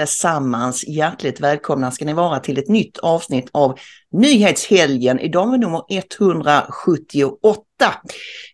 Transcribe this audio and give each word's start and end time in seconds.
Allesammans. 0.00 0.84
Hjärtligt 0.88 1.40
välkomna 1.40 1.90
ska 1.90 2.04
ni 2.04 2.12
vara 2.12 2.40
till 2.40 2.58
ett 2.58 2.68
nytt 2.68 2.98
avsnitt 2.98 3.48
av 3.52 3.78
Nyhetshelgen. 4.12 5.20
Idag 5.20 5.54
är 5.54 5.58
nummer 5.58 5.82
178. 5.88 7.60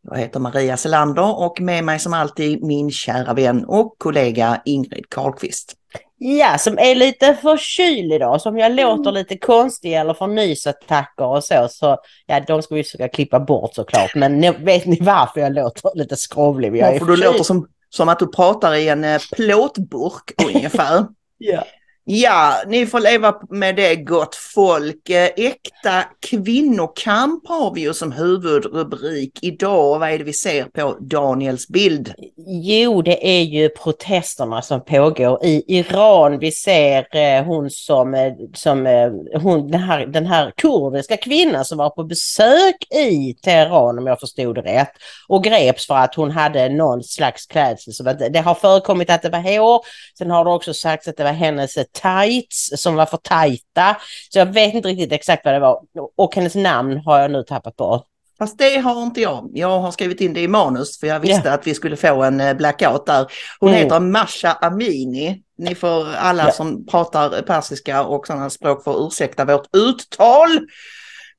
Jag 0.02 0.18
heter 0.18 0.40
Maria 0.40 0.76
Selander 0.76 1.40
och 1.40 1.60
med 1.60 1.84
mig 1.84 1.98
som 1.98 2.12
alltid 2.12 2.62
min 2.62 2.90
kära 2.90 3.34
vän 3.34 3.64
och 3.64 3.94
kollega 3.98 4.62
Ingrid 4.64 5.04
Carlqvist. 5.10 5.74
Ja, 6.18 6.58
som 6.58 6.78
är 6.78 6.94
lite 6.94 7.34
förkyld 7.42 8.12
idag. 8.12 8.40
Så 8.40 8.48
om 8.48 8.58
jag 8.58 8.72
låter 8.72 9.12
lite 9.12 9.38
konstig 9.38 9.94
eller 9.94 10.14
får 10.14 10.26
nysattacker 10.26 11.24
och 11.24 11.44
så, 11.44 11.68
så 11.70 11.96
ja, 12.26 12.40
de 12.46 12.62
ska 12.62 12.74
vi 12.74 12.84
försöka 12.84 13.08
klippa 13.08 13.40
bort 13.40 13.74
såklart. 13.74 14.14
Men 14.14 14.38
ni, 14.38 14.50
vet 14.50 14.86
ni 14.86 14.98
varför 15.00 15.40
jag 15.40 15.54
låter 15.54 15.90
lite 15.94 16.16
skrovlig? 16.16 16.76
Jag 16.76 16.88
är 16.88 16.92
Varför 16.92 17.06
du 17.06 17.16
låter 17.16 17.44
som, 17.44 17.68
som 17.90 18.08
att 18.08 18.18
du 18.18 18.26
pratar 18.26 18.74
i 18.74 18.88
en 18.88 19.04
eh, 19.04 19.20
plåtburk 19.36 20.32
ungefär. 20.46 21.06
Ja. 21.38 21.66
Ja, 22.08 22.62
ni 22.66 22.86
får 22.86 23.00
leva 23.00 23.34
med 23.50 23.76
det 23.76 23.96
gott 23.96 24.34
folk. 24.34 25.10
Eh, 25.10 25.30
äkta 25.36 26.04
kvinnokamp 26.30 27.48
har 27.48 27.74
vi 27.74 27.80
ju 27.80 27.94
som 27.94 28.12
huvudrubrik 28.12 29.38
idag. 29.42 29.98
Vad 29.98 30.10
är 30.10 30.18
det 30.18 30.24
vi 30.24 30.32
ser 30.32 30.64
på 30.64 30.96
Daniels 31.00 31.68
bild? 31.68 32.14
Jo, 32.46 33.02
det 33.02 33.28
är 33.28 33.42
ju 33.42 33.68
protesterna 33.68 34.62
som 34.62 34.84
pågår 34.84 35.44
i 35.44 35.78
Iran. 35.78 36.38
Vi 36.38 36.52
ser 36.52 37.16
eh, 37.16 37.44
hon 37.44 37.70
som, 37.70 38.14
eh, 38.14 38.32
som 38.54 38.86
eh, 38.86 39.10
hon, 39.40 39.70
den, 39.70 39.80
här, 39.80 40.06
den 40.06 40.26
här 40.26 40.52
kurdiska 40.56 41.16
kvinnan 41.16 41.64
som 41.64 41.78
var 41.78 41.90
på 41.90 42.04
besök 42.04 42.76
i 42.94 43.34
Teheran 43.42 43.98
om 43.98 44.06
jag 44.06 44.20
förstod 44.20 44.54
det 44.54 44.62
rätt 44.62 44.92
och 45.28 45.44
greps 45.44 45.86
för 45.86 45.94
att 45.94 46.14
hon 46.14 46.30
hade 46.30 46.68
någon 46.68 47.02
slags 47.02 47.46
klädsel. 47.46 47.94
Så 47.94 48.02
det, 48.02 48.28
det 48.28 48.40
har 48.40 48.54
förekommit 48.54 49.10
att 49.10 49.22
det 49.22 49.30
var 49.30 49.58
hår. 49.58 49.80
Sen 50.18 50.30
har 50.30 50.44
det 50.44 50.50
också 50.50 50.74
sagts 50.74 51.08
att 51.08 51.16
det 51.16 51.24
var 51.24 51.32
hennes 51.32 51.76
tights 52.02 52.70
som 52.82 52.94
var 52.94 53.06
för 53.06 53.16
tajta. 53.16 53.96
Så 54.30 54.38
jag 54.38 54.46
vet 54.46 54.74
inte 54.74 54.88
riktigt 54.88 55.12
exakt 55.12 55.44
vad 55.44 55.54
det 55.54 55.60
var. 55.60 55.80
Och 56.16 56.34
hennes 56.34 56.54
namn 56.54 56.96
har 57.04 57.20
jag 57.20 57.30
nu 57.30 57.42
tappat 57.42 57.76
bort. 57.76 58.04
Fast 58.38 58.58
det 58.58 58.76
har 58.78 59.02
inte 59.02 59.20
jag. 59.20 59.50
Jag 59.54 59.80
har 59.80 59.90
skrivit 59.90 60.20
in 60.20 60.34
det 60.34 60.40
i 60.40 60.48
manus 60.48 61.00
för 61.00 61.06
jag 61.06 61.20
visste 61.20 61.52
att 61.52 61.66
vi 61.66 61.74
skulle 61.74 61.96
få 61.96 62.22
en 62.22 62.40
eh, 62.40 62.54
blackout 62.54 63.06
där. 63.06 63.26
Hon 63.60 63.68
Mm. 63.68 63.82
heter 63.82 64.00
Masha 64.00 64.52
Amini. 64.52 65.42
Ni 65.58 65.74
får 65.74 66.14
alla 66.14 66.44
Ja. 66.44 66.52
som 66.52 66.86
pratar 66.86 67.42
persiska 67.42 68.04
och 68.04 68.26
sådana 68.26 68.50
språk 68.50 68.84
får 68.84 69.06
ursäkta 69.06 69.44
vårt 69.44 69.76
uttal. 69.76 70.60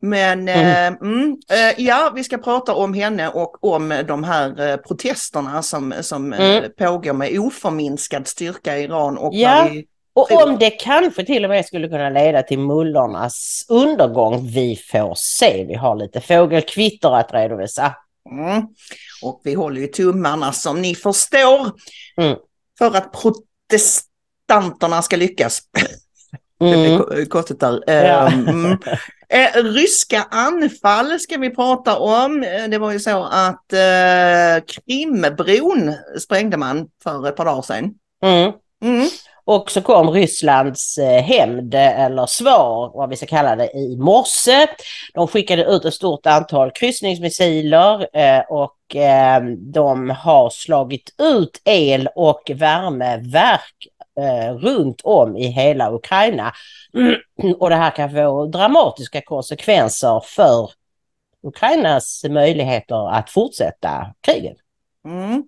Men 0.01 0.47
eh, 0.50 0.88
mm, 0.88 1.38
eh, 1.51 1.84
ja, 1.85 2.12
vi 2.16 2.23
ska 2.23 2.38
prata 2.38 2.73
om 2.75 2.94
henne 2.94 3.29
och 3.29 3.63
om 3.73 4.03
de 4.07 4.23
här 4.23 4.69
eh, 4.69 4.78
protesterna 4.78 5.63
som, 5.63 5.94
som 6.01 6.34
eh, 6.34 6.40
Mm. 6.57 6.72
pågår 6.78 7.13
med 7.13 7.40
oförminskad 7.40 8.28
styrka 8.28 8.78
i 8.78 8.84
Iran. 8.84 9.17
Och 9.17 9.34
vad 9.34 9.72
vi, 9.72 9.85
Och 10.17 10.31
om 10.44 10.57
det 10.59 10.69
kanske 10.69 11.25
till 11.25 11.44
och 11.44 11.50
med 11.50 11.66
skulle 11.66 11.88
kunna 11.88 12.09
leda 12.09 12.44
till 12.44 12.59
mullornas 12.59 13.66
undergång, 13.69 14.47
vi 14.47 14.75
får 14.91 15.13
se. 15.17 15.66
Vi 15.67 15.73
har 15.75 15.95
lite 15.95 16.22
fågelkvitter 16.22 17.16
att 17.16 17.33
redovisa. 17.33 17.95
mm, 18.31 18.63
och 19.23 19.41
vi 19.44 19.53
håller 19.53 19.81
ju 19.81 19.88
tummarna 19.88 20.53
som 20.53 20.81
ni 20.81 20.95
förstår 20.95 21.72
Mm. 22.17 22.38
för 22.78 22.95
att 22.97 23.11
protestanterna 23.11 25.01
ska 25.01 25.16
lyckas. 25.17 25.61
Det 26.59 26.66
Mm. 26.73 27.01
blir 27.09 27.25
konstigt 27.25 27.59
där. 27.59 27.84
Ja. 27.88 27.94
Eh, 28.28 28.34
mm. 28.34 28.78
Eh, 29.29 29.63
ryska 29.63 30.28
anfall 30.31 31.19
ska 31.19 31.38
vi 31.38 31.49
prata 31.55 31.97
om. 31.97 32.44
Eh, 32.44 32.67
Det 32.69 32.78
var 32.78 32.91
ju 32.91 32.99
så 32.99 33.23
att 33.23 33.73
eh, 33.73 34.63
Krimbron 34.67 35.94
sprängde 36.19 36.57
man 36.57 36.88
för 37.03 37.28
ett 37.28 37.35
par 37.35 37.45
dagar 37.45 37.61
sedan. 37.61 37.94
Mm. 38.23 38.51
Och 39.47 39.72
så 39.72 39.81
kom 39.81 40.09
Rysslands 40.09 40.97
eh, 40.97 41.22
hämnd, 41.24 41.75
eller 41.75 42.25
svar, 42.25 42.91
vad 42.94 43.09
vi 43.09 43.16
ska 43.16 43.25
kalla 43.25 43.56
det, 43.56 43.72
i 43.72 43.97
morse. 43.97 44.68
De 45.13 45.28
skickade 45.28 45.63
ut 45.63 45.85
ett 45.85 45.94
stort 45.94 46.25
antal 46.25 46.72
kryssningsmissiler 46.72 48.08
eh, 48.13 48.40
och 48.50 48.96
eh, 48.96 49.44
de 49.58 50.09
har 50.09 50.50
slagit 50.50 51.16
ut 51.18 51.62
el 51.66 52.09
och 52.16 52.52
värmeverk 52.56 53.88
runt 54.59 55.02
om 55.03 55.38
i 55.38 55.47
hela 55.47 55.94
Ukraina. 55.94 56.53
Och 57.59 57.69
det 57.69 57.75
här 57.75 57.91
kan 57.91 58.12
få 58.12 58.46
dramatiska 58.46 59.22
konsekvenser 59.22 60.22
för 60.25 60.72
Ukrainas 61.44 62.24
möjligheter 62.29 63.12
att 63.12 63.29
fortsätta 63.29 64.14
kriget. 64.22 64.58
Mm. 65.06 65.44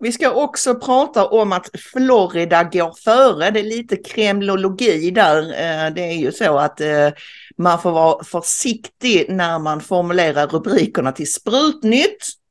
Vi 0.00 0.12
ska 0.12 0.30
också 0.30 0.74
prata 0.74 1.26
om 1.26 1.52
att 1.52 1.70
Florida 1.92 2.64
går 2.64 2.94
före. 3.04 3.50
Det 3.50 3.60
är 3.60 3.64
lite 3.64 3.96
kremlologi 3.96 5.10
där. 5.10 5.42
Eh, 5.42 5.94
det 5.94 6.00
är 6.00 6.16
ju 6.16 6.32
så 6.32 6.58
att 6.58 6.80
eh, 6.80 7.08
man 7.56 7.78
får 7.78 7.92
vara 7.92 8.24
försiktig 8.24 9.26
när 9.28 9.58
man 9.58 9.80
formulerar 9.80 10.46
rubrikerna 10.46 11.12
till 11.12 11.32
Sprutnytt. 11.32 12.43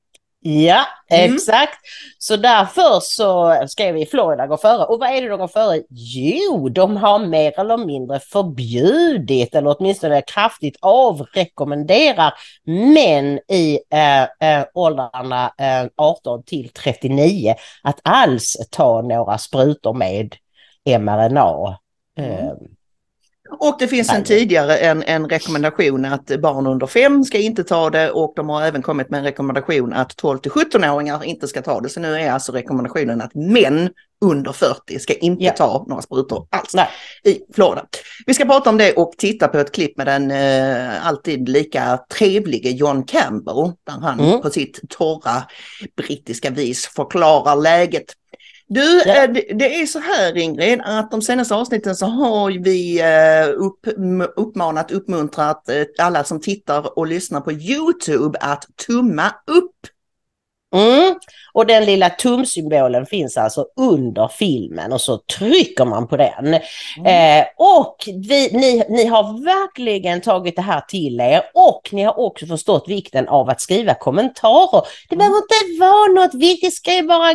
Ja, 0.45 0.85
Mm. 1.09 1.33
exakt. 1.35 1.79
Så 2.17 2.35
därför 2.35 2.99
så 3.01 3.55
skrev 3.67 3.95
vi 3.95 4.05
Florida 4.05 4.47
går 4.47 4.57
före. 4.57 4.85
Och 4.85 4.99
vad 4.99 5.09
är 5.09 5.21
det 5.21 5.27
de 5.29 5.39
går 5.39 5.47
före? 5.47 5.81
Jo, 5.89 6.69
de 6.69 6.97
har 6.97 7.19
mer 7.19 7.59
eller 7.59 7.77
mindre 7.77 8.19
förbjudit 8.19 9.55
eller 9.55 9.75
åtminstone 9.79 10.21
kraftigt 10.21 10.77
avrekommenderar 10.81 12.33
män 12.93 13.39
i 13.51 13.79
eh, 13.93 14.23
eh, 14.23 14.65
åldrarna 14.73 15.53
eh, 15.57 15.85
18 15.95 16.43
till 16.43 16.69
39 16.69 17.55
att 17.83 17.99
alls 18.03 18.57
ta 18.71 19.01
några 19.01 19.37
sprutor 19.37 19.93
med 19.93 20.35
mRNA. 20.99 21.77
Eh, 22.17 22.51
Och 23.59 23.75
det 23.79 23.87
finns 23.87 24.09
en 24.09 24.23
tidigare 24.23 24.77
en, 24.77 25.03
en 25.03 25.29
rekommendation 25.29 26.05
att 26.05 26.41
barn 26.41 26.67
under 26.67 26.87
fem 26.87 27.23
ska 27.23 27.37
inte 27.37 27.63
ta 27.63 27.89
det 27.89 28.11
och 28.11 28.33
de 28.35 28.49
har 28.49 28.61
även 28.61 28.81
kommit 28.81 29.09
med 29.09 29.17
en 29.17 29.23
rekommendation 29.23 29.93
att 29.93 30.15
12 30.17 30.37
till 30.37 30.51
17-åringar 30.51 31.23
inte 31.23 31.47
ska 31.47 31.61
ta 31.61 31.81
det. 31.81 31.89
Så 31.89 31.99
nu 31.99 32.15
är 32.15 32.31
alltså 32.31 32.51
rekommendationen 32.51 33.21
att 33.21 33.35
män 33.35 33.89
under 34.25 34.51
40 34.51 34.99
ska 34.99 35.13
inte 35.13 35.43
Ja. 35.43 35.51
ta 35.51 35.85
några 35.87 36.01
sprutor 36.01 36.47
alls 36.49 36.73
nej. 36.75 36.87
i 37.23 37.39
Florida. 37.53 37.85
Vi 38.25 38.33
ska 38.33 38.45
prata 38.45 38.69
om 38.69 38.77
det 38.77 38.93
och 38.93 39.13
titta 39.17 39.47
på 39.47 39.57
ett 39.57 39.71
klipp 39.71 39.97
med 39.97 40.07
den 40.07 40.31
eh, 40.31 41.07
alltid 41.07 41.49
lika 41.49 41.99
trevlige 42.17 42.69
John 42.69 43.03
Campbell 43.03 43.71
där 43.87 44.01
han 44.01 44.19
Mm. 44.19 44.41
på 44.41 44.49
sitt 44.49 44.79
torra 44.89 45.43
brittiska 45.97 46.49
vis 46.49 46.85
förklarar 46.85 47.55
läget. 47.55 48.05
Du, 48.73 49.01
Ja. 49.05 49.23
eh, 49.23 49.29
det, 49.55 49.81
är 49.81 49.85
så 49.85 49.99
här 49.99 50.37
Ingrid, 50.37 50.81
att 50.83 51.11
de 51.11 51.21
senaste 51.21 51.55
avsnitten 51.55 51.95
så 51.95 52.05
har 52.05 52.63
vi 52.63 52.99
eh, 52.99 53.65
upp, 53.65 53.87
uppmanat, 54.35 54.91
uppmuntrat 54.91 55.69
eh, 55.69 55.83
alla 55.99 56.23
som 56.23 56.41
tittar 56.41 56.97
och 56.97 57.07
lyssnar 57.07 57.41
på 57.41 57.51
YouTube 57.51 58.37
att 58.41 58.65
tumma 58.87 59.27
upp. 59.47 59.75
Mm. 60.75 61.15
Och 61.53 61.65
den 61.65 61.85
lilla 61.85 62.09
tumsymbolen 62.09 63.05
finns 63.05 63.37
alltså 63.37 63.65
under 63.77 64.27
filmen 64.27 64.93
och 64.93 65.01
så 65.01 65.17
trycker 65.17 65.85
man 65.85 66.07
på 66.07 66.17
den. 66.17 66.53
Eh, 67.05 67.45
och 67.57 67.95
vi, 68.07 68.49
ni, 68.53 68.83
ni 68.89 69.05
har 69.05 69.43
verkligen 69.45 70.21
tagit 70.21 70.55
det 70.55 70.61
här 70.61 70.81
till 70.81 71.19
er 71.19 71.41
och 71.53 71.89
ni 71.91 72.03
har 72.03 72.19
också 72.19 72.45
förstått 72.45 72.85
vikten 72.87 73.27
av 73.27 73.49
att 73.49 73.61
skriva 73.61 73.93
kommentarer. 73.93 74.83
Det 75.09 75.15
behöver 75.15 75.37
inte 75.37 75.79
vara 75.79 76.25
något 76.25 76.33
viktigt, 76.33 76.73
skriv 76.73 77.07
bara 77.07 77.33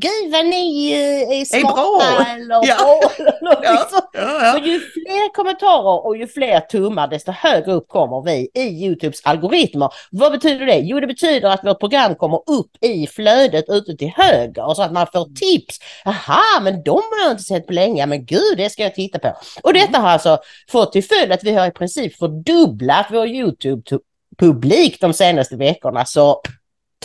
gud 0.00 0.32
vad 0.32 0.46
ni 0.46 0.92
eh, 0.92 1.38
är 1.40 1.44
smarta 1.44 2.26
eller 2.32 2.54
Ja. 2.66 3.00
eller 3.18 3.44
något 3.44 3.58
Ja, 3.62 3.88
ja, 4.12 4.40
ja. 4.42 4.58
ju 4.66 4.80
fler 4.80 5.34
kommentarer 5.34 6.06
och 6.06 6.16
ju 6.16 6.26
fler 6.26 6.60
tummar 6.60 7.08
desto 7.08 7.32
högre 7.32 7.72
upp 7.72 7.88
kommer 7.88 8.22
vi 8.22 8.50
i 8.54 8.84
Youtubes 8.84 9.20
algoritmer. 9.24 9.88
Vad 10.10 10.32
betyder 10.32 10.66
det? 10.66 10.78
Jo 10.78 11.00
det 11.00 11.06
betyder 11.06 11.48
att 11.48 11.64
vårt 11.64 11.80
program 11.80 12.14
kommer 12.14 12.36
upp 12.50 12.70
i 12.84 13.06
flödet 13.06 13.64
ute 13.68 13.96
till 13.96 14.12
höger 14.16 14.74
så 14.74 14.82
att 14.82 14.92
man 14.92 15.06
får 15.12 15.24
tips. 15.34 15.78
Aha 16.04 16.60
men 16.62 16.82
de 16.82 16.90
har 16.90 17.22
jag 17.24 17.30
inte 17.30 17.42
sett 17.42 17.66
på 17.66 17.72
länge, 17.72 18.06
men 18.06 18.24
gud 18.26 18.56
det 18.56 18.70
ska 18.70 18.82
jag 18.82 18.94
titta 18.94 19.18
på. 19.18 19.36
Och 19.62 19.72
detta 19.72 19.98
har 19.98 20.08
alltså 20.08 20.38
fått 20.70 20.92
till 20.92 21.04
följd 21.04 21.32
att 21.32 21.44
vi 21.44 21.52
har 21.52 21.66
i 21.66 21.70
princip 21.70 22.16
fördubblat 22.18 23.06
vår 23.10 23.26
Youtube-publik 23.26 25.00
de 25.00 25.12
senaste 25.12 25.56
veckorna. 25.56 26.04
Så 26.04 26.40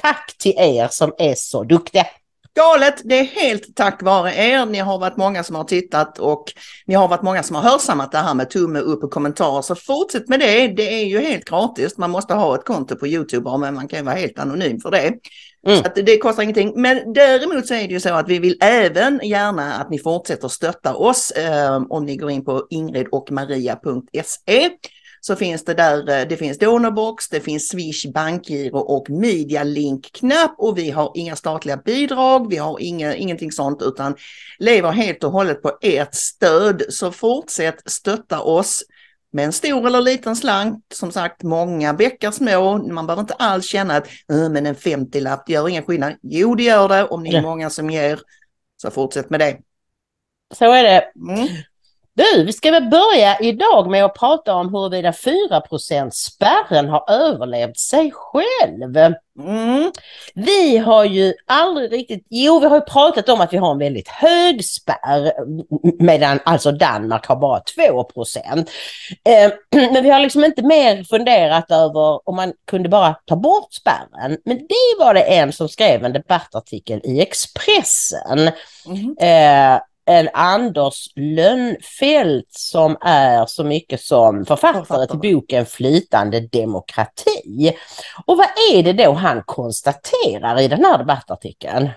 tack 0.01 0.35
till 0.39 0.53
er 0.57 0.87
som 0.91 1.13
är 1.17 1.33
så 1.37 1.63
duktiga. 1.63 2.05
Galet, 2.55 3.01
det 3.03 3.19
är 3.19 3.23
helt 3.23 3.75
tack 3.75 4.03
vare 4.03 4.35
er. 4.35 4.65
Ni 4.65 4.79
har 4.79 4.99
varit 4.99 5.17
många 5.17 5.43
som 5.43 5.55
har 5.55 5.63
tittat 5.63 6.19
och 6.19 6.53
ni 6.85 6.95
har 6.95 7.07
varit 7.07 7.21
många 7.21 7.43
som 7.43 7.55
har 7.55 7.63
hörsammat 7.63 8.11
det 8.11 8.17
här 8.17 8.33
med 8.33 8.49
tumme 8.49 8.79
upp 8.79 9.03
och 9.03 9.11
kommentarer. 9.11 9.61
Så 9.61 9.75
fortsätt 9.75 10.29
med 10.29 10.39
det. 10.39 10.67
Det 10.67 11.01
är 11.01 11.05
ju 11.05 11.19
helt 11.19 11.45
gratis. 11.45 11.97
Man 11.97 12.11
måste 12.11 12.33
ha 12.33 12.55
ett 12.55 12.65
konto 12.65 12.95
på 12.95 13.07
Youtube 13.07 13.57
men 13.57 13.75
man 13.75 13.87
kan 13.87 13.99
ju 13.99 14.05
vara 14.05 14.15
helt 14.15 14.39
anonym 14.39 14.79
för 14.79 14.91
det. 14.91 15.13
Mm. 15.67 15.83
Så 15.83 15.89
det 15.95 16.17
kostar 16.17 16.43
ingenting. 16.43 16.73
Men 16.75 17.13
däremot 17.13 17.67
så 17.67 17.73
är 17.73 17.87
det 17.87 17.93
ju 17.93 17.99
så 17.99 18.13
att 18.13 18.29
vi 18.29 18.39
vill 18.39 18.57
även 18.61 19.19
gärna 19.23 19.73
att 19.73 19.89
ni 19.89 19.99
fortsätter 19.99 20.47
stötta 20.47 20.95
oss 20.95 21.31
eh, 21.31 21.83
om 21.89 22.05
ni 22.05 22.17
går 22.17 22.31
in 22.31 22.45
på 22.45 22.67
ingridocmaria.se 22.69 24.69
så 25.23 25.35
finns 25.35 25.65
det 25.65 25.73
där, 25.73 26.09
eh, 26.09 26.27
det 26.27 26.37
finns 26.37 26.57
Donorbox, 26.57 27.29
det 27.29 27.39
finns 27.39 27.67
Swish, 27.69 28.05
bankgiro 28.13 28.77
och 28.77 29.09
Media 29.09 29.63
Link-knapp 29.63 30.55
och 30.57 30.77
vi 30.77 30.91
har 30.91 31.11
inga 31.15 31.35
statliga 31.35 31.77
bidrag, 31.77 32.49
vi 32.49 32.57
har 32.57 32.77
inga, 32.79 33.15
ingenting 33.15 33.51
sånt 33.51 33.81
utan 33.81 34.15
lever 34.59 34.91
helt 34.91 35.23
och 35.23 35.31
hållet 35.31 35.61
på 35.61 35.77
ert 35.81 36.13
stöd. 36.15 36.83
Så 36.89 37.11
fortsätt 37.11 37.91
stötta 37.91 38.41
oss 38.41 38.83
med 39.33 39.45
en 39.45 39.51
stor 39.51 39.87
eller 39.87 40.01
liten 40.01 40.35
slant. 40.35 40.85
Som 40.93 41.11
sagt, 41.11 41.43
många 41.43 41.93
bäckar 41.93 42.31
små. 42.31 42.77
Man 42.77 43.07
behöver 43.07 43.21
inte 43.21 43.33
alls 43.33 43.65
känna 43.65 43.95
att 43.95 44.07
"Äh, 44.31 44.49
men 44.49 44.65
en 44.65 44.75
50-lapp 44.75 45.49
gör 45.49 45.67
ingen 45.69 45.83
skillnad. 45.83 46.13
Jo, 46.21 46.55
det 46.55 46.63
gör 46.63 46.89
det 46.89 47.03
om 47.07 47.23
ni 47.23 47.29
är 47.29 47.33
Ja. 47.33 47.41
många 47.41 47.69
som 47.69 47.89
ger. 47.89 48.19
Så 48.81 48.91
fortsätt 48.91 49.29
med 49.29 49.39
det. 49.39 49.57
Så 50.53 50.71
är 50.73 50.83
det. 50.83 51.11
Mm. 51.15 51.47
Du, 52.13 52.43
vi 52.43 52.53
ska 52.53 52.71
väl 52.71 52.89
börja 52.89 53.39
idag 53.39 53.89
med 53.89 54.05
att 54.05 54.15
prata 54.15 54.55
om 54.55 54.73
huruvida 54.73 55.11
4% 55.11 56.09
spärren 56.09 56.89
har 56.89 57.11
överlevt 57.11 57.77
sig 57.77 58.11
själv. 58.13 58.95
Mm. 59.39 59.91
Vi 60.33 60.77
har 60.77 61.05
ju 61.05 61.33
aldrig 61.47 61.91
riktigt, 61.91 62.27
jo 62.29 62.59
vi 62.59 62.65
har 62.67 62.75
ju 62.75 62.81
pratat 62.81 63.29
om 63.29 63.41
att 63.41 63.53
vi 63.53 63.57
har 63.57 63.71
en 63.71 63.77
väldigt 63.77 64.07
hög 64.07 64.65
spärr 64.65 65.33
medan 66.03 66.39
alltså 66.45 66.71
Danmark 66.71 67.25
har 67.25 67.35
bara 67.35 67.59
2 67.59 68.05
eh, 69.25 69.51
Men 69.91 70.03
vi 70.03 70.09
har 70.09 70.19
liksom 70.19 70.43
inte 70.43 70.61
mer 70.61 71.03
funderat 71.03 71.71
över 71.71 72.29
om 72.29 72.35
man 72.35 72.53
kunde 72.67 72.89
bara 72.89 73.15
ta 73.25 73.35
bort 73.35 73.73
spärren. 73.73 74.37
Men 74.45 74.57
det 74.57 74.99
var 74.99 75.13
det 75.13 75.21
en 75.21 75.53
som 75.53 75.69
skrev 75.69 76.05
en 76.05 76.13
debattartikel 76.13 77.01
i 77.03 77.21
Expressen. 77.21 78.51
Mm. 78.87 79.17
Eh, 79.19 79.81
en 80.05 80.29
Anders 80.33 81.07
Lönnfelt 81.15 82.47
som 82.49 82.97
är 83.01 83.45
så 83.45 83.63
mycket 83.63 84.01
som 84.01 84.45
författare, 84.45 84.85
Författare. 84.85 85.07
till 85.21 85.33
boken 85.33 85.65
Flytande 85.65 86.39
demokrati. 86.39 87.73
Och 88.25 88.37
vad 88.37 88.47
är 88.73 88.83
det 88.83 88.93
då 88.93 89.11
han 89.11 89.43
konstaterar 89.45 90.59
i 90.61 90.67
den 90.67 90.85
här 90.85 90.97
debattartikeln? 90.97 91.89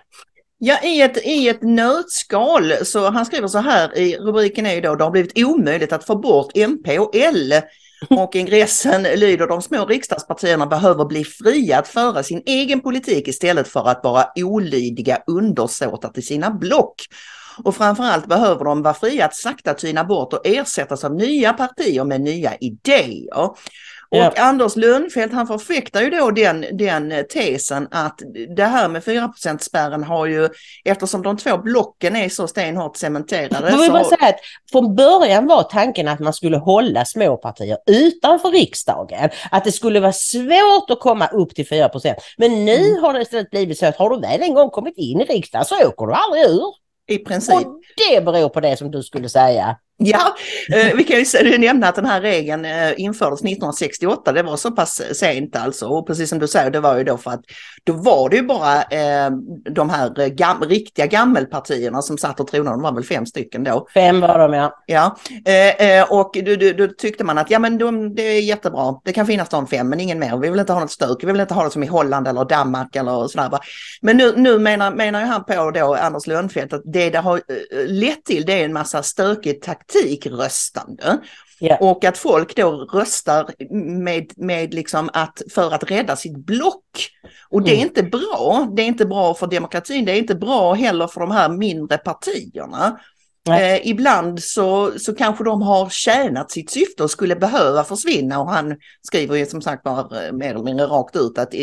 Ja, 0.58 0.78
i 0.82 1.02
ett, 1.02 1.26
i 1.26 1.48
ett 1.48 1.62
nötskal 1.62 2.72
så 2.82 3.10
han 3.10 3.26
skriver 3.26 3.48
så 3.48 3.58
här 3.58 3.98
i 3.98 4.16
rubriken 4.16 4.66
är 4.66 4.74
ju 4.74 4.80
då 4.80 4.94
det 4.94 5.04
har 5.04 5.10
blivit 5.10 5.38
omöjligt 5.44 5.92
att 5.92 6.04
få 6.04 6.16
bort 6.16 6.56
MP 6.56 6.98
och 6.98 7.16
L. 7.16 7.54
Och 8.10 8.36
ingressen 8.36 9.02
lyder 9.02 9.46
de 9.46 9.62
små 9.62 9.86
riksdagspartierna 9.86 10.66
behöver 10.66 11.04
bli 11.04 11.24
fria 11.24 11.78
att 11.78 11.88
föra 11.88 12.22
sin 12.22 12.42
egen 12.46 12.80
politik 12.80 13.28
istället 13.28 13.68
för 13.68 13.88
att 13.88 14.00
vara 14.04 14.26
olydiga 14.36 15.22
undersåtar 15.26 16.08
till 16.08 16.26
sina 16.26 16.50
block. 16.50 16.94
Och 17.64 17.76
framförallt 17.76 18.26
behöver 18.26 18.64
de 18.64 18.82
vara 18.82 18.94
fria 18.94 19.24
att 19.24 19.36
sakta 19.36 19.74
tyna 19.74 20.04
bort 20.04 20.32
och 20.32 20.46
ersättas 20.46 21.04
av 21.04 21.14
nya 21.14 21.52
partier 21.52 22.04
med 22.04 22.20
nya 22.20 22.54
idéer. 22.60 23.38
Och 23.38 23.58
Ja. 24.10 24.32
Anders 24.36 24.76
Lundfelt 24.76 25.32
han 25.32 25.46
förfäktar 25.46 26.00
ju 26.02 26.10
då 26.10 26.30
den, 26.30 26.66
den 26.72 27.12
tesen 27.32 27.88
att 27.90 28.20
det 28.56 28.64
här 28.64 28.88
med 28.88 29.02
4% 29.02 29.58
spärren 29.58 30.04
har 30.04 30.26
ju, 30.26 30.48
eftersom 30.84 31.22
de 31.22 31.36
två 31.36 31.58
blocken 31.58 32.16
är 32.16 32.28
så 32.28 32.48
stenhårt 32.48 32.96
cementerade. 32.96 33.70
Jag 33.70 33.78
vill 33.78 33.92
bara 33.92 34.04
säga 34.04 34.28
att 34.28 34.36
från 34.72 34.94
början 34.96 35.46
var 35.46 35.62
tanken 35.62 36.08
att 36.08 36.20
man 36.20 36.32
skulle 36.32 36.56
hålla 36.56 37.04
små 37.04 37.36
partier 37.36 37.78
utanför 37.86 38.48
riksdagen. 38.50 39.30
Att 39.50 39.64
det 39.64 39.72
skulle 39.72 40.00
vara 40.00 40.12
svårt 40.12 40.90
att 40.90 41.00
komma 41.00 41.26
upp 41.26 41.54
till 41.54 41.66
4% 41.66 42.14
Men 42.38 42.64
nu 42.64 42.74
Mm. 42.90 43.02
har 43.02 43.12
det 43.12 43.22
istället 43.22 43.50
blivit 43.50 43.78
så 43.78 43.86
att 43.86 43.96
har 43.96 44.10
du 44.10 44.20
väl 44.20 44.42
en 44.42 44.54
gång 44.54 44.70
kommit 44.70 44.94
in 44.96 45.20
i 45.20 45.24
riksdagen 45.24 45.64
så 45.64 45.74
åker 45.88 46.06
du 46.06 46.12
aldrig 46.12 46.44
ur. 46.44 46.83
I 47.06 47.18
princip. 47.18 47.66
Och 47.66 47.80
det 47.96 48.24
beror 48.24 48.48
på 48.48 48.60
det 48.60 48.76
som 48.76 48.90
du 48.90 49.02
skulle 49.02 49.28
säga. 49.28 49.78
Ja, 49.96 50.36
eh, 50.72 50.96
vi 50.96 51.04
kan 51.04 51.24
ju 51.50 51.58
nämna 51.58 51.88
att 51.88 51.94
den 51.94 52.06
här 52.06 52.20
regeln 52.20 52.64
eh, 52.64 52.92
infördes 52.96 53.40
1968. 53.40 54.32
Det 54.32 54.42
var 54.42 54.56
så 54.56 54.70
pass 54.70 55.02
sent 55.12 55.56
alltså. 55.56 55.86
Och 55.86 56.06
precis 56.06 56.30
som 56.30 56.38
du 56.38 56.48
säger, 56.48 56.70
det 56.70 56.80
var 56.80 56.98
ju 56.98 57.04
då 57.04 57.16
för 57.16 57.30
att 57.30 57.40
då 57.84 57.92
var 57.92 58.28
det 58.28 58.36
ju 58.36 58.42
bara 58.42 58.82
eh, 58.82 59.30
de 59.70 59.90
här 59.90 60.28
gam 60.28 60.62
riktiga 60.62 61.06
gammelpartierna 61.06 62.02
som 62.02 62.18
satt 62.18 62.40
och 62.40 62.46
tronade. 62.46 62.76
De 62.76 62.82
var 62.82 62.92
väl 62.92 63.04
fem 63.04 63.26
stycken 63.26 63.64
då. 63.64 63.86
Fem 63.94 64.20
var 64.20 64.38
de 64.38 64.54
ja. 64.54 64.80
Ja, 64.86 65.16
och 66.08 66.36
då, 66.76 66.86
tyckte 66.98 67.24
man 67.24 67.38
att 67.38 67.50
ja, 67.50 67.58
men 67.58 67.78
de, 67.78 68.14
det 68.14 68.22
är 68.22 68.40
jättebra. 68.40 69.00
Det 69.04 69.12
kan 69.12 69.26
finnas 69.26 69.48
de 69.48 69.66
fem, 69.66 69.88
men 69.88 70.00
ingen 70.00 70.18
mer. 70.18 70.36
Vi 70.36 70.50
vill 70.50 70.60
inte 70.60 70.72
ha 70.72 70.80
något 70.80 70.90
stök. 70.90 71.16
Vi 71.22 71.26
vill 71.26 71.40
inte 71.40 71.54
ha 71.54 71.64
det 71.64 71.70
som 71.70 71.82
i 71.82 71.86
Holland 71.86 72.28
eller 72.28 72.44
Danmark 72.44 72.96
eller 72.96 73.26
sådär. 73.26 73.58
Men 74.02 74.16
nu, 74.16 74.32
nu 74.36 74.58
menar, 74.58 74.90
menar 74.90 75.20
han 75.20 75.44
på 75.44 75.70
då, 75.70 75.94
Anders 75.94 76.26
Lundfeldt, 76.26 76.72
att 76.72 76.82
det 76.84 77.10
det 77.10 77.18
har 77.18 77.40
lett 77.86 78.24
till 78.24 78.44
det 78.44 78.60
är 78.60 78.64
en 78.64 78.72
massa 78.72 79.02
stökigt 79.02 79.64
taktikröstande. 79.92 81.18
Ja. 81.58 81.76
Och 81.80 82.04
att 82.04 82.18
folk 82.18 82.56
då 82.56 82.70
röstar 82.92 83.50
med, 84.04 84.32
med 84.36 84.74
liksom 84.74 85.10
att, 85.12 85.42
för 85.50 85.74
att 85.74 85.90
rädda 85.90 86.16
sitt 86.16 86.36
block. 86.36 87.10
Och 87.48 87.62
det 87.62 87.70
är 87.70 87.74
Mm. 87.74 87.86
inte 87.86 88.02
bra. 88.02 88.68
Det 88.76 88.82
är 88.82 88.86
inte 88.86 89.06
bra 89.06 89.34
för 89.34 89.46
demokratin. 89.46 90.04
Det 90.04 90.12
är 90.12 90.16
inte 90.18 90.34
bra 90.34 90.72
heller 90.72 91.06
för 91.06 91.20
de 91.20 91.30
här 91.30 91.48
mindre 91.48 91.98
partierna. 91.98 93.00
Eh, 93.48 93.86
ibland 93.86 94.42
så, 94.42 94.98
så 94.98 95.14
kanske 95.14 95.44
de 95.44 95.62
har 95.62 95.88
tjänat 95.88 96.50
sitt 96.50 96.70
syfte 96.70 97.02
och 97.02 97.10
skulle 97.10 97.36
behöva 97.36 97.84
försvinna. 97.84 98.40
Och 98.40 98.50
han 98.50 98.76
skriver 99.02 99.36
ju 99.36 99.46
som 99.46 99.62
sagt 99.62 99.82
bara 99.82 100.26
eh, 100.26 100.32
mer 100.32 100.50
eller 100.50 100.64
mindre 100.64 100.86
rakt 100.86 101.16
ut 101.16 101.38
att 101.38 101.54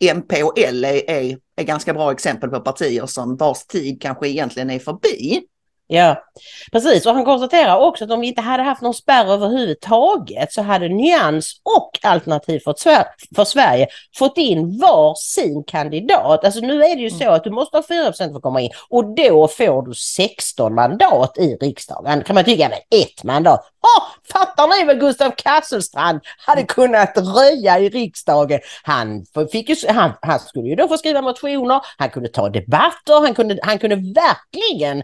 MP 0.00 0.42
och 0.42 0.58
L 0.58 0.84
är, 0.84 1.10
är, 1.10 1.38
är 1.56 1.64
ganska 1.64 1.94
bra 1.94 2.12
exempel 2.12 2.50
på 2.50 2.60
partier 2.60 3.06
som 3.06 3.36
vars 3.36 3.66
tid 3.66 4.02
kanske 4.02 4.28
egentligen 4.28 4.70
är 4.70 4.78
förbi. 4.78 5.42
Ja, 5.90 6.24
precis. 6.72 7.06
Och 7.06 7.14
han 7.14 7.24
konstaterar 7.24 7.76
också 7.78 8.04
att 8.04 8.10
om 8.10 8.20
vi 8.20 8.26
inte 8.26 8.40
hade 8.40 8.62
haft 8.62 8.82
någon 8.82 8.94
spärr 8.94 9.32
överhuvudtaget 9.32 10.52
så 10.52 10.62
hade 10.62 10.88
Nyans 10.88 11.60
och 11.64 11.98
Alternativ 12.02 12.60
för, 12.60 12.72
Sver- 12.72 13.04
för 13.36 13.44
Sverige 13.44 13.88
fått 14.16 14.38
in 14.38 14.78
var 14.78 15.14
sin 15.14 15.64
kandidat. 15.64 16.44
Alltså 16.44 16.60
nu 16.60 16.82
är 16.82 16.96
det 16.96 17.02
ju 17.02 17.10
så 17.10 17.30
att 17.30 17.44
du 17.44 17.50
måste 17.50 17.76
ha 17.76 17.84
4 17.88 18.12
för 18.12 18.24
att 18.36 18.42
komma 18.42 18.60
in 18.60 18.70
och 18.88 19.14
då 19.14 19.48
får 19.48 19.82
du 19.82 19.94
16 19.94 20.74
mandat 20.74 21.38
i 21.38 21.56
riksdagen. 21.60 22.24
kan 22.24 22.34
man 22.34 22.44
tycka, 22.44 22.68
men 22.68 23.00
ett 23.02 23.24
mandat. 23.24 23.60
Oh, 23.82 24.04
fattar 24.32 24.78
ni 24.78 24.84
väl 24.84 24.98
Gustav 24.98 25.30
Kasselstrand 25.30 26.20
hade 26.38 26.62
kunnat 26.62 27.12
röja 27.16 27.78
i 27.78 27.88
riksdagen. 27.88 28.60
Han, 28.82 29.24
fick 29.52 29.68
ju, 29.68 29.76
han, 29.88 30.12
han 30.22 30.40
skulle 30.40 30.68
ju 30.68 30.74
då 30.74 30.88
få 30.88 30.98
skriva 30.98 31.22
motioner, 31.22 31.80
han 31.98 32.10
kunde 32.10 32.28
ta 32.28 32.48
debatter, 32.48 33.20
han 33.20 33.34
kunde, 33.34 33.58
han 33.62 33.78
kunde 33.78 33.96
verkligen 33.96 35.02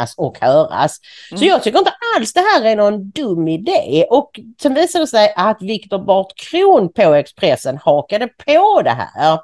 synas 0.00 0.14
och 0.16 0.38
höras. 0.40 0.98
Så 1.28 1.34
Mm. 1.34 1.48
jag 1.48 1.62
tycker 1.62 1.78
inte 1.78 1.94
alls 2.16 2.32
det 2.32 2.40
här 2.40 2.64
är 2.64 2.76
någon 2.76 3.10
dum 3.10 3.48
idé. 3.48 4.06
Och 4.10 4.40
sen 4.62 4.74
visade 4.74 5.04
det 5.04 5.08
sig 5.08 5.32
att 5.36 5.62
Viktor 5.62 5.98
Bart 5.98 6.32
Kron 6.36 6.92
på 6.92 7.14
Expressen 7.14 7.78
hakade 7.78 8.28
på 8.28 8.82
det 8.82 8.90
här. 8.90 9.38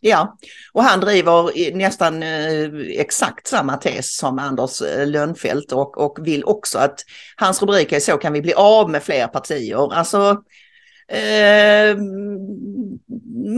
Ja, 0.00 0.36
och 0.72 0.82
han 0.82 1.00
driver 1.00 1.74
nästan 1.76 2.22
eh, 2.22 2.70
exakt 2.98 3.46
samma 3.46 3.76
tes 3.76 4.16
som 4.16 4.38
Anders 4.38 4.82
eh, 4.82 5.06
Lönnfelt 5.06 5.72
och, 5.72 5.98
och 5.98 6.18
vill 6.26 6.44
också 6.44 6.78
att 6.78 7.00
hans 7.36 7.62
rubrik 7.62 7.92
är 7.92 8.00
så 8.00 8.16
kan 8.16 8.32
vi 8.32 8.40
bli 8.42 8.54
av 8.54 8.90
med 8.90 9.02
fler 9.02 9.26
partier. 9.26 9.94
Alltså 9.94 10.42
eh, 11.08 11.96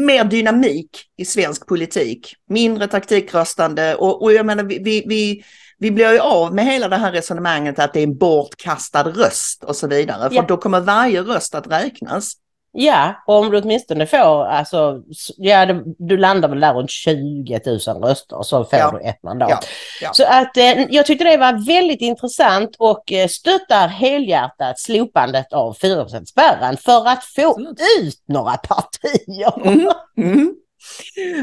mer 0.07 0.25
dynamik 0.25 0.89
i 1.17 1.25
svensk 1.25 1.67
politik, 1.67 2.35
mindre 2.49 2.87
taktikröstande 2.87 3.95
och, 3.95 4.23
och 4.23 4.33
jag 4.33 4.47
menar 4.47 4.65
vi, 4.65 4.79
vi, 4.79 5.05
vi, 5.07 5.45
vi 5.81 5.91
blir 5.91 6.13
ju 6.13 6.19
av 6.19 6.55
med 6.55 6.65
hela 6.65 6.89
det 6.89 6.97
här 6.97 7.13
resonemanget 7.13 7.79
att 7.79 7.93
det 7.93 8.01
är 8.01 8.05
en 8.05 8.19
bortkastad 8.19 9.03
röst 9.03 9.65
och 9.65 9.77
så 9.77 9.87
vidare. 9.87 10.29
För 10.29 10.37
Ja. 10.37 10.45
då 10.49 10.57
kommer 10.57 10.81
varje 10.81 11.23
röst 11.23 11.55
att 11.55 11.67
räknas. 11.67 12.33
Ja, 12.73 13.15
och 13.27 13.35
om 13.37 13.51
du 13.51 13.61
åtminstone 13.61 14.07
får, 14.07 14.45
alltså, 14.45 15.03
ja, 15.37 15.67
du 15.99 16.17
landar 16.17 16.49
väl 16.49 16.61
där 16.61 16.75
runt 16.75 16.91
20 16.91 17.61
000 17.67 17.79
röster 17.79 18.43
så 18.43 18.65
får 18.65 18.79
ja. 18.79 18.91
du 18.91 19.09
ett 19.09 19.23
mandat. 19.23 19.51
Ja. 19.51 19.59
Ja. 20.03 20.11
Så 20.13 20.25
att 20.25 20.57
eh, 20.57 20.83
jag 20.91 21.07
tyckte 21.07 21.25
det 21.25 21.37
var 21.37 21.67
väldigt 21.67 22.01
intressant 22.01 22.77
och 22.79 23.13
eh, 23.13 23.29
stöttar 23.29 23.89
helhjärtat 23.89 24.79
slopandet 24.79 25.53
av 25.53 25.75
4 25.75 26.07
spärren 26.09 26.77
för 26.77 27.09
att 27.09 27.25
få 27.25 27.49
Absolut. 27.51 27.81
ut 28.01 28.23
några 28.27 28.57
partier. 28.57 29.67
Mm. 29.67 29.91
Mm. 30.17 30.55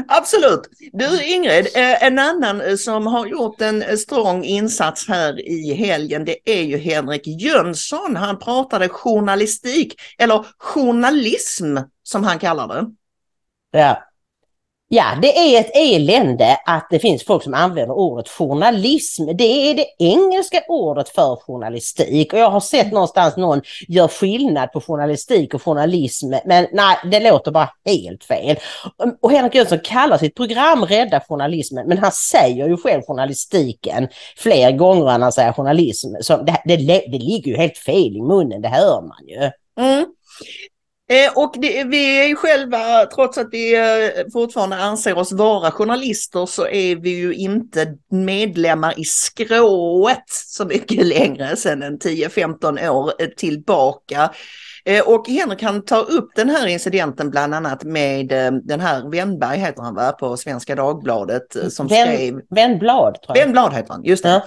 Absolut. 0.08 0.60
Du 0.92 1.22
Ingrid, 1.22 1.66
eh, 1.74 2.04
en 2.04 2.18
annan 2.18 2.60
eh, 2.60 2.76
som 2.76 3.06
har 3.06 3.26
gjort 3.26 3.60
en 3.60 3.82
eh, 3.82 3.96
strong 3.96 4.44
insats 4.44 5.08
här 5.08 5.48
i 5.48 5.74
helgen 5.74 6.24
det 6.24 6.36
är 6.44 6.62
ju 6.62 6.78
Henrik 6.78 7.22
Jönsson. 7.26 8.16
Han 8.16 8.38
pratade 8.38 8.88
journalistik, 8.88 10.00
eller 10.18 10.46
journalism 10.58 11.76
som 12.02 12.24
han 12.24 12.38
kallar 12.38 12.68
det. 12.68 12.90
Ja. 13.70 14.07
Ja, 14.90 15.04
det 15.22 15.38
är 15.38 15.60
ett 15.60 15.70
elände 15.74 16.56
att 16.66 16.86
det 16.90 16.98
finns 16.98 17.24
folk 17.24 17.42
som 17.42 17.54
använder 17.54 17.94
ordet 17.94 18.28
journalism. 18.28 19.26
Det 19.26 19.44
är 19.44 19.74
det 19.74 19.86
engelska 19.98 20.62
ordet 20.68 21.08
för 21.08 21.36
journalistik 21.36 22.32
och 22.32 22.38
jag 22.38 22.50
har 22.50 22.60
sett 22.60 22.92
någonstans 22.92 23.36
någon 23.36 23.62
gör 23.88 24.08
skillnad 24.08 24.72
på 24.72 24.80
journalistik 24.80 25.54
och 25.54 25.62
journalism, 25.62 26.34
men 26.44 26.66
nej, 26.72 26.96
det 27.10 27.20
låter 27.20 27.50
bara 27.50 27.70
helt 27.84 28.24
fel. 28.24 28.56
Och 29.22 29.30
Henrik 29.30 29.54
Jönsson 29.54 29.78
kallar 29.84 30.18
sitt 30.18 30.34
program 30.34 30.84
Rädda 30.84 31.20
journalismen, 31.28 31.88
men 31.88 31.98
han 31.98 32.12
säger 32.12 32.68
ju 32.68 32.76
själv 32.76 33.02
journalistiken 33.02 34.08
fler 34.36 34.72
gånger 34.72 35.10
än 35.10 35.22
han 35.22 35.32
säger 35.32 35.52
journalism. 35.52 36.08
Så 36.20 36.36
det, 36.36 36.62
det, 36.64 36.76
det 36.86 37.18
ligger 37.18 37.50
ju 37.50 37.56
helt 37.56 37.78
fel 37.78 38.16
i 38.16 38.22
munnen, 38.22 38.62
det 38.62 38.68
hör 38.68 39.00
man 39.00 39.26
ju. 39.26 39.50
Mm. 39.84 40.06
Eh, 41.10 41.32
och 41.36 41.54
det, 41.58 41.84
vi 41.84 42.18
är 42.18 42.26
ju 42.26 42.36
själva, 42.36 43.06
trots 43.06 43.38
att 43.38 43.48
vi 43.50 43.76
eh, 43.76 44.30
fortfarande 44.32 44.76
anser 44.76 45.18
oss 45.18 45.32
vara 45.32 45.70
journalister, 45.70 46.46
så 46.46 46.66
är 46.66 46.96
vi 46.96 47.10
ju 47.10 47.34
inte 47.34 47.94
medlemmar 48.10 49.00
i 49.00 49.04
skrået 49.04 50.24
så 50.28 50.64
mycket 50.64 51.06
längre 51.06 51.56
sedan 51.56 51.82
en 51.82 51.98
10-15 51.98 52.88
år 52.88 53.12
tillbaka. 53.36 54.30
Eh, 54.88 55.08
och 55.08 55.28
Henrik 55.28 55.62
han 55.62 55.84
tar 55.84 56.10
upp 56.10 56.30
den 56.36 56.50
här 56.50 56.66
incidenten 56.66 57.30
bland 57.30 57.54
annat 57.54 57.84
med 57.84 58.32
eh, 58.32 58.52
den 58.52 58.80
här 58.80 59.10
Wennberg 59.10 59.58
heter 59.58 59.82
han 59.82 59.94
va, 59.94 60.12
på 60.12 60.36
Svenska 60.36 60.74
Dagbladet 60.74 61.56
eh, 61.56 61.68
som 61.68 61.86
Vän, 61.86 62.06
skrev... 62.06 62.40
Vennblad 62.50 63.14
tror 63.22 63.38
jag. 63.38 63.44
Vennblad 63.44 63.72
heter 63.72 63.92
han, 63.92 64.04
just 64.04 64.22
det. 64.22 64.42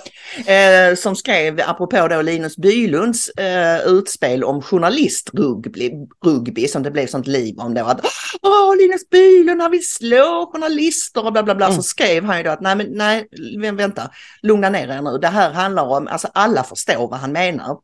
Ja. 0.48 0.96
som 0.96 1.16
skrev, 1.16 1.62
apropå 1.68 2.08
då 2.08 2.22
Linus 2.22 2.58
Bylunds 2.58 3.32
utspel 3.86 4.44
om 4.44 4.62
journalistrugby, 4.62 5.92
rugby, 6.26 6.68
som 6.68 6.84
det 6.84 6.92
blev 6.92 7.08
sånt 7.08 7.28
liv 7.28 7.60
om 7.60 7.74
då. 7.74 7.86
Att 7.86 8.06
Åh, 8.42 8.76
Linus 8.78 9.10
Bylund 9.10 9.62
han 9.62 9.72
vill 9.72 9.88
slå 9.88 10.50
journalister 10.54 11.26
och 11.26 11.34
bla 11.34 11.44
bla 11.44 11.56
bla. 11.56 11.66
Mm. 11.66 11.76
Så 11.76 11.84
skrev 11.84 12.24
han 12.24 12.38
ju 12.38 12.44
då 12.44 12.50
att 12.50 12.62
nej, 12.62 12.76
men 12.76 12.88
nej, 12.92 13.28
vänta, 13.72 14.10
lugna 14.42 14.70
ner 14.70 14.88
er 14.88 15.02
nu. 15.02 15.18
Det 15.18 15.28
här 15.28 15.52
handlar 15.52 15.84
om, 15.84 16.08
alltså 16.08 16.28
alla 16.34 16.64
förstår 16.64 17.08
vad 17.08 17.20
han 17.20 17.32
menar 17.32 17.78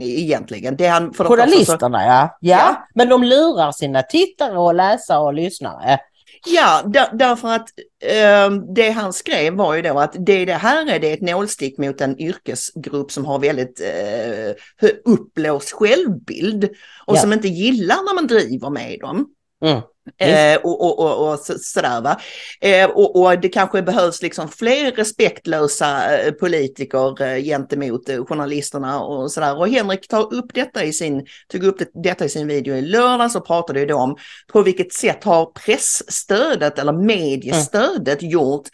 egentligen. 0.00 0.76
Det 0.76 0.86
han, 0.86 1.12
för 1.14 1.24
Journalisterna 1.24 1.98
så... 1.98 2.04
ja. 2.04 2.38
ja. 2.40 2.56
ja. 2.58 2.86
Men 2.94 3.08
de 3.08 3.22
lurar 3.22 3.72
sina 3.72 4.02
tittare 4.02 4.58
och 4.58 4.74
läsare 4.74 5.18
och 5.18 5.34
lyssnare. 5.34 5.98
Ja, 6.46 6.82
där, 6.86 7.08
därför 7.12 7.48
att 7.48 7.68
eh, 8.04 8.50
det 8.74 8.90
han 8.90 9.12
skrev 9.12 9.54
var 9.54 9.74
ju 9.74 9.82
då 9.82 9.98
att 9.98 10.16
det, 10.18 10.44
det 10.44 10.54
här 10.54 10.86
är 10.90 10.98
det 10.98 11.12
ett 11.12 11.20
nålstick 11.20 11.78
mot 11.78 12.00
en 12.00 12.20
yrkesgrupp 12.20 13.12
som 13.12 13.24
har 13.24 13.38
väldigt 13.38 13.80
eh, 13.80 14.90
uppblåst 15.04 15.72
självbild 15.72 16.64
och 17.06 17.16
ja. 17.16 17.20
som 17.20 17.32
inte 17.32 17.48
gillar 17.48 17.96
när 17.96 18.14
man 18.14 18.26
driver 18.26 18.70
med 18.70 18.98
dem. 19.00 19.26
Mm. 19.64 19.80
Eh, 20.18 20.60
och, 20.60 20.80
och, 20.80 20.98
och, 20.98 21.32
och 21.32 21.38
så, 21.38 21.58
sådär 21.58 22.00
va. 22.00 22.20
Eh, 22.60 22.90
och, 22.90 23.16
och, 23.16 23.40
det 23.40 23.48
kanske 23.48 23.82
behövs 23.82 24.22
liksom 24.22 24.48
fler 24.48 24.92
respektlösa 24.92 26.18
eh, 26.18 26.32
politiker 26.32 27.40
gentemot 27.40 28.06
journalisterna 28.28 29.00
och 29.00 29.32
sådär. 29.32 29.58
Och 29.58 29.68
Henrik 29.68 30.08
tar 30.08 30.34
upp 30.34 30.54
detta 30.54 30.84
i 30.84 30.92
sin, 30.92 31.26
tog 31.48 31.64
upp 31.64 31.78
det, 31.78 31.90
detta 31.94 32.24
i 32.24 32.28
sin 32.28 32.46
video 32.46 32.74
i 32.74 32.82
lördags 32.82 33.36
och 33.36 33.46
pratade 33.46 33.80
ju 33.80 33.86
då 33.86 33.96
om 33.96 34.16
på 34.52 34.62
vilket 34.62 34.92
sätt 34.92 35.24
har 35.24 35.46
pressstödet 35.46 36.78
eller 36.78 36.92
mediestödet 36.92 38.22
mm. 38.22 38.32
gjort 38.32 38.68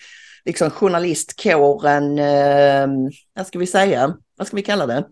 liksom 0.44 0.70
journalistkåren, 0.70 2.16
vad 3.34 3.46
ska 3.46 3.58
vi 3.58 3.66
säga, 3.66 4.14
vad 4.36 4.46
ska 4.46 4.56
vi 4.56 4.62
kalla 4.62 4.86
det? 4.86 5.04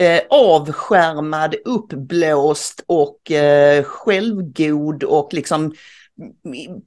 Eh, 0.00 0.20
avskärmad, 0.30 1.54
uppblåst 1.64 2.84
och 2.86 3.30
eh, 3.30 3.82
självgod 3.84 5.04
och 5.04 5.34
liksom 5.34 5.74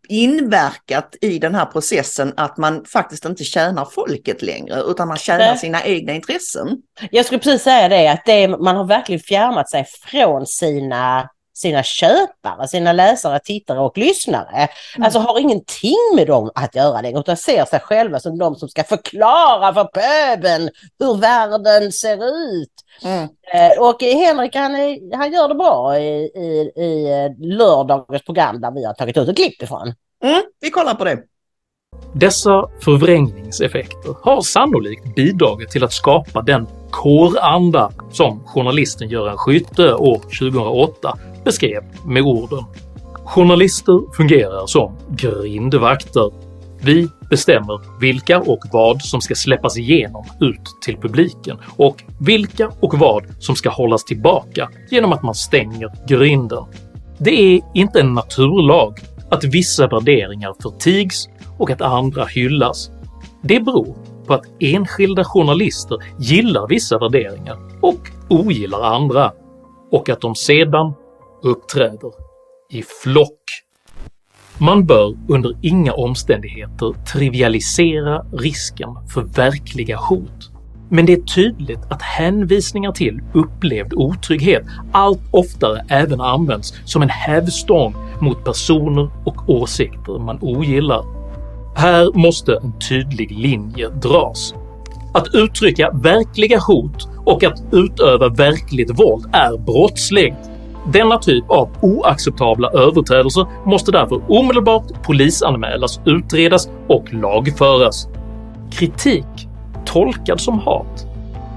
inverkat 0.09 1.15
i 1.21 1.39
den 1.39 1.55
här 1.55 1.65
processen 1.65 2.33
att 2.37 2.57
man 2.57 2.85
faktiskt 2.85 3.25
inte 3.25 3.43
tjänar 3.43 3.85
folket 3.85 4.41
längre 4.41 4.81
utan 4.81 5.07
man 5.07 5.17
tjänar 5.17 5.55
sina 5.55 5.83
egna 5.83 6.13
intressen. 6.13 6.77
Jag 7.11 7.25
skulle 7.25 7.39
precis 7.39 7.61
säga 7.61 7.89
det 7.89 8.07
att 8.07 8.25
det, 8.25 8.47
man 8.47 8.75
har 8.75 8.85
verkligen 8.85 9.19
fjärmat 9.19 9.69
sig 9.69 9.85
från 10.11 10.47
sina 10.47 11.29
sina 11.53 11.83
köpare, 11.83 12.67
sina 12.67 12.93
läsare, 12.93 13.39
tittare 13.39 13.79
och 13.79 13.97
lyssnare. 13.97 14.55
Mm. 14.95 15.05
Alltså 15.05 15.19
har 15.19 15.39
ingenting 15.39 16.15
med 16.15 16.27
dem 16.27 16.51
att 16.55 16.75
göra 16.75 17.01
längre 17.01 17.19
utan 17.19 17.37
ser 17.37 17.65
sig 17.65 17.79
själva 17.79 18.19
som 18.19 18.37
de 18.37 18.55
som 18.55 18.69
ska 18.69 18.83
förklara 18.83 19.73
för 19.73 19.83
pöbeln 19.83 20.69
hur 20.99 21.17
världen 21.17 21.91
ser 21.91 22.15
ut. 22.15 22.73
Mm. 23.03 23.23
Eh, 23.53 23.79
och 23.79 24.01
Henrik 24.01 24.55
han, 24.55 24.71
han 25.13 25.33
gör 25.33 25.47
det 25.47 25.55
bra 25.55 25.99
i, 25.99 26.23
i, 26.23 26.71
i 26.75 27.11
eh, 27.11 27.47
lördagens 27.47 28.23
program 28.23 28.61
där 28.61 28.71
vi 28.71 28.85
har 28.85 28.93
tagit 28.93 29.17
ut 29.17 29.29
ett 29.29 29.35
klipp 29.35 29.61
ifrån. 29.61 29.93
Mm, 30.23 30.41
vi 30.61 30.69
kollar 30.69 30.95
på 30.95 31.03
det. 31.03 31.19
Dessa 32.13 32.69
förvrängningseffekter 32.81 34.15
har 34.21 34.41
sannolikt 34.41 35.15
bidragit 35.15 35.69
till 35.69 35.83
att 35.83 35.93
skapa 35.93 36.41
den 36.41 36.67
kåranda 36.91 37.91
som 38.11 38.43
journalisten 38.45 39.09
Göran 39.09 39.37
Skytte 39.37 39.93
år 39.93 40.15
2008 40.39 41.17
beskrev 41.45 41.83
med 42.05 42.23
orden 42.23 42.63
“Journalister 43.25 44.15
fungerar 44.15 44.67
som 44.67 44.97
grindvakter. 45.09 46.31
Vi 46.81 47.09
bestämmer 47.29 47.99
vilka 47.99 48.39
och 48.39 48.59
vad 48.71 49.01
som 49.01 49.21
ska 49.21 49.35
släppas 49.35 49.77
igenom 49.77 50.25
ut 50.39 50.61
till 50.85 50.97
publiken 50.97 51.57
och 51.77 52.03
vilka 52.19 52.71
och 52.79 52.99
vad 52.99 53.25
som 53.39 53.55
ska 53.55 53.69
hållas 53.69 54.03
tillbaka 54.03 54.69
genom 54.91 55.13
att 55.13 55.23
man 55.23 55.35
stänger 55.35 55.91
grinden. 56.07 56.63
Det 57.17 57.55
är 57.55 57.61
inte 57.73 57.99
en 57.99 58.13
naturlag 58.13 58.99
att 59.31 59.43
vissa 59.43 59.87
värderingar 59.87 60.55
förtigs 60.61 61.29
och 61.57 61.71
att 61.71 61.81
andra 61.81 62.25
hyllas. 62.25 62.91
Det 63.41 63.59
beror 63.59 63.95
på 64.27 64.33
att 64.33 64.45
enskilda 64.59 65.23
journalister 65.23 65.97
gillar 66.19 66.67
vissa 66.67 66.99
värderingar 66.99 67.57
och 67.81 67.99
ogillar 68.29 68.81
andra, 68.81 69.31
och 69.91 70.09
att 70.09 70.21
de 70.21 70.35
sedan 70.35 70.93
uppträder 71.43 72.11
i 72.69 72.83
flock. 73.03 73.39
Man 74.57 74.85
bör 74.85 75.17
under 75.29 75.57
inga 75.61 75.93
omständigheter 75.93 77.05
trivialisera 77.13 78.25
risken 78.33 78.89
för 79.13 79.21
verkliga 79.21 79.97
hot, 79.97 80.51
men 80.89 81.05
det 81.05 81.13
är 81.13 81.21
tydligt 81.21 81.79
att 81.89 82.01
hänvisningar 82.01 82.91
till 82.91 83.21
upplevd 83.33 83.93
otrygghet 83.93 84.63
allt 84.91 85.21
oftare 85.31 85.85
även 85.89 86.21
används 86.21 86.73
som 86.85 87.01
en 87.01 87.09
hävstång 87.09 87.95
mot 88.21 88.43
personer 88.43 89.09
och 89.25 89.49
åsikter 89.49 90.19
man 90.19 90.37
ogillar. 90.41 91.03
Här 91.75 92.17
måste 92.17 92.55
en 92.55 92.73
tydlig 92.89 93.31
linje 93.31 93.89
dras. 93.89 94.53
Att 95.13 95.35
uttrycka 95.35 95.91
verkliga 95.91 96.59
hot 96.59 97.07
och 97.25 97.43
att 97.43 97.63
utöva 97.71 98.29
verkligt 98.29 98.99
våld 98.99 99.25
är 99.33 99.57
brottsligt. 99.57 100.52
Denna 100.91 101.17
typ 101.17 101.43
av 101.49 101.69
oacceptabla 101.81 102.69
överträdelser 102.69 103.45
måste 103.65 103.91
därför 103.91 104.21
omedelbart 104.31 105.03
polisanmälas, 105.03 105.99
utredas 106.05 106.69
och 106.87 107.13
lagföras. 107.13 108.07
Kritik 108.71 109.47
tolkad 109.85 110.41
som 110.41 110.59
hat, 110.59 111.07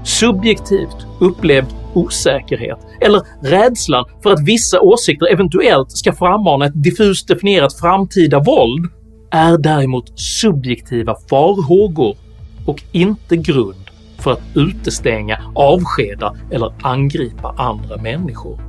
subjektivt 0.03 1.05
upplevd 1.19 1.67
osäkerhet 1.93 2.77
eller 3.01 3.21
rädslan 3.41 4.05
för 4.23 4.31
att 4.31 4.47
vissa 4.47 4.81
åsikter 4.81 5.33
eventuellt 5.33 5.91
ska 5.91 6.13
frammana 6.13 6.65
ett 6.65 6.83
diffust 6.83 7.27
definierat 7.27 7.79
framtida 7.79 8.39
våld 8.39 8.85
är 9.31 9.57
däremot 9.57 10.19
subjektiva 10.19 11.15
farhågor 11.29 12.15
och 12.65 12.83
inte 12.91 13.37
grund 13.37 13.89
för 14.19 14.31
att 14.31 14.41
utestänga, 14.55 15.41
avskeda 15.55 16.35
eller 16.51 16.73
angripa 16.81 17.55
andra 17.57 17.97
människor. 17.97 18.66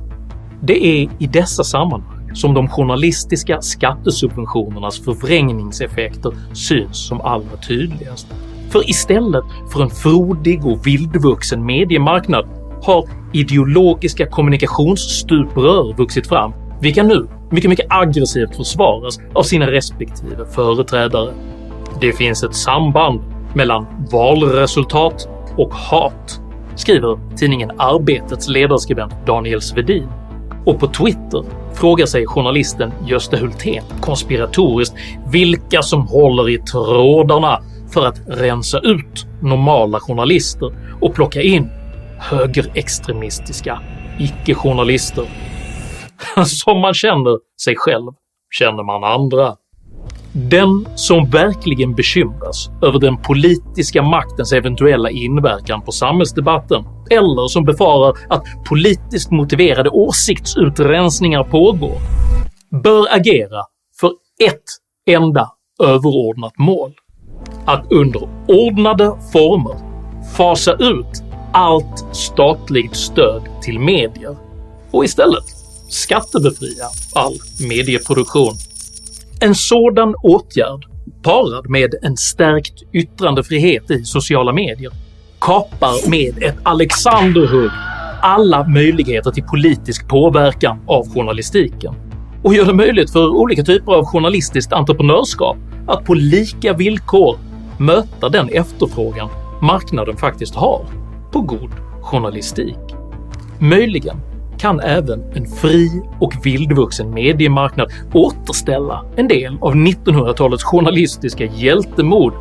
Det 0.61 0.85
är 0.85 1.09
i 1.19 1.27
dessa 1.27 1.63
sammanhang 1.63 2.35
som 2.35 2.53
de 2.53 2.67
journalistiska 2.67 3.61
skattesubventionernas 3.61 4.99
förvrängningseffekter 4.99 6.33
syns 6.53 7.07
som 7.07 7.21
allra 7.21 7.57
tydligast. 7.67 8.27
För 8.69 8.89
istället 8.89 9.43
för 9.73 9.83
en 9.83 9.89
frodig 9.89 10.65
och 10.65 10.87
vildvuxen 10.87 11.65
mediemarknad 11.65 12.47
har 12.83 13.09
ideologiska 13.33 14.25
kommunikationsstuprör 14.25 15.97
vuxit 15.97 16.27
fram, 16.27 16.53
vilka 16.81 17.03
nu 17.03 17.27
mycket, 17.51 17.69
mycket 17.69 17.85
aggressivt 17.89 18.55
försvaras 18.55 19.19
av 19.33 19.43
sina 19.43 19.71
respektive 19.71 20.45
företrädare. 20.45 21.33
Det 22.01 22.13
finns 22.13 22.43
ett 22.43 22.55
samband 22.55 23.21
mellan 23.53 23.85
valresultat 24.11 25.29
och 25.57 25.73
hat, 25.73 26.41
skriver 26.75 27.19
tidningen 27.37 27.71
Arbetets 27.77 28.49
ledarskribent 28.49 29.13
Daniel 29.25 29.61
Svedin. 29.61 30.07
Och 30.69 30.79
på 30.79 30.87
Twitter 30.87 31.43
frågar 31.73 32.05
sig 32.05 32.25
journalisten 32.25 32.93
Gösta 33.07 33.37
Hultén 33.37 33.83
konspiratoriskt 34.01 34.95
vilka 35.31 35.81
som 35.81 36.07
håller 36.07 36.49
i 36.49 36.57
trådarna 36.57 37.61
för 37.93 38.05
att 38.05 38.21
rensa 38.27 38.79
ut 38.79 39.25
normala 39.41 39.99
journalister 39.99 40.97
och 41.01 41.15
plocka 41.15 41.41
in 41.41 41.69
högerextremistiska 42.19 43.81
icke-journalister. 44.19 45.25
Som 46.45 46.79
man 46.79 46.93
känner 46.93 47.61
sig 47.61 47.75
själv 47.77 48.11
känner 48.51 48.83
man 48.83 49.03
andra. 49.03 49.55
Den 50.33 50.87
som 50.95 51.29
verkligen 51.29 51.95
bekymras 51.95 52.69
över 52.81 52.99
den 52.99 53.17
politiska 53.17 54.01
maktens 54.01 54.53
eventuella 54.53 55.09
inverkan 55.09 55.81
på 55.81 55.91
samhällsdebatten 55.91 56.83
eller 57.09 57.47
som 57.47 57.65
befarar 57.65 58.17
att 58.29 58.43
politiskt 58.69 59.31
motiverade 59.31 59.89
åsiktsutrensningar 59.89 61.43
pågår 61.43 61.97
bör 62.83 63.15
agera 63.15 63.63
för 63.99 64.11
ett 64.43 64.63
enda 65.09 65.51
överordnat 65.83 66.57
mål. 66.57 66.91
Att 67.65 67.91
under 67.91 68.29
ordnade 68.47 69.17
former 69.33 69.75
fasa 70.35 70.73
ut 70.73 71.23
allt 71.53 72.15
statligt 72.15 72.95
stöd 72.95 73.41
till 73.61 73.79
medier 73.79 74.37
och 74.91 75.05
istället 75.05 75.43
skattebefria 75.89 76.85
all 77.13 77.37
medieproduktion. 77.67 78.53
En 79.41 79.55
sådan 79.55 80.15
åtgärd, 80.23 80.85
parad 81.23 81.69
med 81.69 81.95
en 82.01 82.17
stärkt 82.17 82.83
yttrandefrihet 82.93 83.91
i 83.91 84.03
sociala 84.03 84.53
medier, 84.53 84.91
kapar 85.41 86.09
med 86.09 86.43
ett 86.43 86.55
Alexanderhugg 86.63 87.71
alla 88.21 88.67
möjligheter 88.67 89.31
till 89.31 89.43
politisk 89.43 90.07
påverkan 90.07 90.79
av 90.87 91.13
journalistiken 91.13 91.93
och 92.43 92.53
gör 92.53 92.65
det 92.65 92.73
möjligt 92.73 93.11
för 93.11 93.27
olika 93.29 93.63
typer 93.63 93.91
av 93.91 94.05
journalistiskt 94.05 94.73
entreprenörskap 94.73 95.57
att 95.87 96.05
på 96.05 96.13
lika 96.13 96.73
villkor 96.73 97.37
möta 97.77 98.29
den 98.29 98.49
efterfrågan 98.49 99.29
marknaden 99.61 100.17
faktiskt 100.17 100.55
har 100.55 100.85
på 101.31 101.41
god 101.41 101.71
journalistik. 102.01 102.77
Möjligen 103.59 104.17
kan 104.59 104.79
även 104.79 105.23
en 105.35 105.45
fri 105.45 106.01
och 106.19 106.33
vildvuxen 106.45 107.13
mediemarknad 107.13 107.91
återställa 108.13 109.05
en 109.15 109.27
del 109.27 109.57
av 109.61 109.75
1900-talets 109.75 110.63
journalistiska 110.63 111.45
hjältemod 111.45 112.33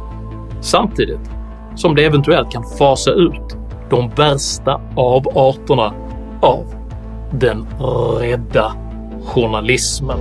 samtidigt 0.60 1.30
som 1.76 1.94
det 1.94 2.04
eventuellt 2.04 2.52
kan 2.52 2.64
fasa 2.78 3.10
ut 3.10 3.56
de 3.90 4.10
värsta 4.10 4.80
avarterna 4.96 5.94
av 6.42 6.74
den 7.32 7.66
rädda 8.20 8.72
journalismen. 9.24 10.18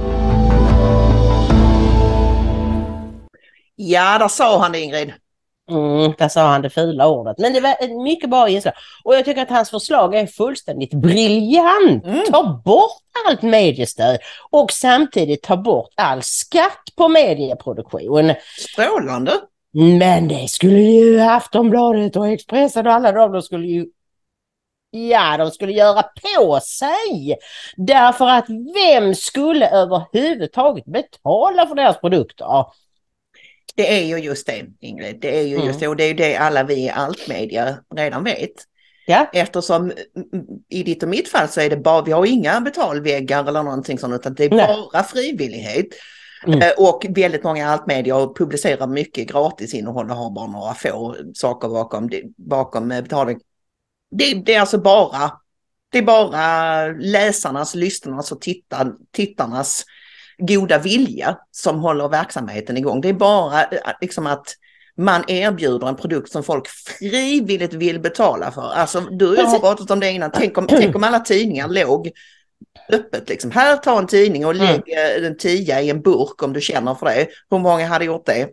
Ja, 3.76 4.18
där 4.20 4.28
sa 4.28 4.60
han 4.62 4.72
det 4.72 4.80
Ingrid. 4.80 5.14
Mm, 5.70 6.14
där 6.18 6.28
sa 6.28 6.48
han 6.48 6.62
det 6.62 6.70
fula 6.70 7.08
ordet. 7.08 7.38
Men 7.38 7.54
det 7.54 7.60
var 7.60 7.76
ett 7.80 8.02
mycket 8.04 8.30
bra 8.30 8.50
inslag. 8.50 8.74
Och 9.04 9.16
jag 9.16 9.26
tycker 9.26 9.42
att 9.42 9.50
hans 9.50 9.70
förslag 9.70 10.16
är 10.16 10.28
fullständigt 10.28 10.94
briljant. 10.94 12.06
Mm. 12.06 12.26
Ta 12.32 12.62
bort 12.66 13.02
allt 13.28 13.42
mediestöd 13.42 14.18
och 14.50 14.72
samtidigt 14.72 15.44
ta 15.44 15.58
bort 15.58 15.90
all 15.96 16.22
skatt 16.24 16.84
på 16.96 17.08
medieproduktion. 17.08 18.34
Strålande. 18.60 19.32
Men 20.00 20.28
det 20.28 20.48
skulle 20.48 20.80
ju 20.80 21.22
Aftonbladet 21.22 22.16
och 22.16 22.28
Expressen 22.28 22.88
och 22.88 22.94
alla 22.94 23.12
de, 23.12 23.32
de 23.32 23.42
skulle 23.42 23.68
ju 23.68 23.86
Ja, 24.92 25.38
de 25.38 25.52
skulle 25.52 25.72
göra 25.72 26.04
på 26.04 26.60
sig. 26.60 27.38
Därför 27.78 28.28
att 28.28 28.46
vem 28.76 29.16
skulle 29.16 29.70
överhuvudtaget 29.70 30.86
betala 30.86 31.68
för 31.68 31.76
deras 31.76 32.00
produkter? 32.00 32.66
Det 33.78 34.00
är 34.00 34.06
ju 34.06 34.18
just 34.18 34.48
det 34.48 34.66
Ingrid. 34.80 35.18
Det 35.22 35.40
är 35.40 35.44
ju 35.44 35.58
just 35.58 35.80
det 35.80 35.88
och 35.88 35.96
det 35.96 36.04
är 36.04 36.08
ju 36.08 36.14
det 36.14 36.36
alla 36.36 36.64
vi 36.64 36.74
i 36.74 36.90
Altmedia 36.90 37.78
redan 37.96 38.24
vet. 38.24 38.52
Ja. 39.08 39.30
Eftersom 39.34 39.84
mm, 39.84 40.46
i 40.70 40.84
ditt 40.84 41.04
och 41.04 41.10
mitt 41.10 41.30
fall 41.30 41.48
så 41.48 41.62
är 41.62 41.70
det 41.70 41.78
bara, 41.78 42.02
vi 42.02 42.12
har 42.12 42.26
inga 42.26 42.62
betalväggar 42.62 43.46
eller 43.46 43.64
någonting 43.64 44.00
sånt 44.00 44.16
utan 44.16 44.34
det 44.34 44.46
är 44.46 44.50
Nej. 44.50 44.68
bara 44.68 45.04
frivillighet. 45.04 45.86
Mm. 46.46 46.62
Eh, 46.62 46.72
Och 46.78 47.06
väldigt 47.10 47.44
många 47.44 47.70
altmedier 47.70 48.34
publicerar 48.36 48.88
mycket 48.88 49.28
gratisinnehåll 49.28 50.10
och 50.10 50.18
har 50.18 50.32
bara 50.32 50.48
några 50.48 50.74
få 50.74 51.16
saker 51.34 51.68
bakom, 51.68 52.10
bakom 52.38 52.92
eh, 52.92 53.02
betalning. 53.02 53.40
Det, 54.12 54.34
det 54.34 54.54
är 54.54 54.60
alltså 54.60 54.78
bara, 54.78 55.32
det 55.92 55.98
är 55.98 56.04
bara 56.04 56.88
läsarnas, 56.88 57.76
lyssnarnas 57.76 58.32
och 58.32 58.42
tittar, 58.42 58.94
tittarnas 59.12 59.84
goda 60.38 60.78
vilja 60.78 61.38
som 61.52 61.80
håller 61.80 62.08
verksamheten 62.08 62.78
igång. 62.78 63.02
Det 63.02 63.10
är 63.10 63.14
bara 63.14 63.64
eh, 63.64 63.80
liksom 64.02 64.28
att 64.28 64.54
man 64.98 65.24
erbjuder 65.28 65.88
en 65.88 65.96
produkt 65.96 66.32
som 66.32 66.44
folk 66.44 66.68
frivilligt 66.68 67.74
vill 67.74 68.00
betala 68.00 68.52
för. 68.52 68.72
Alltså 68.76 69.00
du 69.02 69.28
har 69.28 69.36
ju 69.36 69.42
Ja. 69.42 69.60
pratat 69.62 69.92
om 69.92 70.00
det 70.00 70.12
innan, 70.12 70.32
tänk 70.32 70.58
om, 70.58 70.68
tänk 70.68 70.96
om 70.96 71.04
alla 71.04 71.20
tidningar 71.20 71.68
låg 71.68 72.12
öppet 72.92 73.30
liksom. 73.30 73.52
Här, 73.52 73.78
ta 73.78 74.00
en 74.00 74.08
tidning 74.08 74.46
och 74.46 74.56
lägg 74.56 74.82
eh, 74.88 75.26
en 75.26 75.38
tia 75.38 75.82
i 75.82 75.90
en 75.90 76.02
burk 76.02 76.44
om 76.44 76.54
du 76.54 76.62
känner 76.62 76.96
för 76.96 77.06
det. 77.06 77.28
Hur 77.52 77.60
många 77.60 77.88
hade 77.88 78.06
gjort 78.06 78.26
det? 78.26 78.48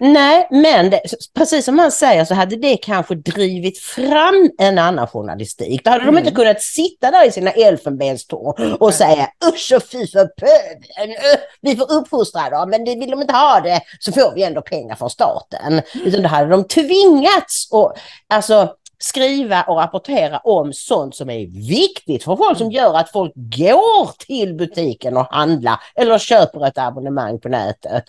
Nej, 0.00 0.48
men 0.50 0.90
det, 0.90 1.00
precis 1.34 1.64
som 1.64 1.78
han 1.78 1.92
säger 1.92 2.24
så 2.24 2.34
hade 2.34 2.56
det 2.56 2.76
kanske 2.76 3.14
drivit 3.14 3.78
fram 3.78 4.50
en 4.58 4.78
annan 4.78 5.06
journalistik. 5.06 5.84
Då 5.84 5.90
hade 5.90 6.02
Mm. 6.02 6.14
de 6.14 6.20
inte 6.20 6.34
kunnat 6.34 6.62
sitta 6.62 7.10
där 7.10 7.26
i 7.26 7.32
sina 7.32 7.50
elfenbenstorn 7.50 8.72
och 8.72 8.94
säga 8.94 9.28
usch 9.52 9.72
och 9.76 9.82
fy 9.82 10.06
för 10.06 10.26
pöbeln, 10.26 11.10
uh, 11.12 11.40
vi 11.60 11.76
får 11.76 11.92
uppfostra 11.92 12.50
dem, 12.50 12.70
men 12.70 12.84
vill 12.84 13.10
de 13.10 13.20
inte 13.22 13.34
ha 13.34 13.60
det 13.60 13.80
så 14.00 14.12
får 14.12 14.34
vi 14.34 14.42
ändå 14.42 14.62
pengar 14.62 14.94
från 14.96 15.10
staten. 15.10 15.72
Mm. 15.72 16.06
Utan 16.06 16.22
då 16.22 16.28
hade 16.28 16.50
de 16.50 16.64
tvingats 16.64 17.68
att 17.72 17.98
alltså, 18.28 18.74
skriva 18.98 19.62
och 19.62 19.76
rapportera 19.76 20.38
om 20.38 20.72
sånt 20.72 21.14
som 21.16 21.30
är 21.30 21.46
viktigt 21.68 22.24
för 22.24 22.36
folk 22.36 22.58
som 22.58 22.66
Mm. 22.66 22.74
gör 22.76 22.94
att 22.98 23.12
folk 23.12 23.32
går 23.34 24.10
till 24.26 24.54
butiken 24.54 25.16
och 25.16 25.26
handlar 25.34 25.80
eller 25.94 26.18
köper 26.18 26.66
ett 26.66 26.78
abonnemang 26.78 27.40
på 27.40 27.48
nätet. 27.48 28.04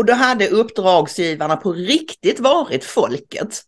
Och 0.00 0.06
då 0.06 0.12
hade 0.12 0.48
uppdragsgivarna 0.48 1.56
på 1.56 1.72
riktigt 1.72 2.40
varit 2.40 2.84
folket. 2.84 3.62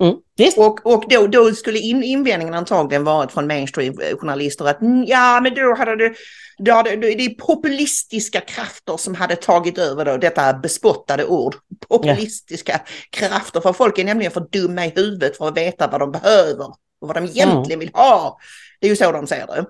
Mm. 0.00 0.14
Och, 0.56 0.86
och 0.86 1.04
då, 1.10 1.26
då 1.26 1.52
skulle 1.52 1.78
in, 1.78 2.02
invändningen 2.02 2.54
antagligen 2.54 3.04
varit 3.04 3.32
från 3.32 3.46
mainstream-journalister 3.46 4.64
att 4.64 4.80
"Mm, 4.82 5.04
ja, 5.04 5.40
men 5.40 5.54
då 5.54 5.74
hade 5.74 5.96
det, 5.96 6.14
då 6.58 6.72
hade, 6.72 6.96
det 6.96 7.24
är 7.24 7.34
populistiska 7.34 8.40
krafter 8.40 8.96
som 8.96 9.14
hade 9.14 9.36
tagit 9.36 9.78
över 9.78 10.04
då, 10.04 10.16
detta 10.16 10.52
bespottade 10.52 11.24
ord. 11.24 11.54
Populistiska 11.88 12.80
krafter, 13.10 13.60
för 13.60 13.72
folk 13.72 13.98
är 13.98 14.04
nämligen 14.04 14.32
för 14.32 14.46
dumma 14.52 14.86
i 14.86 14.92
huvudet 14.96 15.36
för 15.36 15.48
att 15.48 15.56
veta 15.56 15.86
vad 15.86 16.00
de 16.00 16.12
behöver 16.12 16.66
och 17.00 17.08
vad 17.08 17.16
de 17.16 17.24
egentligen 17.24 17.80
vill 17.80 17.90
ha. 17.94 18.38
Det 18.80 18.86
är 18.86 18.90
ju 18.90 18.96
så 18.96 19.12
de 19.12 19.26
ser 19.26 19.46
det. 19.46 19.64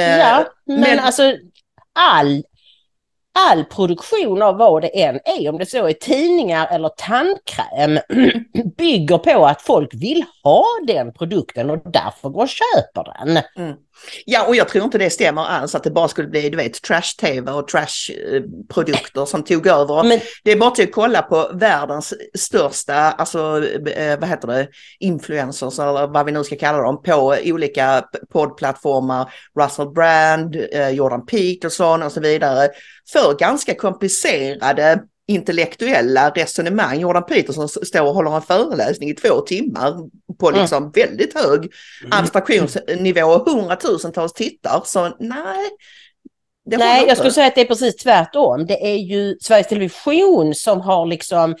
Eh, 0.00 0.18
Ja, 0.18 0.44
men, 0.66 0.80
men- 0.80 0.98
alltså 0.98 1.22
all, 1.92 2.42
all 3.48 3.64
produktion 3.64 4.42
av 4.42 4.56
vad 4.56 4.82
det 4.82 5.02
än 5.02 5.20
är, 5.24 5.48
om 5.48 5.58
det 5.58 5.66
så 5.66 5.86
är 5.86 5.92
tidningar 5.92 6.68
eller 6.70 6.88
tandkräm, 6.88 7.98
bygger 8.76 9.18
på 9.18 9.46
att 9.46 9.62
folk 9.62 9.94
vill 9.94 10.24
ha 10.44 10.64
den 10.86 11.12
produkten 11.12 11.70
och 11.70 11.82
därför 11.84 12.28
går 12.28 12.42
och 12.42 12.48
köper 12.48 13.24
den. 13.24 13.42
Ja, 14.24 14.46
och 14.46 14.56
jag 14.56 14.68
tror 14.68 14.84
inte 14.84 14.98
det 14.98 15.10
stämmer 15.10 15.42
alls 15.42 15.74
att 15.74 15.84
det 15.84 15.90
bara 15.90 16.08
skulle 16.08 16.28
bli, 16.28 16.50
du 16.50 16.56
vet, 16.56 16.82
trash-tv 16.82 17.52
och 17.52 17.68
trash-produkter 17.68 19.24
som 19.24 19.44
tog 19.44 19.66
över. 19.66 20.02
Men 20.04 20.20
Det 20.44 20.52
är 20.52 20.56
bara 20.56 20.70
till 20.70 20.84
att 20.84 20.92
kolla 20.92 21.22
på 21.22 21.50
världens 21.54 22.14
största, 22.38 22.94
alltså 22.94 23.38
eh, 23.96 24.20
vad 24.20 24.28
heter 24.28 24.48
det, 24.48 24.68
influencers 24.98 25.78
eller 25.78 26.06
vad 26.06 26.26
vi 26.26 26.32
nu 26.32 26.44
ska 26.44 26.56
kalla 26.56 26.78
dem, 26.78 27.02
på 27.02 27.36
olika 27.44 28.04
poddplattformar. 28.32 29.32
Russell 29.60 29.90
Brand, 29.90 30.56
eh, 30.72 30.88
Jordan 30.88 31.26
Peterson 31.26 32.02
och 32.02 32.12
så 32.12 32.20
vidare. 32.20 32.68
För 33.12 33.34
ganska 33.34 33.74
komplicerade 33.74 35.02
intellektuella 35.28 36.30
resonemang. 36.30 37.00
Jordan 37.00 37.24
Peterson 37.26 37.68
står 37.68 38.02
och 38.02 38.14
håller 38.14 38.36
en 38.36 38.42
föreläsning 38.42 39.10
i 39.10 39.14
två 39.14 39.40
timmar 39.40 39.92
på 40.38 40.48
Mm. 40.48 40.60
liksom 40.60 40.90
väldigt 40.90 41.34
hög 41.34 41.70
abstraktionsnivå 42.10 43.22
och 43.22 43.50
hundratusentals 43.50 44.32
tittar. 44.32 44.82
Så 44.84 45.16
nej. 45.18 45.68
Det 46.64 46.76
nej, 46.76 47.04
jag 47.08 47.16
skulle 47.16 47.32
säga 47.32 47.46
att 47.46 47.54
det 47.54 47.60
är 47.60 47.64
precis 47.64 47.96
tvärtom. 47.96 48.66
Det 48.66 48.92
är 48.92 48.96
ju 48.96 49.36
Sveriges 49.40 49.68
Television 49.68 50.54
som 50.54 50.80
har 50.80 51.06
liksom 51.06 51.56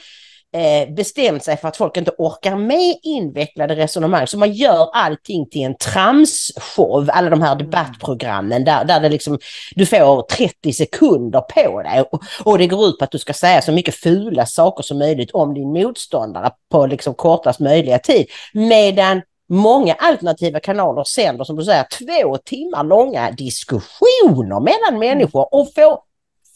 eh, 0.52 0.94
bestämt 0.94 1.44
sig 1.44 1.56
för 1.56 1.68
att 1.68 1.76
folk 1.76 1.96
inte 1.96 2.10
orkar 2.18 2.56
med 2.56 2.96
invecklade 3.02 3.76
resonemang. 3.76 4.26
Så 4.26 4.38
man 4.38 4.52
gör 4.52 4.90
allting 4.92 5.48
till 5.50 5.62
en 5.62 5.76
tramsshow, 5.76 7.10
alla 7.12 7.30
de 7.30 7.42
här 7.42 7.56
debattprogrammen 7.56 8.64
där, 8.64 8.84
där 8.84 9.00
det 9.00 9.08
liksom, 9.08 9.38
du 9.74 9.86
får 9.86 10.22
30 10.22 10.72
sekunder 10.72 11.40
på 11.40 11.82
dig 11.82 12.00
och, 12.00 12.22
och 12.44 12.58
det 12.58 12.66
går 12.66 12.88
ut 12.88 12.98
på 12.98 13.04
att 13.04 13.10
du 13.10 13.18
ska 13.18 13.32
säga 13.32 13.62
så 13.62 13.72
mycket 13.72 13.94
fula 13.94 14.46
saker 14.46 14.82
som 14.82 14.98
möjligt 14.98 15.30
om 15.30 15.54
din 15.54 15.72
motståndare 15.72 16.50
på 16.70 16.86
liksom 16.86 17.14
kortast 17.14 17.60
möjliga 17.60 17.98
tid. 17.98 18.26
Medan 18.52 19.22
många 19.48 19.94
alternativa 19.94 20.60
kanaler 20.60 21.04
sänder, 21.04 21.44
som 21.44 21.56
du 21.56 21.64
säger, 21.64 21.86
två 21.98 22.36
timmar 22.36 22.84
långa 22.84 23.30
diskussioner 23.30 24.60
mellan 24.60 24.98
människor 24.98 25.54
och 25.54 25.74
får 25.74 26.09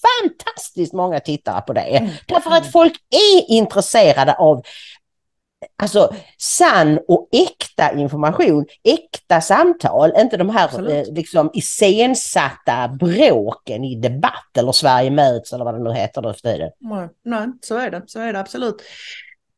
fantastiskt 0.04 0.92
många 0.92 1.20
tittare 1.20 1.60
på 1.60 1.72
det. 1.72 1.80
Mm. 1.80 2.10
Därför 2.28 2.50
att 2.50 2.72
folk 2.72 2.92
är 3.10 3.50
intresserade 3.50 4.34
av 4.34 4.62
alltså 5.82 6.14
sann 6.38 6.98
och 7.08 7.28
äkta 7.32 7.98
information, 7.98 8.66
äkta 8.82 9.40
samtal, 9.40 10.12
inte 10.16 10.36
de 10.36 10.50
här 10.50 10.90
eh, 10.90 11.14
liksom 11.14 11.50
iscensatta 11.54 12.88
bråken 12.88 13.84
i 13.84 14.00
debatt 14.00 14.56
eller 14.58 14.72
Sverige 14.72 15.10
möts 15.10 15.52
eller 15.52 15.64
vad 15.64 15.74
det 15.74 15.82
nu 15.82 15.92
heter 15.92 16.22
nu 16.22 16.32
för 16.32 16.40
tiden. 16.40 16.70
Nej, 16.80 17.08
nej, 17.24 17.46
så 17.60 17.76
är 17.78 17.90
det, 17.90 18.02
så 18.06 18.20
är 18.20 18.32
det 18.32 18.40
absolut. 18.40 18.82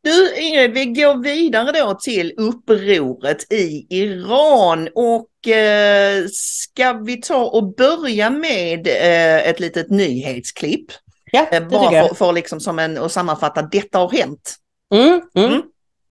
Du 0.06 0.34
Ingrid, 0.36 0.72
vi 0.72 0.86
går 0.86 1.22
vidare 1.22 1.80
då 1.80 1.94
till 1.94 2.32
upproret 2.36 3.52
i 3.52 3.86
Iran 3.90 4.88
och 4.94 5.48
eh, 5.48 6.24
ska 6.32 6.92
vi 6.92 7.16
ta 7.16 7.44
och 7.44 7.74
börja 7.74 8.30
med 8.30 8.86
eh, 8.86 9.48
ett 9.48 9.60
litet 9.60 9.90
nyhetsklipp? 9.90 10.86
Ja, 11.32 11.46
det 11.50 11.56
eh, 11.56 11.68
Bara 11.68 12.08
för, 12.08 12.14
för 12.14 12.32
liksom 12.32 12.60
som 12.60 12.78
en, 12.78 12.98
att 12.98 13.12
sammanfatta, 13.12 13.62
detta 13.62 13.98
har 13.98 14.10
hänt. 14.10 14.54
Mm, 14.94 15.20
mm. 15.34 15.50
Mm. 15.50 15.62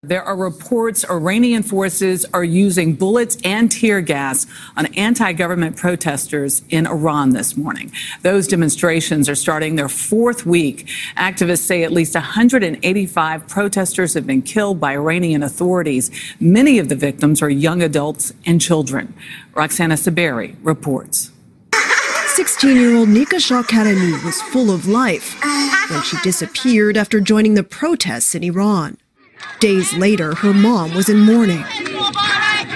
There 0.05 0.25
are 0.25 0.35
reports 0.35 1.09
Iranian 1.09 1.63
forces 1.63 2.27
are 2.35 2.43
using 2.43 2.95
bullets 2.95 3.39
and 3.45 3.71
tear 3.71 4.01
gas 4.01 4.49
on 4.77 4.87
anti 4.97 5.33
government 5.33 5.77
protesters 5.77 6.63
in 6.71 6.89
Iran 6.89 7.31
this 7.31 7.57
morning. 7.57 7.93
Those 8.23 8.49
demonstrations 8.49 9.29
are 9.29 9.37
starting 9.37 9.77
their 9.77 9.89
fourth 9.89 10.45
week. 10.45 10.89
Activists 11.17 11.59
say 11.59 11.85
at 11.85 11.93
least 11.93 12.17
185 12.17 13.47
protesters 13.47 14.15
have 14.15 14.27
been 14.27 14.43
killed 14.43 14.81
by 14.81 14.95
Iranian 14.95 15.45
authorities. 15.45 16.11
Many 16.41 16.81
of 16.81 16.89
the 16.89 16.97
victims 16.97 17.41
are 17.41 17.49
young 17.49 17.81
adults 17.81 18.33
and 18.45 18.61
children. 18.61 19.15
Roxana 19.55 19.95
Saberi 19.95 20.57
reports. 20.65 21.31
16 22.35 22.77
year 22.77 22.97
old 22.97 23.09
Nika 23.09 23.39
Shah 23.39 23.63
was 24.25 24.43
full 24.51 24.73
of 24.73 24.89
life 24.89 25.41
when 25.93 26.03
she 26.03 26.17
disappeared 26.25 26.97
after 26.97 27.21
joining 27.21 27.55
the 27.55 27.63
protests 27.63 28.35
in 28.35 28.43
Iran. 28.43 28.97
Days 29.61 29.95
later, 29.95 30.35
her 30.35 30.53
mom 30.53 30.95
was 30.95 31.09
in 31.09 31.21
mourning. 31.21 31.65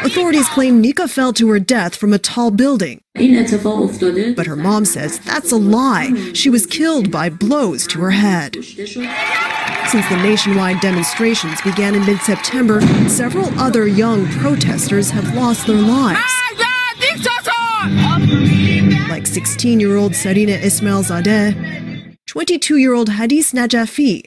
Authorities 0.05 0.48
claim 0.50 0.81
Nika 0.81 1.09
fell 1.09 1.33
to 1.33 1.48
her 1.50 1.59
death 1.59 1.96
from 1.96 2.12
a 2.12 2.18
tall 2.18 2.50
building. 2.50 3.00
But 3.14 4.46
her 4.46 4.57
mom 4.57 4.85
says 4.85 5.18
that's 5.18 5.50
a 5.50 5.57
lie. 5.57 6.33
She 6.33 6.48
was 6.48 6.64
killed 6.66 7.11
by 7.11 7.29
blows 7.29 7.87
to 7.88 8.00
her 8.00 8.11
head. 8.11 8.55
Since 8.55 10.09
the 10.09 10.20
nationwide 10.22 10.81
demonstrations 10.81 11.61
began 11.62 11.94
in 11.94 12.05
mid 12.07 12.20
September, 12.20 12.81
several 13.09 13.46
other 13.59 13.87
young 13.87 14.26
protesters 14.29 15.11
have 15.11 15.35
lost 15.35 15.66
their 15.66 15.76
lives. 15.76 16.20
Like 19.09 19.26
16 19.26 19.81
year 19.81 19.96
old 19.96 20.12
Sarina 20.12 20.62
Ismail 20.62 21.02
Zadeh, 21.05 22.16
22 22.26 22.76
year 22.76 22.94
old 22.94 23.09
Hadis 23.09 23.52
Najafi, 23.52 24.22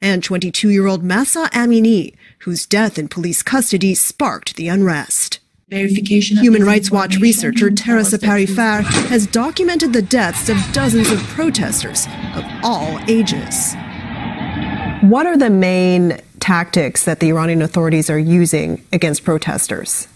and 0.00 0.22
22 0.22 0.70
year 0.70 0.86
old 0.86 1.02
Massa 1.02 1.48
Amini, 1.52 2.14
whose 2.40 2.66
death 2.66 2.98
in 2.98 3.08
police 3.08 3.42
custody 3.42 3.94
sparked 3.94 4.56
the 4.56 4.68
unrest. 4.68 5.40
Human 6.42 6.64
Rights 6.64 6.92
Watch 6.92 7.16
researcher 7.16 7.70
Teresa 7.70 8.18
Parifar 8.18 8.82
has 9.08 9.26
documented 9.26 9.92
the 9.92 10.02
deaths 10.02 10.48
of 10.48 10.56
dozens 10.72 11.10
of 11.10 11.18
protesters 11.20 12.06
of 12.36 12.44
all 12.62 13.00
ages. 13.08 13.74
What 15.00 15.26
are 15.26 15.36
the 15.36 15.50
main 15.50 16.20
tactics 16.38 17.04
that 17.04 17.18
the 17.18 17.30
Iranian 17.30 17.62
authorities 17.62 18.08
are 18.08 18.18
using 18.18 18.84
against 18.92 19.24
protesters? 19.24 20.06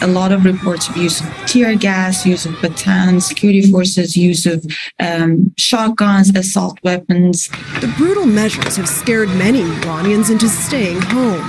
A 0.00 0.06
lot 0.06 0.32
of 0.32 0.44
reports 0.44 0.88
of 0.88 0.96
use 0.96 1.20
of 1.20 1.26
tear 1.46 1.74
gas, 1.76 2.24
use 2.24 2.46
of 2.46 2.60
batons, 2.62 3.26
security 3.26 3.70
forces, 3.70 4.16
use 4.16 4.46
of 4.46 4.64
um, 4.98 5.52
shotguns, 5.58 6.34
assault 6.34 6.78
weapons. 6.82 7.48
The 7.80 7.92
brutal 7.96 8.26
measures 8.26 8.76
have 8.76 8.88
scared 8.88 9.28
many 9.30 9.62
Iranians 9.62 10.30
into 10.30 10.48
staying 10.48 11.00
home. 11.02 11.44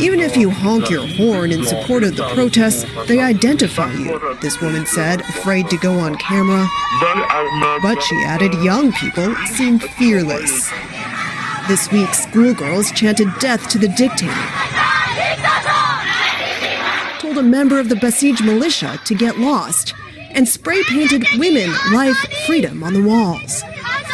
Even 0.00 0.20
if 0.20 0.36
you 0.36 0.50
honk 0.50 0.90
your 0.90 1.06
horn 1.06 1.52
in 1.52 1.64
support 1.64 2.02
of 2.02 2.16
the 2.16 2.28
protests, 2.34 2.84
they 3.06 3.20
identify 3.20 3.92
you, 3.92 4.18
this 4.40 4.60
woman 4.60 4.84
said, 4.84 5.20
afraid 5.20 5.70
to 5.70 5.76
go 5.78 5.92
on 5.98 6.16
camera. 6.16 6.68
But 7.82 8.02
she 8.02 8.16
added 8.26 8.52
young 8.62 8.92
people 8.92 9.34
seem 9.46 9.78
fearless. 9.78 10.70
This 11.68 11.90
week, 11.92 12.12
schoolgirls 12.12 12.90
chanted 12.90 13.28
death 13.38 13.68
to 13.70 13.78
the 13.78 13.88
dictator 13.88 14.32
told 17.32 17.44
a 17.44 17.48
member 17.48 17.80
of 17.80 17.88
the 17.88 17.96
Basij 17.96 18.40
militia 18.44 18.98
to 19.04 19.14
get 19.14 19.38
lost 19.38 19.94
and 20.34 20.48
spray 20.48 20.82
painted 20.90 21.22
women, 21.38 21.70
life, 21.92 22.18
freedom 22.46 22.82
on 22.82 22.92
the 22.92 23.02
walls. 23.02 23.64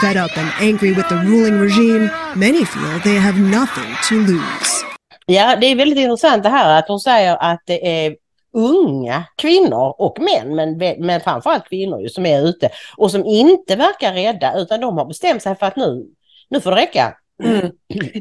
Fed 0.00 0.16
up 0.16 0.36
and 0.36 0.50
angry 0.60 0.92
with 0.92 1.08
the 1.08 1.16
ruling 1.16 1.58
regime, 1.58 2.10
many 2.36 2.64
feel 2.64 3.00
they 3.00 3.16
have 3.16 3.38
nothing 3.38 3.90
to 4.08 4.14
lose. 4.14 4.84
Ja, 5.26 5.56
det 5.56 5.66
är 5.66 5.76
väldigt 5.76 5.98
intressant 5.98 6.42
det 6.42 6.48
här 6.48 6.78
att 6.78 6.88
hon 6.88 7.00
säger 7.00 7.36
att 7.36 7.62
det 7.66 8.06
är 8.06 8.16
unga 8.52 9.24
kvinnor 9.36 9.94
och 9.98 10.18
män, 10.20 10.56
men, 10.56 10.78
men 11.06 11.20
framförallt 11.20 11.68
kvinnor 11.68 12.00
ju, 12.00 12.08
som 12.08 12.26
är 12.26 12.48
ute 12.48 12.70
och 12.96 13.10
som 13.10 13.24
inte 13.24 13.76
verkar 13.76 14.12
rädda 14.12 14.58
utan 14.58 14.80
de 14.80 14.98
har 14.98 15.04
bestämt 15.04 15.42
sig 15.42 15.56
för 15.56 15.66
att 15.66 15.76
nu, 15.76 16.06
nu 16.50 16.60
får 16.60 16.70
det 16.70 16.76
räcka. 16.76 17.14
Mm. 17.42 17.70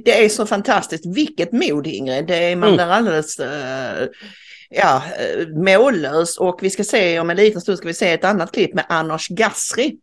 Det 0.05 0.25
är 0.25 0.29
så 0.29 0.45
fantastiskt. 0.45 1.05
Vilket 1.05 1.51
mod 1.51 1.87
Ingrid. 1.87 2.27
Det 2.27 2.35
är 2.35 2.55
man 2.55 2.73
mm. 2.73 2.91
alldeles 2.91 3.39
uh, 3.39 4.07
ja, 4.69 5.03
eh, 5.19 5.47
mållös. 5.47 6.37
Och 6.37 6.59
vi 6.61 6.69
ska 6.69 6.83
se 6.83 7.19
om 7.19 7.29
en 7.29 7.37
liten 7.37 7.61
stund 7.61 7.77
ska 7.77 7.87
vi 7.87 7.93
se 7.93 8.11
ett 8.11 8.25
annat 8.25 8.51
klipp 8.51 8.73
med 8.73 8.85
Anders 8.89 9.27
Gasri 9.27 9.97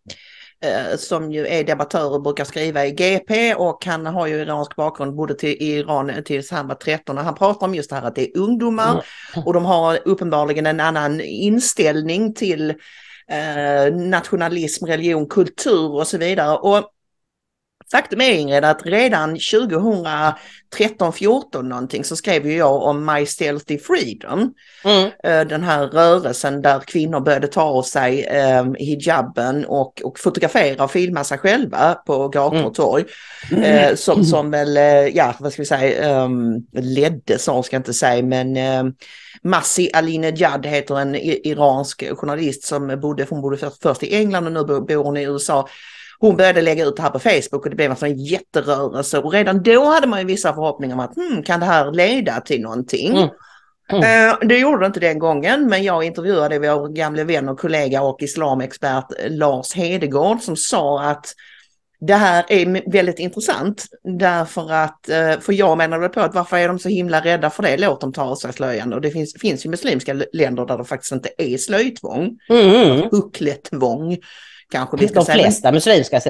uh, 0.64 0.96
som 0.96 1.32
ju 1.32 1.46
är 1.46 1.64
debattör 1.64 2.12
och 2.12 2.22
brukar 2.22 2.44
skriva 2.44 2.86
i 2.86 2.90
GP 2.90 3.54
och 3.54 3.86
han 3.86 4.06
har 4.06 4.26
ju 4.26 4.34
iransk 4.34 4.76
bakgrund, 4.76 5.14
bodde 5.14 5.34
till 5.34 5.62
Iran 5.62 6.12
tills 6.24 6.50
han 6.50 6.68
var 6.68 6.74
13 6.74 7.18
och 7.18 7.24
han 7.24 7.34
pratar 7.34 7.66
om 7.66 7.74
just 7.74 7.90
det 7.90 7.96
här 7.96 8.02
att 8.02 8.14
det 8.14 8.30
är 8.30 8.38
ungdomar 8.38 9.04
och 9.44 9.52
de 9.52 9.64
har 9.64 9.98
uppenbarligen 10.04 10.66
en 10.66 10.80
annan 10.80 11.20
inställning 11.20 12.34
till 12.34 12.70
uh, 12.70 13.96
nationalism, 13.96 14.86
religion, 14.86 15.28
kultur 15.28 15.90
och 15.94 16.06
så 16.06 16.18
vidare. 16.18 16.58
Och 16.58 16.90
Faktum 17.94 18.20
är 18.20 18.32
Ingrid 18.32 18.64
att 18.64 18.86
redan 18.86 19.36
2013-14 19.36 21.62
någonting 21.62 22.04
så 22.04 22.16
skrev 22.16 22.46
ju 22.46 22.56
jag 22.56 22.82
om 22.82 23.06
My 23.06 23.26
Stealthy 23.26 23.78
Freedom. 23.78 24.54
Mm. 24.84 25.10
Eh, 25.24 25.40
den 25.48 25.62
här 25.62 25.86
rörelsen 25.86 26.62
där 26.62 26.80
kvinnor 26.80 27.20
började 27.20 27.46
ta 27.46 27.62
av 27.62 27.82
sig 27.82 28.24
eh, 28.24 28.64
hijaben 28.78 29.64
och, 29.64 30.02
och 30.04 30.18
fotografera 30.18 30.84
och 30.84 30.90
filma 30.90 31.24
sig 31.24 31.38
själva 31.38 31.94
på 31.94 32.28
gator 32.28 32.56
mm. 32.56 32.66
och 32.66 32.74
torg. 32.74 33.04
Mm. 33.50 33.62
Eh, 33.62 33.94
som, 33.94 34.24
som 34.24 34.50
väl, 34.50 34.76
eh, 34.76 35.16
ja 35.16 35.34
vad 35.38 35.52
ska 35.52 35.62
vi 35.62 35.66
säga, 35.66 36.24
um, 36.24 36.66
ledde 36.72 37.38
så 37.38 37.62
ska 37.62 37.76
jag 37.76 37.80
inte 37.80 37.94
säga 37.94 38.22
men 38.22 38.56
eh, 38.56 38.84
Massi 39.42 39.90
Alinejad 39.92 40.66
heter 40.66 41.00
en 41.00 41.14
iransk 41.14 42.04
journalist 42.16 42.64
som 42.64 43.00
bodde, 43.00 43.26
hon 43.30 43.40
bodde 43.40 43.56
först, 43.56 43.82
först 43.82 44.02
i 44.02 44.14
England 44.14 44.46
och 44.46 44.52
nu 44.52 44.64
bor 44.64 45.04
hon 45.04 45.16
i 45.16 45.22
USA 45.22 45.68
hon 46.18 46.36
började 46.36 46.62
lägga 46.62 46.84
ut 46.84 46.96
det 46.96 47.02
här 47.02 47.10
på 47.10 47.18
Facebook 47.18 47.64
och 47.64 47.70
det 47.70 47.76
blev 47.76 47.90
en 47.90 47.96
sån 47.96 48.16
jätterörelse 48.16 49.18
och 49.18 49.32
redan 49.32 49.62
då 49.62 49.84
hade 49.84 50.06
man 50.06 50.18
ju 50.18 50.26
vissa 50.26 50.54
förhoppningar 50.54 50.94
om 50.94 51.00
att 51.00 51.14
hmm, 51.16 51.42
kan 51.42 51.60
det 51.60 51.66
här 51.66 51.92
leda 51.92 52.40
till 52.40 52.60
någonting? 52.60 53.16
Mm. 53.16 53.28
Mm. 53.92 54.30
Uh, 54.30 54.48
det 54.48 54.58
gjorde 54.58 54.80
det 54.80 54.86
inte 54.86 55.00
den 55.00 55.18
gången, 55.18 55.68
men 55.68 55.82
jag 55.82 56.04
intervjuade 56.04 56.58
vår 56.58 56.88
gamle 56.88 57.24
vän 57.24 57.48
och 57.48 57.58
kollega 57.58 58.02
och 58.02 58.22
islamexpert 58.22 59.04
Lars 59.28 59.74
Hedegård 59.74 60.40
som 60.40 60.56
sa 60.56 61.02
att 61.02 61.26
det 62.00 62.14
här 62.14 62.44
är 62.48 62.90
väldigt 62.92 63.18
intressant 63.18 63.86
därför 64.18 64.72
att, 64.72 65.08
uh, 65.10 65.40
för 65.40 65.52
jag 65.52 65.78
menade 65.78 66.08
på 66.08 66.20
att 66.20 66.34
varför 66.34 66.56
är 66.56 66.68
de 66.68 66.78
så 66.78 66.88
himla 66.88 67.20
rädda 67.20 67.50
för 67.50 67.62
det? 67.62 67.76
Låt 67.76 68.00
dem 68.00 68.12
ta 68.12 68.22
av 68.22 68.36
sig 68.36 68.52
slöjan. 68.52 68.92
Och 68.92 69.00
det 69.00 69.10
finns, 69.10 69.34
finns 69.40 69.66
ju 69.66 69.70
muslimska 69.70 70.16
länder 70.32 70.66
där 70.66 70.78
det 70.78 70.84
faktiskt 70.84 71.12
inte 71.12 71.28
är 71.38 71.58
slöjtvång, 71.58 72.38
mm. 72.48 73.08
huckletvång 73.10 74.18
kanske 74.74 74.96
vi 74.96 75.08
ska 75.08 75.20
De 75.20 75.26
flesta 75.26 75.72
muslimska 75.72 76.20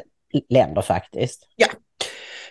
länder 0.48 0.82
faktiskt. 0.82 1.48
Ja. 1.56 1.66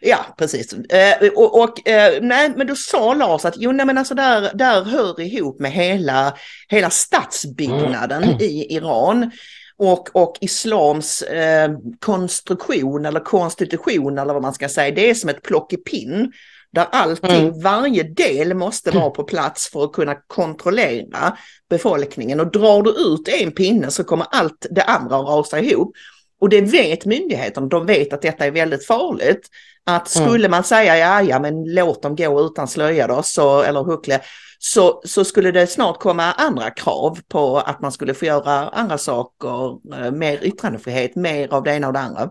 Ja, 0.05 0.25
precis. 0.37 0.73
Eh, 0.73 1.29
och, 1.35 1.61
och 1.63 1.87
eh, 1.87 2.21
nej, 2.21 2.53
men 2.55 2.67
då 2.67 2.75
sa 2.75 3.13
Lars 3.13 3.45
att 3.45 3.53
jo, 3.57 3.71
nej, 3.71 3.85
men 3.85 3.97
alltså 3.97 4.15
där, 4.15 4.51
där 4.53 4.83
hör 4.83 5.21
ihop 5.21 5.59
med 5.59 5.71
hela, 5.71 6.37
hela 6.69 6.89
stadsbyggnaden 6.89 8.23
mm. 8.23 8.37
i 8.39 8.75
Iran. 8.75 9.31
och, 9.77 10.15
och 10.15 10.37
islams 10.41 11.21
eh, 11.21 11.71
konstruktion 11.99 13.05
eller 13.05 13.19
konstitution 13.19 14.17
eller 14.17 14.33
vad 14.33 14.41
man 14.41 14.53
ska 14.53 14.69
säga, 14.69 14.95
det 14.95 15.09
är 15.09 15.13
som 15.13 15.29
ett 15.29 15.41
plockepinn. 15.41 16.31
Där 16.73 16.87
allting, 16.91 17.47
mm. 17.47 17.61
varje 17.61 18.03
del 18.03 18.53
måste 18.53 18.91
vara 18.91 19.09
på 19.09 19.23
plats 19.23 19.69
för 19.71 19.83
att 19.83 19.91
kunna 19.91 20.15
kontrollera 20.27 21.37
befolkningen. 21.69 22.39
Och 22.39 22.51
drar 22.51 22.81
du 22.81 22.89
ut 22.89 23.27
en 23.27 23.51
pinne 23.51 23.91
så 23.91 24.03
kommer 24.03 24.27
allt 24.31 24.65
det 24.71 24.83
andra 24.83 25.17
att 25.17 25.27
rasa 25.27 25.59
ihop. 25.59 25.93
Och 26.41 26.49
det 26.49 26.61
vet 26.61 27.05
myndigheterna, 27.05 27.67
de 27.67 27.85
vet 27.85 28.13
att 28.13 28.21
detta 28.21 28.45
är 28.45 28.51
väldigt 28.51 28.85
farligt. 28.85 29.47
Att 29.85 30.15
mm. 30.15 30.27
skulle 30.27 30.49
man 30.49 30.63
säga 30.63 30.97
ja, 30.97 31.21
ja, 31.21 31.39
men 31.39 31.63
låt 31.73 32.01
dem 32.01 32.15
gå 32.15 32.41
utan 32.41 32.67
slöja 32.67 33.07
då, 33.07 33.23
så, 33.23 33.61
eller 33.61 33.83
huckle, 33.83 34.19
så, 34.59 35.01
så 35.05 35.25
skulle 35.25 35.51
det 35.51 35.67
snart 35.67 35.99
komma 35.99 36.31
andra 36.31 36.69
krav 36.69 37.19
på 37.27 37.57
att 37.57 37.81
man 37.81 37.91
skulle 37.91 38.13
få 38.13 38.25
göra 38.25 38.69
andra 38.69 38.97
saker, 38.97 39.77
eh, 39.95 40.11
mer 40.11 40.43
yttrandefrihet, 40.43 41.15
mer 41.15 41.53
av 41.53 41.63
det 41.63 41.75
ena 41.75 41.87
och 41.87 41.93
det 41.93 41.99
andra. 41.99 42.29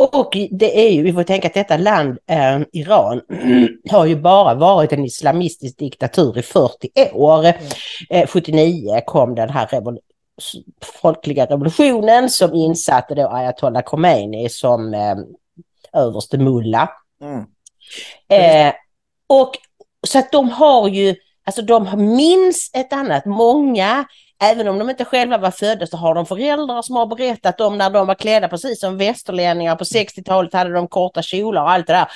Och 0.00 0.36
det 0.50 0.86
är 0.86 0.90
ju, 0.90 1.02
vi 1.02 1.12
får 1.12 1.22
tänka 1.22 1.48
att 1.48 1.54
detta 1.54 1.76
land, 1.76 2.18
eh, 2.26 2.60
Iran, 2.72 3.20
har 3.90 4.06
ju 4.06 4.16
bara 4.16 4.54
varit 4.54 4.92
en 4.92 5.04
islamistisk 5.04 5.78
diktatur 5.78 6.38
i 6.38 6.42
40 6.42 6.88
år. 7.12 7.44
Mm. 7.44 7.54
Eh, 8.10 8.26
79 8.26 9.00
kom 9.06 9.34
den 9.34 9.50
här 9.50 9.66
revol 9.66 9.98
folkliga 11.02 11.46
revolutionen 11.46 12.30
som 12.30 12.54
insatte 12.54 13.14
då 13.14 13.28
ayatollah 13.28 13.82
Khomeini 13.82 14.48
som 14.48 14.94
eh, 14.94 15.16
överste 15.92 16.38
mulla. 16.38 16.90
Mm. 17.22 17.44
Eh, 18.28 18.74
och 19.26 19.50
så 20.06 20.18
att 20.18 20.32
de 20.32 20.48
har 20.48 20.88
ju, 20.88 21.14
alltså 21.44 21.62
de 21.62 22.06
minns 22.16 22.70
ett 22.74 22.92
annat, 22.92 23.24
många 23.24 24.04
Även 24.42 24.68
om 24.68 24.78
de 24.78 24.90
inte 24.90 25.04
själva 25.04 25.38
var 25.38 25.50
födda 25.50 25.86
så 25.86 25.96
har 25.96 26.14
de 26.14 26.26
föräldrar 26.26 26.82
som 26.82 26.96
har 26.96 27.06
berättat 27.06 27.60
om 27.60 27.78
när 27.78 27.90
de 27.90 28.06
var 28.06 28.14
klädda 28.14 28.48
precis 28.48 28.80
som 28.80 28.96
västerlänningar 28.96 29.76
på 29.76 29.84
60-talet 29.84 30.52
hade 30.52 30.72
de 30.72 30.88
korta 30.88 31.22
kjolar 31.22 31.62
och 31.62 31.70
allt 31.70 31.86
det 31.86 31.92
där. 31.92 32.06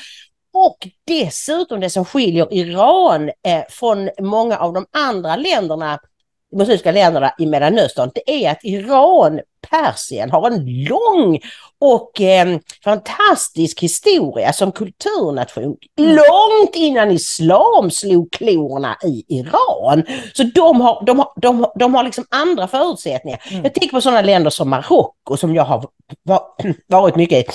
Och 0.52 0.88
dessutom 1.06 1.80
det 1.80 1.90
som 1.90 2.04
skiljer 2.04 2.54
Iran 2.54 3.28
eh, 3.28 3.64
från 3.68 4.10
många 4.20 4.56
av 4.56 4.72
de 4.72 4.86
andra 4.92 5.36
länderna 5.36 5.98
muslimska 6.56 6.92
länderna 6.92 7.34
i 7.38 7.46
Mellanöstern, 7.46 8.10
det 8.14 8.44
är 8.44 8.50
att 8.50 8.64
Iran, 8.64 9.40
Persien 9.70 10.30
har 10.30 10.50
en 10.50 10.84
lång 10.84 11.40
och 11.80 12.20
eh, 12.20 12.58
fantastisk 12.84 13.80
historia 13.80 14.52
som 14.52 14.72
kulturnation. 14.72 15.76
Mm. 15.98 16.16
Långt 16.16 16.74
innan 16.74 17.10
islam 17.10 17.90
slog 17.90 18.32
klorna 18.32 18.96
i 19.04 19.24
Iran. 19.28 20.02
Så 20.34 20.42
de 20.42 20.80
har, 20.80 21.04
de 21.06 21.18
har, 21.18 21.32
de 21.36 21.60
har, 21.60 21.72
de 21.78 21.94
har 21.94 22.04
liksom 22.04 22.24
andra 22.30 22.68
förutsättningar. 22.68 23.42
Mm. 23.50 23.64
Jag 23.64 23.74
tänker 23.74 23.96
på 23.96 24.00
sådana 24.00 24.22
länder 24.22 24.50
som 24.50 24.70
Marocko 24.70 25.36
som 25.36 25.54
jag 25.54 25.64
har 25.64 25.86
varit 26.86 27.16
mycket 27.16 27.38
i. 27.38 27.52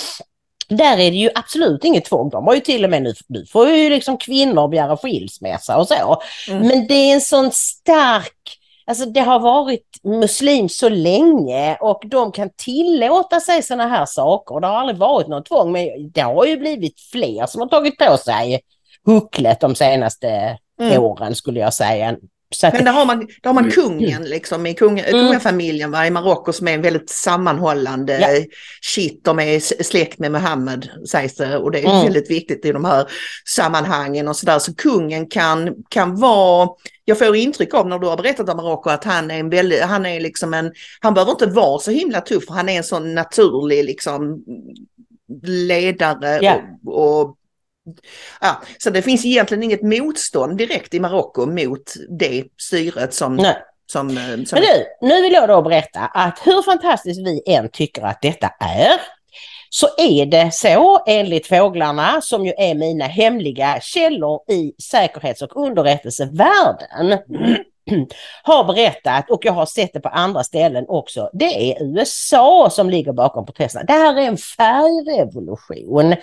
Där 0.69 0.98
är 0.98 1.12
det 1.12 1.17
ju 1.17 1.30
absolut 1.36 1.84
inget 1.84 2.06
tvång. 2.06 2.30
De 2.30 2.48
har 2.48 2.54
ju 2.54 2.60
till 2.60 2.84
och 2.84 2.89
med 2.89 3.04
nu, 3.04 3.13
nu 3.28 3.45
får 3.45 3.69
ju 3.69 3.89
liksom 3.89 4.17
kvinnor 4.17 4.67
begära 4.67 4.98
skilsmässa 4.98 5.78
och 5.78 5.88
så. 5.88 6.22
Mm. 6.50 6.67
Men 6.67 6.88
det 6.88 6.93
är 6.93 7.13
en 7.13 7.22
sån 7.22 7.52
stark 7.52 8.59
Alltså 8.89 9.06
det 9.06 9.19
har 9.19 9.39
varit 9.39 9.99
muslim 10.04 10.69
så 10.69 10.89
länge 10.89 11.78
och 11.82 12.02
de 12.06 12.32
kan 12.32 12.49
tillåta 12.56 13.39
sig 13.39 13.63
sådana 13.63 13.88
här 13.88 14.06
saker. 14.06 14.60
Det 14.60 14.67
har 14.67 14.75
aldrig 14.75 14.97
varit 14.97 15.28
något 15.28 15.45
tvång 15.45 15.71
men 15.71 16.12
det 16.12 16.21
har 16.21 16.45
ju 16.45 16.58
blivit 16.58 16.99
fler 17.12 17.45
som 17.45 17.62
har 17.62 17.67
tagit 17.67 17.97
på 17.97 18.17
sig 18.17 18.62
hucklet 19.06 19.60
de 19.60 19.75
senaste 19.75 20.58
mm. 20.82 21.04
åren 21.04 21.36
skulle 21.36 21.60
jag 21.60 21.73
säga. 21.73 22.17
Att... 22.63 22.73
Men 22.73 22.85
där 22.85 22.91
har 22.91 23.05
man, 23.05 23.19
där 23.19 23.49
har 23.49 23.53
man 23.53 23.71
kungen 23.71 24.23
liksom 24.23 24.65
i 24.65 24.73
kung, 24.73 24.99
mm. 24.99 25.12
kungafamiljen 25.12 25.91
va, 25.91 26.07
i 26.07 26.12
Marocko 26.12 26.53
som 26.53 26.67
är 26.67 26.73
en 26.73 26.81
väldigt 26.81 27.09
sammanhållande 27.09 28.19
ja. 28.19 28.45
shit. 28.81 29.23
De 29.23 29.39
är 29.39 29.83
släkt 29.83 30.19
med 30.19 30.31
Muhammed 30.31 30.89
sägs 31.12 31.35
det 31.35 31.57
och 31.57 31.71
det 31.71 31.79
är 31.79 31.89
mm. 31.89 32.03
väldigt 32.03 32.31
viktigt 32.31 32.65
i 32.65 32.71
de 32.71 32.85
här 32.85 33.07
sammanhangen 33.45 34.27
och 34.27 34.35
sådär. 34.35 34.59
Så 34.59 34.75
kungen 34.75 35.27
kan, 35.27 35.75
kan 35.89 36.15
vara, 36.15 36.69
jag 37.05 37.19
får 37.19 37.35
intryck 37.35 37.73
av 37.73 37.88
när 37.88 37.99
du 37.99 38.07
har 38.07 38.17
berättat 38.17 38.49
om 38.49 38.57
Marocko 38.57 38.89
att 38.89 39.03
han 39.03 39.31
är 39.31 39.39
en 39.39 39.49
väldigt, 39.49 39.81
han 39.81 40.05
är 40.05 40.19
liksom 40.19 40.53
en, 40.53 40.71
han 40.99 41.13
behöver 41.13 41.31
inte 41.31 41.45
vara 41.45 41.79
så 41.79 41.91
himla 41.91 42.21
tuff, 42.21 42.43
han 42.47 42.69
är 42.69 42.77
en 42.77 42.83
sån 42.83 43.15
naturlig 43.15 43.85
liksom 43.85 44.43
ledare 45.43 46.39
ja. 46.41 46.62
och, 46.85 47.21
och 47.21 47.38
Ja, 48.41 48.62
så 48.78 48.89
det 48.89 49.02
finns 49.02 49.25
egentligen 49.25 49.63
inget 49.63 49.82
motstånd 49.82 50.58
direkt 50.58 50.93
i 50.93 50.99
Marocko 50.99 51.45
mot 51.45 51.93
det 52.19 52.43
styret 52.58 53.13
som... 53.13 53.36
Nej. 53.36 53.58
Som, 53.91 54.10
eh, 54.10 54.23
som... 54.23 54.60
Men 54.60 54.62
nu, 54.62 55.08
nu 55.08 55.21
vill 55.21 55.34
jag 55.34 55.49
då 55.49 55.62
berätta 55.62 55.99
att 55.99 56.39
hur 56.43 56.62
fantastiskt 56.62 57.19
vi 57.19 57.43
än 57.45 57.69
tycker 57.71 58.02
att 58.02 58.21
detta 58.21 58.47
är 58.60 58.99
så 59.69 59.88
är 59.97 60.25
det 60.25 60.54
så 60.54 61.04
enligt 61.08 61.47
fåglarna 61.47 62.21
som 62.21 62.45
ju 62.45 62.54
är 62.58 62.75
mina 62.75 63.06
hemliga 63.06 63.80
källor 63.82 64.52
i 64.52 64.73
säkerhets 64.84 65.41
och 65.41 65.65
underrättelsevärlden 65.65 67.19
har 68.43 68.63
berättat 68.63 69.30
och 69.32 69.45
jag 69.45 69.54
har 69.54 69.65
sett 69.65 69.93
det 69.93 69.99
på 69.99 70.10
andra 70.10 70.43
ställen 70.43 70.86
också. 70.88 71.30
Det 71.34 71.71
är 71.71 71.84
USA 71.84 72.69
som 72.71 72.89
ligger 72.89 73.13
bakom 73.13 73.45
protesterna. 73.45 73.86
Det 73.86 73.93
här 73.93 74.17
är 74.17 74.28
en 74.28 74.38
färgrevolution. 74.38 76.15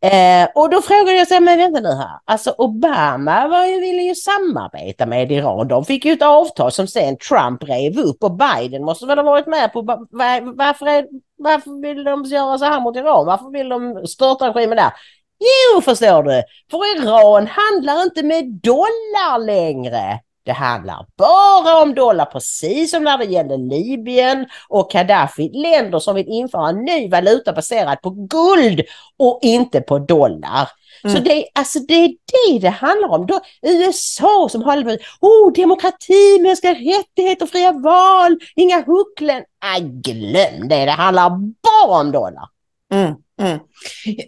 Eh, 0.00 0.48
och 0.54 0.70
då 0.70 0.82
frågade 0.82 1.12
jag 1.12 1.28
sig, 1.28 1.40
men 1.40 1.58
vänta 1.58 1.80
nu 1.80 1.88
här, 1.88 2.18
alltså 2.24 2.54
Obama 2.58 3.48
var 3.48 3.64
ju, 3.64 3.80
ville 3.80 4.02
ju 4.02 4.14
samarbeta 4.14 5.06
med 5.06 5.32
Iran. 5.32 5.68
De 5.68 5.84
fick 5.84 6.04
ju 6.04 6.12
ett 6.12 6.22
avtal 6.22 6.72
som 6.72 6.86
sen 6.86 7.16
Trump 7.16 7.62
rev 7.62 7.98
upp 7.98 8.22
och 8.22 8.36
Biden 8.36 8.84
måste 8.84 9.06
väl 9.06 9.18
ha 9.18 9.24
varit 9.24 9.46
med 9.46 9.72
på 9.72 9.82
varför, 9.82 10.86
är, 10.86 11.06
varför 11.38 11.82
vill 11.82 12.04
de 12.04 12.24
göra 12.24 12.58
så 12.58 12.64
här 12.64 12.80
mot 12.80 12.96
Iran? 12.96 13.26
Varför 13.26 13.50
vill 13.50 13.68
de 13.68 14.06
störta 14.06 14.48
regimen 14.48 14.76
där? 14.76 14.92
Jo, 15.38 15.80
förstår 15.80 16.22
du, 16.22 16.42
för 16.70 16.96
Iran 16.96 17.46
handlar 17.46 18.02
inte 18.02 18.22
med 18.22 18.44
dollar 18.44 19.38
längre. 19.38 20.20
Det 20.46 20.52
handlar 20.52 21.06
bara 21.18 21.82
om 21.82 21.94
dollar, 21.94 22.24
precis 22.24 22.90
som 22.90 23.04
när 23.04 23.18
det 23.18 23.24
gäller 23.24 23.58
Libyen 23.58 24.46
och 24.68 24.90
Gaddafi. 24.90 25.50
Länder 25.54 25.98
som 25.98 26.14
vill 26.14 26.28
införa 26.28 26.68
en 26.68 26.84
ny 26.84 27.08
valuta 27.08 27.52
baserad 27.52 28.02
på 28.02 28.10
guld 28.10 28.82
och 29.18 29.38
inte 29.42 29.80
på 29.80 29.98
dollar. 29.98 30.68
Mm. 31.04 31.16
Så 31.16 31.22
det, 31.22 31.46
alltså 31.54 31.78
det 31.78 31.94
är 31.94 32.08
det 32.08 32.58
det 32.58 32.68
handlar 32.68 33.08
om. 33.08 33.26
Då, 33.26 33.40
USA 33.62 34.48
som 34.50 34.62
håller 34.62 34.84
på, 34.84 35.04
oh, 35.20 35.52
demokrati, 35.52 36.38
mänskliga 36.42 36.74
rättigheter, 36.74 37.46
fria 37.46 37.72
val, 37.72 38.38
inga 38.56 38.84
hucklen. 38.84 39.42
Nej, 39.62 39.80
glöm 39.80 40.68
det, 40.68 40.84
det 40.84 40.90
handlar 40.90 41.30
bara 41.30 42.00
om 42.00 42.12
dollar. 42.12 42.48
Mm, 42.92 43.14
mm. 43.40 43.58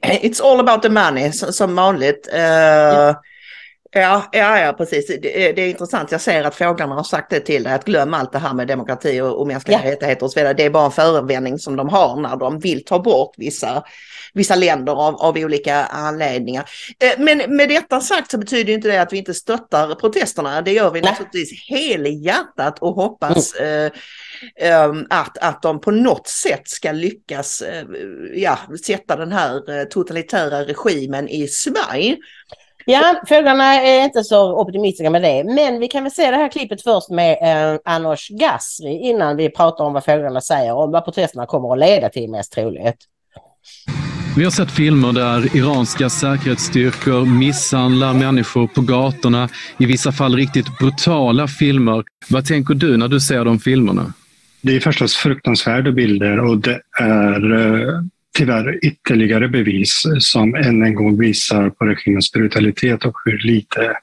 It's 0.02 0.42
all 0.42 0.60
about 0.60 0.82
the 0.82 0.88
money, 0.88 1.32
som 1.32 1.76
vanligt. 1.76 2.28
Uh, 2.34 2.40
ja. 2.40 3.14
Ja, 3.90 4.28
ja, 4.32 4.60
ja 4.60 4.72
precis. 4.72 5.06
Det, 5.06 5.18
det, 5.52 5.62
är 5.62 5.68
intressant. 5.68 6.12
Jag 6.12 6.20
ser 6.20 6.44
att 6.44 6.54
fåglarna 6.54 6.94
har 6.94 7.02
sagt 7.02 7.30
det 7.30 7.40
till 7.40 7.62
dig, 7.62 7.72
att 7.72 7.84
glöm 7.84 8.14
allt 8.14 8.32
det 8.32 8.38
här 8.38 8.54
med 8.54 8.68
demokrati 8.68 9.20
och, 9.20 9.40
och 9.40 9.46
mänskliga 9.46 9.80
ja. 9.84 9.90
rättigheter 9.90 10.24
och 10.24 10.32
så 10.32 10.40
vidare. 10.40 10.54
Det 10.54 10.64
är 10.64 10.70
bara 10.70 10.84
en 10.84 10.90
förevändning 10.90 11.58
som 11.58 11.76
de 11.76 11.88
har 11.88 12.16
när 12.16 12.36
de 12.36 12.58
vill 12.58 12.84
ta 12.84 12.98
bort 12.98 13.34
vissa, 13.36 13.82
vissa 14.34 14.54
länder 14.54 14.92
av, 14.92 15.14
av 15.16 15.36
olika 15.36 15.84
anledningar. 15.84 16.64
Eh, 17.02 17.18
men 17.18 17.56
med 17.56 17.68
detta 17.68 18.00
sagt 18.00 18.30
så 18.30 18.38
betyder 18.38 18.72
inte 18.72 18.88
det 18.88 19.02
att 19.02 19.12
vi 19.12 19.18
inte 19.18 19.34
stöttar 19.34 19.94
protesterna. 19.94 20.62
Det 20.62 20.72
gör 20.72 20.90
vi 20.90 21.00
Nej. 21.00 21.10
naturligtvis 21.10 21.68
helhjärtat 21.68 22.78
och 22.78 22.94
hoppas 22.94 23.54
mm. 23.54 23.90
eh, 24.60 24.70
ehm, 24.70 25.06
att, 25.10 25.38
att 25.38 25.62
de 25.62 25.80
på 25.80 25.90
något 25.90 26.28
sätt 26.28 26.68
ska 26.68 26.92
lyckas 26.92 27.62
eh, 27.62 27.84
ja, 28.34 28.58
sätta 28.86 29.16
den 29.16 29.32
här 29.32 29.84
totalitära 29.84 30.64
regimen 30.64 31.28
i 31.28 31.48
Sverige. 31.48 32.16
Ja, 32.90 33.22
fåglarna 33.28 33.74
är 33.74 34.04
inte 34.04 34.24
så 34.24 34.60
optimistiska 34.60 35.10
med 35.10 35.22
det. 35.22 35.44
Men 35.44 35.80
vi 35.80 35.88
kan 35.88 36.02
väl 36.02 36.12
se 36.12 36.30
det 36.30 36.36
här 36.36 36.48
klippet 36.48 36.82
först 36.82 37.10
med 37.10 37.32
eh, 37.42 37.78
Anos 37.84 38.28
Gasri 38.28 38.98
innan 39.08 39.36
vi 39.36 39.50
pratar 39.50 39.84
om 39.84 39.92
vad 39.92 40.04
fåglarna 40.04 40.40
säger 40.40 40.74
och 40.74 40.90
vad 40.90 41.04
protesterna 41.04 41.46
kommer 41.46 41.72
att 41.72 41.78
leda 41.78 42.08
till 42.08 42.30
mest 42.30 42.52
troligt. 42.52 42.96
Vi 44.36 44.44
har 44.44 44.50
sett 44.50 44.70
filmer 44.70 45.12
där 45.12 45.56
iranska 45.56 46.10
säkerhetsstyrkor 46.10 47.38
misshandlar 47.38 48.14
människor 48.14 48.66
på 48.66 48.80
gatorna, 48.80 49.48
i 49.78 49.86
vissa 49.86 50.12
fall 50.12 50.36
riktigt 50.36 50.78
brutala 50.78 51.48
filmer. 51.48 52.04
Vad 52.30 52.44
tänker 52.44 52.74
du 52.74 52.96
när 52.96 53.08
du 53.08 53.20
ser 53.20 53.44
de 53.44 53.58
filmerna? 53.58 54.12
Det 54.60 54.76
är 54.76 54.80
förstås 54.80 55.16
fruktansvärda 55.16 55.92
bilder 55.92 56.38
och 56.38 56.58
det 56.58 56.80
är 57.00 57.52
eh, 57.54 58.02
tyvärr 58.38 58.84
ytterligare 58.84 59.48
bevis 59.48 60.02
som 60.18 60.54
än 60.54 60.82
en 60.82 60.94
gång 60.94 61.20
visar 61.20 61.70
på 61.70 61.84
regimens 61.84 62.32
brutalitet 62.32 63.04
och 63.04 63.14
hur 63.24 63.38
lite 63.38 63.96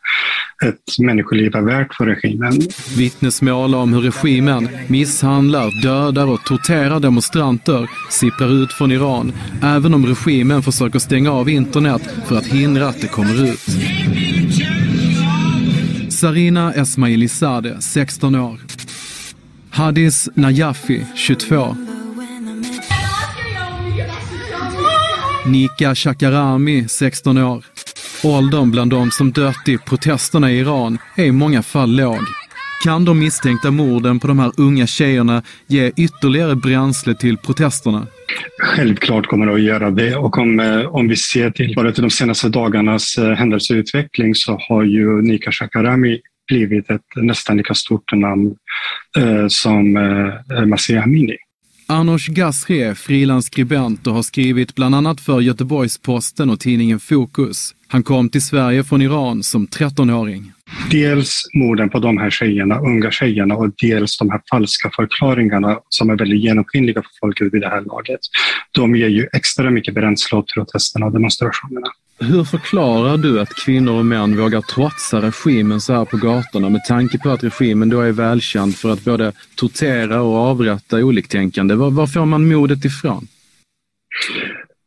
ett 0.65 0.99
människoliv 0.99 1.55
är 1.55 1.61
värt 1.61 1.93
för 1.93 2.05
regimen. 2.05 2.53
Vittnesmål 2.97 3.75
om 3.75 3.93
hur 3.93 4.01
regimen 4.01 4.69
misshandlar, 4.87 5.81
dödar 5.83 6.27
och 6.27 6.43
torterar 6.45 6.99
demonstranter 6.99 7.89
sipprar 8.09 8.63
ut 8.63 8.73
från 8.73 8.91
Iran, 8.91 9.33
även 9.63 9.93
om 9.93 10.05
regimen 10.05 10.61
försöker 10.63 10.99
stänga 10.99 11.31
av 11.31 11.49
internet 11.49 12.01
för 12.27 12.37
att 12.37 12.47
hindra 12.47 12.87
att 12.87 13.01
det 13.01 13.07
kommer 13.07 13.51
ut. 13.51 13.59
Sarina 16.13 16.73
Esmailizadeh, 16.73 17.79
16 17.79 18.35
år. 18.35 18.59
Hadis 19.69 20.29
Najafi, 20.33 21.05
22. 21.15 21.75
Nika 25.47 25.95
Shakarami, 25.95 26.87
16 26.87 27.37
år. 27.37 27.65
Åldern 28.23 28.71
bland 28.71 28.91
de 28.91 29.11
som 29.11 29.31
dött 29.31 29.67
i 29.67 29.77
protesterna 29.77 30.51
i 30.51 30.59
Iran 30.59 30.97
är 31.15 31.25
i 31.25 31.31
många 31.31 31.63
fall 31.63 31.95
låg. 31.95 32.21
Kan 32.83 33.05
de 33.05 33.19
misstänkta 33.19 33.71
morden 33.71 34.19
på 34.19 34.27
de 34.27 34.39
här 34.39 34.51
unga 34.57 34.87
tjejerna 34.87 35.43
ge 35.67 35.91
ytterligare 35.97 36.55
bränsle 36.55 37.15
till 37.15 37.37
protesterna? 37.37 38.07
Självklart 38.61 39.27
kommer 39.27 39.45
det 39.45 39.53
att 39.53 39.61
göra 39.61 39.91
det 39.91 40.15
och 40.15 40.37
om, 40.37 40.59
eh, 40.59 40.85
om 40.85 41.07
vi 41.07 41.15
ser 41.15 41.51
till 41.51 41.73
bara 41.75 41.91
till 41.91 42.03
de 42.03 42.09
senaste 42.09 42.49
dagarnas 42.49 43.17
eh, 43.17 43.31
händelseutveckling 43.31 44.35
så 44.35 44.59
har 44.69 44.83
ju 44.83 45.21
Nika 45.21 45.51
Shakarami 45.51 46.19
blivit 46.47 46.89
ett 46.89 47.01
nästan 47.15 47.57
lika 47.57 47.73
stort 47.73 48.13
namn 48.13 48.55
eh, 49.17 49.45
som 49.47 49.97
eh, 49.97 50.65
Masih 50.65 51.03
Amini. 51.03 51.37
Anos 51.87 52.27
Gasri 52.27 52.81
är 52.81 52.93
frilansskribent 52.93 54.07
och 54.07 54.13
har 54.13 54.21
skrivit 54.21 54.75
bland 54.75 54.95
annat 54.95 55.21
för 55.21 55.41
Göteborgs-Posten 55.41 56.49
och 56.49 56.59
tidningen 56.59 56.99
Fokus. 56.99 57.75
Han 57.87 58.03
kom 58.03 58.29
till 58.29 58.41
Sverige 58.41 58.83
från 58.83 59.01
Iran 59.01 59.43
som 59.43 59.67
13-åring. 59.67 60.51
Dels 60.91 61.43
morden 61.53 61.89
på 61.89 61.99
de 61.99 62.17
här 62.17 62.29
tjejerna, 62.29 62.79
unga 62.79 63.11
tjejerna 63.11 63.55
och 63.55 63.69
dels 63.77 64.17
de 64.17 64.29
här 64.29 64.41
falska 64.51 64.91
förklaringarna 64.95 65.79
som 65.89 66.09
är 66.09 66.17
väldigt 66.17 66.41
genomskinliga 66.41 67.01
för 67.01 67.11
folket 67.19 67.53
vid 67.53 67.61
det 67.61 67.69
här 67.69 67.81
laget. 67.81 68.19
De 68.71 68.95
ger 68.95 69.07
ju 69.07 69.27
extra 69.33 69.69
mycket 69.69 69.93
bränsle 69.93 70.37
åt 70.37 70.53
protesterna 70.53 71.05
och 71.05 71.11
demonstrationerna. 71.11 71.87
Hur 72.19 72.43
förklarar 72.43 73.17
du 73.17 73.39
att 73.39 73.55
kvinnor 73.65 73.99
och 73.99 74.05
män 74.05 74.37
vågar 74.37 74.61
trotsa 74.61 75.21
regimen 75.21 75.81
så 75.81 75.93
här 75.93 76.05
på 76.05 76.17
gatorna 76.17 76.69
med 76.69 76.81
tanke 76.87 77.17
på 77.17 77.29
att 77.29 77.43
regimen 77.43 77.89
då 77.89 78.01
är 78.01 78.11
välkänd 78.11 78.75
för 78.75 78.89
att 78.89 79.03
både 79.03 79.33
tortera 79.55 80.21
och 80.21 80.35
avrätta 80.35 80.97
oliktänkande? 80.97 81.75
Var, 81.75 81.91
var 81.91 82.07
får 82.07 82.25
man 82.25 82.47
modet 82.47 82.85
ifrån? 82.85 83.27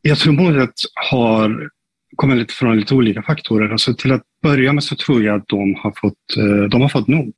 Jag 0.03 0.19
tror 0.19 0.33
modet 0.33 0.75
har 1.11 1.69
kommer 2.19 2.37
lite 2.37 2.55
från 2.55 2.77
lite 2.77 2.95
olika 2.95 3.23
faktorer. 3.23 3.73
Alltså 3.73 3.95
till 3.95 4.13
att 4.13 4.23
börja 4.43 4.73
med 4.73 4.85
så 4.85 4.97
tror 4.97 5.23
jag 5.23 5.37
att 5.37 5.49
de 5.49 5.75
har 5.75 5.93
fått, 6.01 6.37
eh, 6.37 6.69
de 6.71 6.81
har 6.81 6.89
fått 6.89 7.09
nog. 7.09 7.33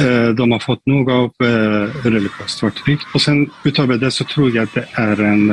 Eh, 0.00 0.28
de 0.28 0.52
har 0.52 0.58
fått 0.58 0.86
nog 0.86 1.10
av 1.10 1.30
eh, 1.42 2.04
religiöst 2.04 2.60
förtryck 2.60 3.00
och 3.14 3.20
sen 3.20 3.50
utöver 3.64 3.96
det 3.96 4.10
så 4.10 4.24
tror 4.24 4.56
jag 4.56 4.62
att 4.62 4.74
det 4.74 4.86
är 4.92 5.20
en, 5.20 5.50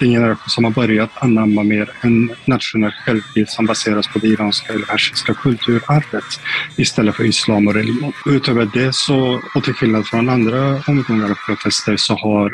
en 0.00 0.10
generation 0.10 0.48
som 0.48 0.64
har 0.64 0.70
börjat 0.70 1.10
anamma 1.14 1.62
mer 1.62 1.90
en 2.00 2.30
nationell 2.44 2.90
självbild 2.90 3.48
som 3.48 3.66
baseras 3.66 4.08
på 4.08 4.18
det 4.18 4.26
iranska 4.26 4.72
eller 4.72 4.86
persiska 4.86 5.34
kulturarvet 5.34 6.40
istället 6.76 7.14
för 7.14 7.24
islam 7.24 7.68
och 7.68 7.74
religion. 7.74 8.12
Utöver 8.26 8.68
det 8.74 8.94
så, 8.94 9.40
och 9.54 9.64
till 9.64 9.74
skillnad 9.74 10.06
från 10.06 10.28
andra 10.28 10.82
omgångar 10.86 11.30
av 11.30 11.38
protester 11.46 11.96
så 11.96 12.14
har 12.14 12.50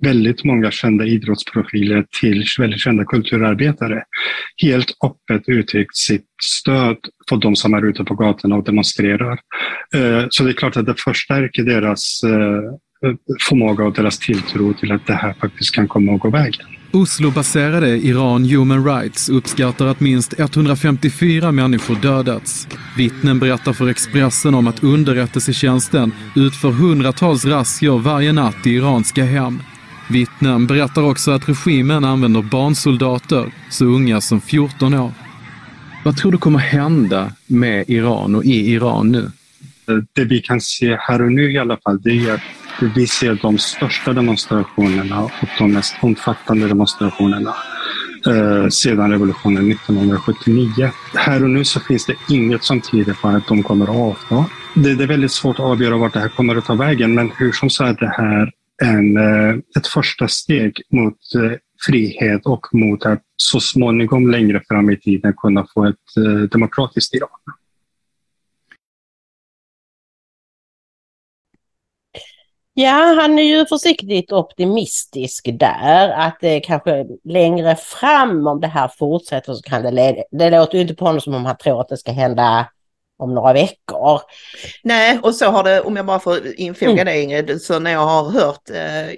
väldigt 0.00 0.44
många 0.44 0.70
kända 0.70 1.04
idrottsprofiler 1.04 2.06
till 2.20 2.44
väldigt 2.58 2.80
kända 2.80 3.04
kulturarbetare 3.04 4.02
helt 4.62 4.92
öppet 5.04 5.48
uttryckt 5.48 5.96
sitt 5.96 6.26
stöd 6.42 6.96
för 7.28 7.36
de 7.36 7.56
som 7.56 7.74
är 7.74 7.84
ute 7.86 8.04
på 8.04 8.14
gatorna 8.14 8.56
och 8.56 8.64
demonstrerar. 8.64 9.38
Eh, 9.94 10.26
så 10.30 10.44
det 10.44 10.50
är 10.50 10.54
klart 10.54 10.76
att 10.76 10.86
det 10.86 11.00
förstärker 11.00 11.62
deras 11.62 12.20
eh, 12.24 13.10
förmåga 13.48 13.84
och 13.84 13.94
deras 13.94 14.18
tilltro 14.18 14.74
till 14.74 14.92
att 14.92 15.06
det 15.06 15.14
här 15.14 15.34
faktiskt 15.40 15.74
kan 15.74 15.88
komma 15.88 16.14
att 16.14 16.20
gå 16.20 16.30
vägen. 16.30 16.66
Oslo-baserade 16.92 17.88
Iran 17.88 18.44
Human 18.44 18.84
Rights 18.84 19.28
uppskattar 19.28 19.86
att 19.86 20.00
minst 20.00 20.40
154 20.40 21.52
människor 21.52 21.94
dödats. 21.94 22.68
Vittnen 22.96 23.38
berättar 23.38 23.72
för 23.72 23.88
Expressen 23.88 24.54
om 24.54 24.66
att 24.66 24.84
underrättelsetjänsten 24.84 26.12
utför 26.36 26.70
hundratals 26.70 27.44
razzior 27.44 27.98
varje 27.98 28.32
natt 28.32 28.66
i 28.66 28.70
iranska 28.70 29.24
hem. 29.24 29.62
Vittnen 30.08 30.66
berättar 30.66 31.02
också 31.02 31.30
att 31.30 31.48
regimen 31.48 32.04
använder 32.04 32.42
barnsoldater 32.42 33.52
så 33.70 33.84
unga 33.84 34.20
som 34.20 34.40
14 34.40 34.94
år. 34.94 35.12
Vad 36.04 36.16
tror 36.16 36.32
du 36.32 36.38
kommer 36.38 36.58
hända 36.58 37.32
med 37.46 37.84
Iran 37.88 38.34
och 38.34 38.44
i 38.44 38.72
Iran 38.72 39.12
nu? 39.12 39.30
Det 40.12 40.24
vi 40.24 40.40
kan 40.40 40.60
se 40.60 40.96
här 41.00 41.22
och 41.22 41.32
nu 41.32 41.52
i 41.52 41.58
alla 41.58 41.76
fall, 41.76 42.02
det 42.02 42.10
är 42.10 42.34
att 42.34 42.40
vi 42.94 43.06
ser 43.06 43.38
de 43.42 43.58
största 43.58 44.12
demonstrationerna 44.12 45.24
och 45.24 45.48
de 45.58 45.72
mest 45.72 45.94
omfattande 46.00 46.68
demonstrationerna 46.68 47.54
eh, 48.26 48.68
sedan 48.68 49.10
revolutionen 49.10 49.70
1979. 49.70 50.90
Här 51.14 51.42
och 51.42 51.50
nu 51.50 51.64
så 51.64 51.80
finns 51.80 52.06
det 52.06 52.14
inget 52.28 52.64
som 52.64 52.80
tyder 52.80 53.12
på 53.12 53.28
att 53.28 53.46
de 53.46 53.62
kommer 53.62 53.84
att 53.84 54.16
avta. 54.16 54.44
Det, 54.74 54.94
det 54.94 55.04
är 55.04 55.08
väldigt 55.08 55.32
svårt 55.32 55.58
att 55.58 55.64
avgöra 55.64 55.96
vart 55.96 56.12
det 56.12 56.20
här 56.20 56.28
kommer 56.28 56.56
att 56.56 56.64
ta 56.64 56.74
vägen, 56.74 57.14
men 57.14 57.30
hur 57.36 57.52
som 57.52 57.70
så 57.70 57.84
är 57.84 57.96
det 58.00 58.12
här 58.16 58.50
en, 58.82 59.16
eh, 59.16 59.56
ett 59.78 59.86
första 59.86 60.28
steg 60.28 60.82
mot 60.90 61.18
eh, 61.34 61.58
frihet 61.86 62.46
och 62.46 62.66
mot 62.72 63.06
att 63.06 63.22
så 63.36 63.60
småningom 63.60 64.30
längre 64.30 64.62
fram 64.68 64.90
i 64.90 64.96
tiden 64.96 65.34
kunna 65.36 65.66
få 65.74 65.84
ett 65.84 66.16
eh, 66.16 66.42
demokratiskt 66.42 67.14
Iran. 67.14 67.28
Ja, 72.78 73.16
han 73.20 73.38
är 73.38 73.42
ju 73.42 73.66
försiktigt 73.66 74.32
optimistisk 74.32 75.48
där 75.52 76.08
att 76.08 76.38
det 76.40 76.60
kanske 76.60 77.06
längre 77.24 77.76
fram 77.76 78.46
om 78.46 78.60
det 78.60 78.66
här 78.66 78.90
fortsätter 78.98 79.54
så 79.54 79.62
kan 79.62 79.82
det 79.82 79.90
leda. 79.90 80.22
Det 80.30 80.50
låter 80.50 80.74
ju 80.74 80.82
inte 80.82 80.94
på 80.94 81.04
honom 81.04 81.20
som 81.20 81.34
om 81.34 81.44
han 81.44 81.56
tror 81.56 81.80
att 81.80 81.88
det 81.88 81.96
ska 81.96 82.12
hända 82.12 82.66
om 83.18 83.34
några 83.34 83.52
veckor. 83.52 84.20
Nej, 84.82 85.18
och 85.22 85.34
så 85.34 85.46
har 85.46 85.64
det, 85.64 85.80
om 85.80 85.96
jag 85.96 86.06
bara 86.06 86.18
får 86.18 86.60
infoga 86.60 86.92
mm. 86.92 87.06
det 87.06 87.22
Ingrid, 87.22 87.62
så 87.62 87.78
när 87.78 87.92
jag 87.92 88.06
har 88.06 88.30
hört 88.30 88.70
eh, 88.70 89.08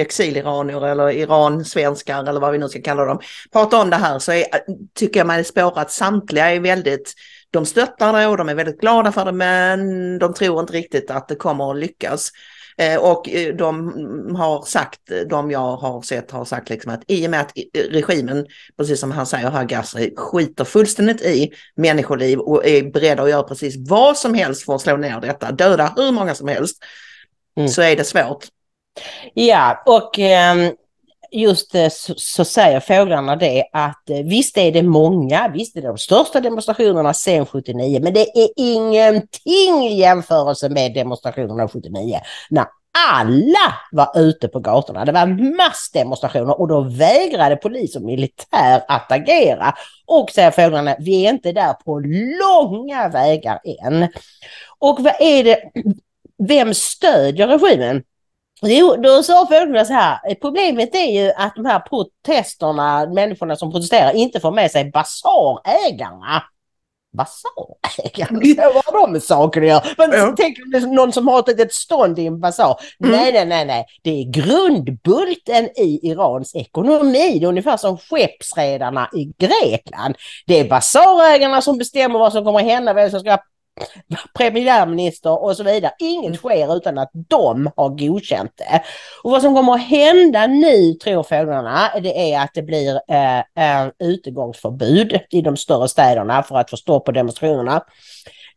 exiliranier 0.00 0.86
eller 0.86 1.10
iransvenskar 1.10 2.28
eller 2.28 2.40
vad 2.40 2.52
vi 2.52 2.58
nu 2.58 2.68
ska 2.68 2.82
kalla 2.82 3.04
dem 3.04 3.20
prata 3.52 3.80
om 3.80 3.90
det 3.90 3.96
här 3.96 4.18
så 4.18 4.32
är, 4.32 4.44
tycker 4.94 5.20
jag 5.20 5.26
man 5.26 5.44
spårar 5.44 5.82
att 5.82 5.90
samtliga 5.90 6.50
är 6.50 6.60
väldigt 6.60 7.14
de 7.50 7.66
stöttar 7.66 8.12
det 8.12 8.26
och 8.26 8.36
de 8.36 8.48
är 8.48 8.54
väldigt 8.54 8.80
glada 8.80 9.12
för 9.12 9.24
det 9.24 9.32
men 9.32 10.18
de 10.18 10.34
tror 10.34 10.60
inte 10.60 10.72
riktigt 10.72 11.10
att 11.10 11.28
det 11.28 11.34
kommer 11.34 11.70
att 11.70 11.78
lyckas. 11.78 12.30
Eh, 12.78 12.98
och 12.98 13.28
eh, 13.28 13.54
de 13.54 14.36
har 14.36 14.62
sagt, 14.62 15.00
de 15.30 15.50
jag 15.50 15.76
har 15.76 16.02
sett 16.02 16.30
har 16.30 16.44
sagt 16.44 16.68
liksom 16.70 16.92
att 16.92 17.02
i 17.06 17.26
och 17.26 17.30
med 17.30 17.40
att 17.40 17.52
regimen, 17.74 18.46
precis 18.76 19.00
som 19.00 19.10
han 19.10 19.26
säger 19.26 19.50
här 19.50 19.64
Gasri, 19.64 20.14
skiter 20.16 20.64
fullständigt 20.64 21.22
i 21.22 21.52
människoliv 21.76 22.38
och 22.38 22.66
är 22.66 22.82
beredda 22.82 23.22
att 23.22 23.30
göra 23.30 23.42
precis 23.42 23.74
vad 23.88 24.16
som 24.16 24.34
helst 24.34 24.64
för 24.64 24.74
att 24.74 24.80
slå 24.80 24.96
ner 24.96 25.20
detta, 25.20 25.52
döda 25.52 25.92
hur 25.96 26.12
många 26.12 26.34
som 26.34 26.48
helst, 26.48 26.84
mm. 27.56 27.68
så 27.68 27.82
är 27.82 27.96
det 27.96 28.04
svårt. 28.04 28.46
Ja, 29.34 29.82
och 29.86 30.18
um 30.18 30.76
just 31.30 31.74
eh, 31.74 31.88
så, 31.88 32.14
så, 32.16 32.44
säger 32.44 32.80
fåglarna 32.80 33.36
det 33.36 33.64
att 33.72 34.10
eh, 34.10 34.16
visst 34.16 34.58
är 34.58 34.72
det 34.72 34.82
många, 34.82 35.48
visst 35.48 35.76
är 35.76 35.80
det 35.80 35.88
de 35.88 35.98
största 35.98 36.40
demonstrationerna 36.40 37.14
sedan 37.14 37.46
79, 37.46 38.00
men 38.02 38.12
det 38.12 38.38
är 38.38 38.48
ingenting 38.56 39.84
i 39.84 39.94
jämförelse 39.98 40.68
med 40.68 40.94
demonstrationerna 40.94 41.68
79 41.68 42.20
när 42.50 42.66
alla 43.10 43.74
var 43.92 44.18
ute 44.20 44.48
på 44.48 44.60
gatorna. 44.60 45.04
Det 45.04 45.12
var 45.12 45.56
massdemonstrationer 45.56 46.60
och 46.60 46.68
då 46.68 46.80
vägrade 46.80 47.56
polis 47.56 47.96
och 47.96 48.02
militär 48.02 48.84
att 48.88 49.12
agera. 49.12 49.74
Och 50.06 50.30
säger 50.30 50.50
fåglarna, 50.50 50.96
vi 50.98 51.26
är 51.26 51.30
inte 51.30 51.52
där 51.52 51.72
på 51.72 51.98
långa 52.40 53.08
vägar 53.08 53.60
än. 53.84 54.08
Och 54.78 55.00
vad 55.00 55.14
är 55.20 55.44
det, 55.44 55.58
vem 56.48 56.74
stödjer 56.74 57.46
regimen? 57.46 58.02
Jo, 58.62 58.96
då 58.96 59.22
sa 59.22 59.46
fåglarna 59.46 59.84
så 59.84 59.92
här, 59.92 60.34
problemet 60.34 60.94
är 60.94 61.22
ju 61.22 61.32
att 61.32 61.54
de 61.56 61.66
här 61.66 61.80
protesterna, 61.80 63.06
människorna 63.06 63.56
som 63.56 63.72
protesterar, 63.72 64.12
inte 64.12 64.40
får 64.40 64.50
med 64.50 64.70
sig 64.70 64.90
basarägarna 64.90 66.42
basarägare. 67.12 68.70
Vad 68.74 68.84
har 68.84 69.00
de 69.00 69.12
med 69.12 69.22
saker 69.22 69.60
att 69.60 69.66
göra? 69.66 69.82
Men 69.98 70.12
ja. 70.12 70.34
tänk 70.36 70.58
om 70.84 70.94
någon 70.94 71.12
som 71.12 71.28
har 71.28 71.38
ett 71.38 71.48
litet 71.48 71.72
stånd 71.72 72.18
i 72.18 72.26
en 72.26 72.40
basar. 72.40 72.80
Mm. 73.04 73.12
Nej, 73.12 73.32
nej, 73.32 73.46
nej, 73.46 73.66
nej. 73.66 73.86
Det 74.02 74.10
är 74.10 74.24
grundbulten 74.24 75.64
i 75.64 76.00
Irans 76.02 76.54
ekonomi. 76.54 77.38
Det 77.38 77.44
är 77.44 77.48
ungefär 77.48 77.76
som 77.76 77.98
skeppsredarna 77.98 79.10
i 79.12 79.24
Grekland. 79.38 80.14
Det 80.46 80.60
är 80.60 80.68
basarägarna 80.68 81.62
som 81.62 81.78
bestämmer 81.78 82.18
vad 82.18 82.32
som 82.32 82.44
kommer 82.44 82.60
att 82.60 82.66
hända, 82.66 82.92
vem 82.92 83.10
som 83.10 83.20
ska 83.20 83.38
premiärminister 84.34 85.42
och 85.42 85.56
så 85.56 85.62
vidare. 85.62 85.92
Inget 85.98 86.36
sker 86.36 86.76
utan 86.76 86.98
att 86.98 87.10
de 87.12 87.70
har 87.76 87.88
godkänt 87.88 88.52
det. 88.56 88.82
Och 89.22 89.30
vad 89.30 89.42
som 89.42 89.54
kommer 89.54 89.74
att 89.74 89.88
hända 89.88 90.46
nu 90.46 90.94
tror 90.94 91.22
fåglarna 91.22 91.90
det 92.02 92.32
är 92.32 92.40
att 92.40 92.54
det 92.54 92.62
blir 92.62 93.00
eh, 93.08 93.38
eh, 93.38 93.88
utegångsförbud 93.98 95.20
i 95.30 95.40
de 95.40 95.56
större 95.56 95.88
städerna 95.88 96.42
för 96.42 96.56
att 96.56 96.70
få 96.70 96.76
stopp 96.76 97.04
på 97.04 97.12
demonstrationerna. 97.12 97.84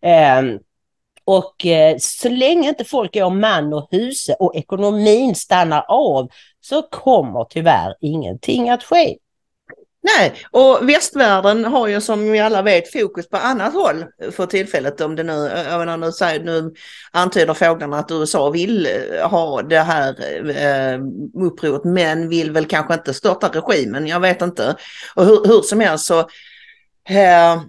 Eh, 0.01 0.41
och 1.25 1.65
eh, 1.65 1.95
så 1.99 2.29
länge 2.29 2.69
inte 2.69 2.85
folk 2.85 3.13
går 3.13 3.29
man 3.29 3.73
och 3.73 3.87
huse 3.91 4.33
och 4.33 4.55
ekonomin 4.55 5.35
stannar 5.35 5.85
av 5.87 6.29
så 6.61 6.81
kommer 6.81 7.45
tyvärr 7.49 7.95
ingenting 8.01 8.69
att 8.69 8.83
ske. 8.83 9.17
Nej, 10.03 10.33
och 10.51 10.89
västvärlden 10.89 11.65
har 11.65 11.87
ju 11.87 12.01
som 12.01 12.31
vi 12.31 12.39
alla 12.39 12.61
vet 12.61 12.91
fokus 12.91 13.29
på 13.29 13.37
annat 13.37 13.73
håll 13.73 14.05
för 14.31 14.45
tillfället. 14.45 15.01
Om 15.01 15.15
det 15.15 15.23
nu, 15.23 15.51
jag 15.69 15.79
menar, 15.79 15.97
nu, 15.97 16.11
säger, 16.11 16.43
nu 16.43 16.73
antyder 17.11 17.53
fåglarna 17.53 17.99
att 17.99 18.11
USA 18.11 18.49
vill 18.49 18.87
eh, 18.87 19.29
ha 19.29 19.61
det 19.61 19.79
här 19.79 20.15
eh, 20.49 20.99
upproret 21.45 21.83
men 21.83 22.29
vill 22.29 22.51
väl 22.51 22.65
kanske 22.65 22.93
inte 22.93 23.13
störta 23.13 23.47
regimen, 23.47 24.07
jag 24.07 24.19
vet 24.19 24.41
inte. 24.41 24.75
Och 25.15 25.25
hur, 25.25 25.47
hur 25.47 25.61
som 25.61 25.79
helst 25.79 26.05
så 26.05 26.19
eh, 27.09 27.61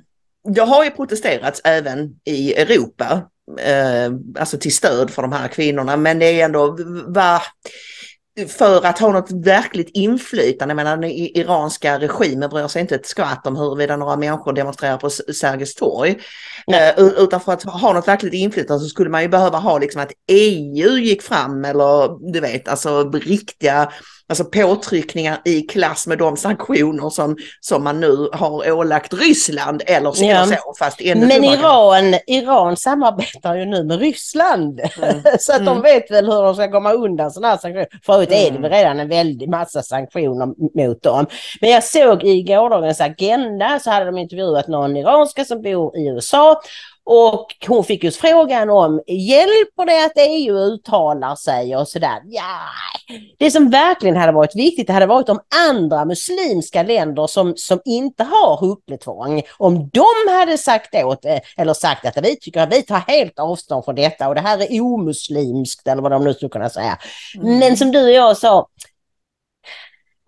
det 0.45 0.63
har 0.63 0.85
ju 0.85 0.91
protesterats 0.91 1.61
även 1.65 2.11
i 2.25 2.55
Europa, 2.55 3.23
eh, 3.61 4.13
alltså 4.39 4.59
till 4.59 4.75
stöd 4.75 5.11
för 5.11 5.23
de 5.23 5.33
här 5.33 5.49
kvinnorna, 5.49 5.97
men 5.97 6.19
det 6.19 6.41
är 6.41 6.45
ändå, 6.45 6.79
va, 7.07 7.43
för 8.49 8.87
att 8.87 8.99
ha 8.99 9.13
något 9.13 9.31
verkligt 9.31 9.91
inflytande. 9.95 10.75
Menar 10.75 10.97
den 10.97 11.11
iranska 11.11 11.99
regimen 11.99 12.51
bryr 12.51 12.69
sig 12.69 12.83
inte 12.83 12.95
ett 12.95 13.07
skvatt 13.07 13.47
om 13.47 13.57
huruvida 13.57 13.97
några 13.97 14.17
människor 14.17 14.53
demonstrerar 14.53 14.97
på 14.97 15.11
Sergels 15.11 15.75
torg. 15.75 16.19
Nej. 16.67 16.95
Uh, 16.99 17.13
utan 17.19 17.41
för 17.41 17.53
att 17.53 17.63
ha 17.63 17.93
något 17.93 18.09
verkligt 18.09 18.35
inflytande 18.35 18.83
så 18.83 18.89
skulle 18.89 19.11
man 19.11 19.23
ju 19.23 19.29
behöva 19.29 19.59
ha 19.59 19.79
liksom 19.79 20.03
att 20.03 20.13
EU 20.29 20.99
gick 20.99 21.23
fram 21.23 21.65
eller 21.65 22.33
du 22.33 22.41
vet 22.41 22.69
alltså 22.69 23.11
riktiga 23.11 23.93
alltså 24.29 24.45
påtryckningar 24.45 25.39
i 25.45 25.63
klass 25.63 26.07
med 26.07 26.19
de 26.19 26.37
sanktioner 26.37 27.11
som, 27.11 27.37
som 27.61 27.85
man 27.85 28.01
nu 28.01 28.29
har 28.33 28.73
ålagt 28.73 29.15
Ryssland 29.15 29.83
eller 29.87 30.13
så. 30.13 30.25
Ja. 30.25 30.47
så 30.47 30.75
fast 30.79 31.01
Men 31.05 31.45
Iran, 31.45 32.15
Iran 32.27 32.77
samarbetar 32.77 33.55
ju 33.55 33.65
nu 33.65 33.85
med 33.85 34.01
Ryssland. 34.01 34.81
Mm. 35.03 35.23
så 35.41 35.53
att 35.53 35.61
mm. 35.61 35.75
de 35.75 35.83
vet 35.83 36.11
väl 36.11 36.27
hur 36.27 36.43
de 36.43 36.55
ska 36.55 36.71
komma 36.71 36.93
undan 36.93 37.31
sådana 37.31 37.49
här 37.49 37.59
sanktioner. 37.59 37.87
Förut 38.07 38.29
är 38.33 38.35
det 38.35 38.49
mm. 38.49 38.63
väl 38.63 38.71
redan 38.71 39.01
en 39.01 39.09
väldig 39.09 39.49
massa 39.49 39.83
sanktioner 39.83 40.47
mot 40.87 41.03
dem. 41.03 41.27
Men 41.61 41.71
jag 41.71 41.85
såg 41.85 42.25
i 42.25 42.43
gårdagens 42.43 43.01
Agenda 43.01 43.79
så 43.79 43.91
hade 43.91 44.07
de 44.07 44.19
intervjuat 44.19 44.69
någon 44.69 44.97
iranska 44.97 45.45
som 45.45 45.63
bor 45.63 45.97
i 45.97 46.09
USA 46.09 46.61
och 47.05 47.47
hon 47.69 47.85
fick 47.85 48.05
just 48.05 48.21
frågan 48.21 48.71
om 48.71 49.03
hjälper 49.07 49.87
det 49.87 50.05
att 50.05 50.13
EU 50.17 50.57
uttalar 50.57 51.35
sig 51.35 51.77
och 51.77 51.89
sådär. 51.89 52.21
Ja, 52.25 52.59
det 53.39 53.51
som 53.51 53.71
verkligen 53.71 54.17
hade 54.17 54.33
varit 54.33 54.57
viktigt 54.57 54.87
det 54.87 54.93
hade 54.93 55.07
varit 55.07 55.29
om 55.29 55.41
andra 55.71 56.05
muslimska 56.05 56.83
länder 56.83 57.27
som, 57.27 57.57
som 57.57 57.81
inte 57.85 58.25
har 58.25 58.57
huckletvång, 58.61 59.43
om 59.59 59.91
de 59.93 60.33
hade 60.33 60.59
sagt 60.59 60.95
åt, 60.95 61.25
eh, 61.25 61.39
eller 61.57 61.75
sagt 61.75 62.07
att 62.07 62.25
vi 62.25 62.37
tycker 62.37 62.61
att 62.61 62.73
vi 62.73 62.83
tar 62.83 62.99
helt 63.07 63.39
avstånd 63.39 63.85
från 63.85 63.95
detta 63.95 64.29
och 64.29 64.35
det 64.35 64.41
här 64.41 64.73
är 64.73 64.81
omuslimskt 64.81 65.89
eller 65.89 66.03
vad 66.03 66.13
de 66.13 66.25
nu 66.25 66.35
skulle 66.35 66.49
kunna 66.51 66.71
säga. 66.71 66.99
Mm. 67.37 67.59
Men 67.59 67.77
som 67.77 67.93
du 67.93 68.05
och 68.05 68.11
jag 68.11 68.37
sa, 68.37 68.67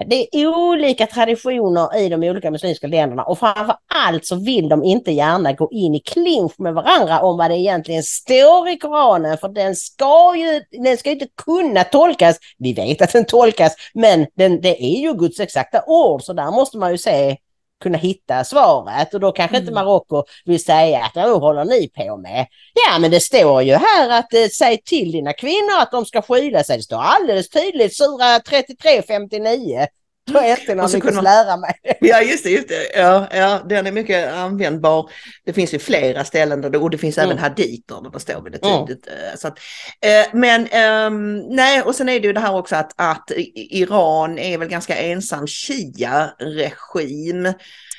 det 0.07 0.37
är 0.37 0.47
olika 0.47 1.07
traditioner 1.07 1.97
i 1.99 2.09
de 2.09 2.23
olika 2.23 2.51
muslimska 2.51 2.87
länderna 2.87 3.23
och 3.23 3.39
framför 3.39 3.77
allt 3.95 4.27
så 4.27 4.37
vill 4.37 4.69
de 4.69 4.85
inte 4.85 5.13
gärna 5.13 5.53
gå 5.53 5.69
in 5.73 5.95
i 5.95 6.01
clinch 6.01 6.53
med 6.59 6.75
varandra 6.75 7.21
om 7.21 7.39
vad 7.39 7.51
det 7.51 7.57
egentligen 7.57 8.03
står 8.03 8.69
i 8.69 8.77
Koranen 8.77 9.39
för 9.39 9.49
den 9.49 9.77
ska 9.77 10.37
ju 10.37 10.63
den 10.83 10.97
ska 10.97 11.11
inte 11.11 11.27
kunna 11.45 11.85
tolkas. 11.85 12.39
Vi 12.59 12.73
vet 12.73 13.03
att 13.03 13.13
den 13.13 13.25
tolkas 13.25 13.73
men 13.95 14.27
den, 14.35 14.61
det 14.61 14.85
är 14.85 15.01
ju 15.01 15.15
Guds 15.15 15.41
exakta 15.41 15.83
ord 15.87 16.23
så 16.23 16.33
där 16.33 16.51
måste 16.51 16.79
man 16.79 16.91
ju 16.91 16.99
se 16.99 17.37
kunna 17.83 17.99
hitta 17.99 18.45
svaret 18.45 19.15
och 19.15 19.21
då 19.21 19.33
kanske 19.33 19.57
mm. 19.57 19.63
inte 19.63 19.75
Marocko 19.75 20.25
vill 20.45 20.65
säga 20.65 21.05
att 21.05 21.15
vad 21.15 21.41
håller 21.41 21.65
ni 21.65 21.89
på 21.89 22.17
med? 22.17 22.47
Ja 22.75 22.99
men 22.99 23.11
det 23.11 23.21
står 23.21 23.63
ju 23.63 23.75
här 23.75 24.19
att 24.19 24.35
eh, 24.35 24.47
säg 24.59 24.83
till 24.83 25.13
dina 25.13 25.33
kvinnor 25.33 25.79
att 25.81 25.91
de 25.91 26.07
ska 26.07 26.23
skyla 26.23 26.65
sig. 26.65 26.77
Det 26.77 26.83
står 26.83 27.03
alldeles 27.03 27.49
tydligt 27.49 27.97
sura 27.97 28.41
3359. 28.41 29.87
Inte 30.29 30.75
någon 30.75 30.91
lyckats 30.91 31.15
man... 31.15 31.25
lära 31.25 31.57
mig. 31.57 31.75
Ja 32.01 32.21
just 32.21 32.45
det, 32.45 32.51
just 32.51 32.69
det. 32.69 32.97
Ja, 32.97 33.29
ja, 33.33 33.63
den 33.69 33.87
är 33.87 33.93
mycket 33.93 34.33
användbar. 34.33 35.11
Det 35.45 35.53
finns 35.53 35.75
ju 35.75 35.79
flera 35.79 36.25
ställen 36.25 36.61
där 36.61 36.71
det, 36.71 36.79
och 36.79 36.91
det 36.91 36.99
finns 36.99 37.19
mm. 37.19 37.31
även 37.31 37.43
haditer 37.43 38.03
där 38.03 38.11
det 38.11 38.21
står 38.21 38.43
väldigt 38.43 38.65
mm. 38.65 38.87
tydligt. 38.87 39.07
Mm. 39.07 39.37
Så 39.37 39.49
att, 39.49 39.59
eh, 40.01 40.27
men 40.33 40.61
um, 41.07 41.39
nej, 41.39 41.83
och 41.83 41.95
sen 41.95 42.09
är 42.09 42.21
det 42.21 42.27
ju 42.27 42.33
det 42.33 42.41
här 42.41 42.55
också 42.55 42.77
att, 42.77 42.93
att 42.97 43.31
Iran 43.55 44.39
är 44.39 44.59
väl 44.59 44.69
ganska 44.69 44.97
ensam 44.97 45.47
Shia-regim. 45.47 47.53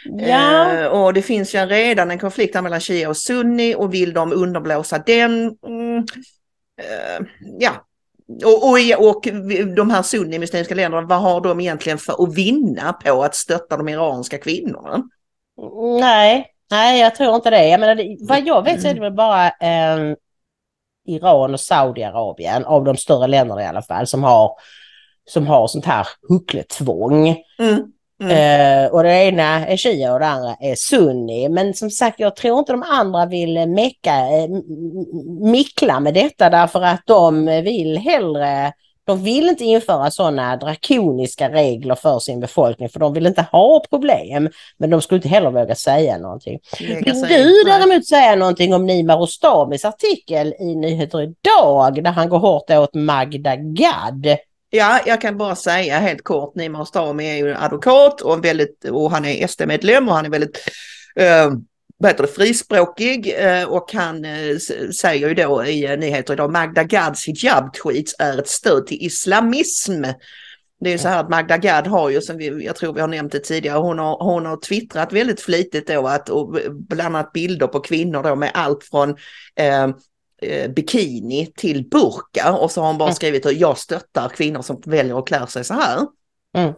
Ja. 0.05 0.73
Eh, 0.73 0.85
och 0.85 1.13
det 1.13 1.21
finns 1.21 1.55
ju 1.55 1.59
redan 1.59 2.11
en 2.11 2.19
konflikt 2.19 2.63
mellan 2.63 2.81
Shia 2.81 3.09
och 3.09 3.17
Sunni 3.17 3.75
och 3.75 3.93
vill 3.93 4.13
de 4.13 4.33
underblåsa 4.33 4.97
den? 4.97 5.57
Mm, 5.67 6.05
ja, 7.59 7.85
och, 8.45 8.69
och, 8.69 9.09
och 9.09 9.27
de 9.75 9.89
här 9.89 10.01
sunnimuslimska 10.01 10.75
länderna, 10.75 11.07
vad 11.07 11.21
har 11.21 11.41
de 11.41 11.59
egentligen 11.59 11.97
för 11.97 12.23
att 12.23 12.35
vinna 12.35 12.93
på 12.93 13.23
att 13.23 13.35
stötta 13.35 13.77
de 13.77 13.89
iranska 13.89 14.37
kvinnorna? 14.37 15.03
Nej, 15.99 16.47
nej 16.71 17.01
jag 17.01 17.15
tror 17.15 17.35
inte 17.35 17.49
det. 17.49 17.67
Jag 17.67 17.79
menar, 17.79 18.27
vad 18.27 18.47
jag 18.47 18.63
vet 18.63 18.81
så 18.81 18.87
är 18.87 18.93
det 18.93 18.99
väl 18.99 19.13
bara 19.13 19.47
eh, 19.47 20.15
Iran 21.05 21.53
och 21.53 21.59
Saudiarabien, 21.59 22.65
av 22.65 22.83
de 22.83 22.97
större 22.97 23.27
länderna 23.27 23.63
i 23.63 23.65
alla 23.65 23.81
fall, 23.81 24.07
som 24.07 24.23
har, 24.23 24.51
som 25.25 25.47
har 25.47 25.67
sånt 25.67 25.85
här 25.85 26.07
huckletvång. 26.29 27.27
Mm. 27.59 27.83
Mm. 28.23 28.85
Uh, 28.85 28.93
och 28.93 29.03
det 29.03 29.23
ena 29.23 29.67
är 29.67 29.77
shia 29.77 30.13
och 30.13 30.19
det 30.19 30.27
andra 30.27 30.55
är 30.59 30.75
sunni. 30.75 31.49
Men 31.49 31.73
som 31.73 31.89
sagt, 31.89 32.19
jag 32.19 32.35
tror 32.35 32.59
inte 32.59 32.71
de 32.71 32.83
andra 32.83 33.25
vill 33.25 33.67
mecka, 33.67 34.11
uh, 34.11 34.61
mickla 35.51 35.99
med 35.99 36.13
detta 36.13 36.49
därför 36.49 36.81
att 36.81 37.01
de 37.05 37.45
vill 37.45 37.97
hellre 37.97 38.73
de 39.05 39.23
vill 39.23 39.49
inte 39.49 39.63
införa 39.63 40.11
sådana 40.11 40.57
drakoniska 40.57 41.49
regler 41.49 41.95
för 41.95 42.19
sin 42.19 42.39
befolkning 42.39 42.89
för 42.89 42.99
de 42.99 43.13
vill 43.13 43.25
inte 43.25 43.45
ha 43.51 43.83
problem. 43.89 44.49
Men 44.77 44.89
de 44.89 45.01
skulle 45.01 45.17
inte 45.17 45.29
heller 45.29 45.51
våga 45.51 45.75
säga 45.75 46.17
någonting. 46.17 46.59
Vill 46.79 47.47
du 47.47 47.63
däremot 47.65 48.07
säga 48.07 48.35
någonting 48.35 48.73
om 48.73 48.85
Nima 48.85 49.15
Rostamis 49.15 49.85
artikel 49.85 50.53
i 50.59 50.75
Nyheter 50.75 51.21
idag 51.21 52.03
där 52.03 52.11
han 52.11 52.29
går 52.29 52.39
hårt 52.39 52.69
åt 52.69 52.93
Magda 52.93 53.55
Gad? 53.55 54.37
Ja, 54.69 54.99
jag 55.05 55.21
kan 55.21 55.37
bara 55.37 55.55
säga 55.55 55.99
helt 55.99 56.23
kort, 56.23 56.55
Nima 56.55 56.81
Ostami 56.81 57.29
är 57.29 57.35
ju 57.35 57.55
advokat 57.55 58.21
och, 58.21 58.45
väldigt, 58.45 58.85
och 58.85 59.11
han 59.11 59.25
är 59.25 59.47
SD-medlem 59.47 60.09
och 60.09 60.15
han 60.15 60.25
är 60.25 60.29
väldigt 60.29 60.59
eh, 61.15 61.51
vad 61.97 62.11
heter 62.11 62.23
det, 62.23 62.29
frispråkig 62.29 63.33
eh, 63.37 63.63
och 63.63 63.93
han 63.93 64.25
eh, 64.25 64.57
säger 64.99 65.27
ju 65.29 65.33
då 65.33 65.65
i 65.65 65.85
eh, 65.85 65.97
nyheter 65.97 66.33
idag 66.33 66.51
Magda 66.51 66.83
Gads 66.83 67.27
hijab-tweets 67.27 68.15
är 68.19 68.39
ett 68.39 68.47
stöd 68.47 68.87
till 68.87 69.05
islamism. 69.05 70.01
Det 70.79 70.89
är 70.89 70.91
ju 70.91 70.97
så 70.97 71.07
här 71.07 71.19
att 71.19 71.29
Magda 71.29 71.57
Gad 71.57 71.87
har 71.87 72.09
ju, 72.09 72.21
som 72.21 72.37
vi, 72.37 72.65
jag 72.65 72.75
tror 72.75 72.93
vi 72.93 73.01
har 73.01 73.07
nämnt 73.07 73.31
det 73.31 73.39
tidigare, 73.39 73.77
hon 73.77 73.99
har, 73.99 74.23
hon 74.23 74.45
har 74.45 74.57
twittrat 74.57 75.13
väldigt 75.13 75.41
flitigt 75.41 75.87
då 75.87 76.07
att, 76.07 76.29
och 76.29 76.57
bland 76.71 77.15
annat 77.15 77.33
bilder 77.33 77.67
på 77.67 77.79
kvinnor 77.79 78.23
då 78.23 78.35
med 78.35 78.51
allt 78.53 78.83
från 78.83 79.09
eh, 79.55 79.87
bikini 80.75 81.51
till 81.55 81.89
burka 81.89 82.53
och 82.53 82.71
så 82.71 82.81
har 82.81 82.87
hon 82.87 82.97
bara 82.97 83.09
mm. 83.09 83.15
skrivit 83.15 83.45
att 83.45 83.57
jag 83.57 83.77
stöttar 83.77 84.29
kvinnor 84.29 84.61
som 84.61 84.81
väljer 84.85 85.19
att 85.19 85.27
klä 85.27 85.47
sig 85.47 85.63
så 85.63 85.73
här. 85.73 86.07
Mm. 86.57 86.73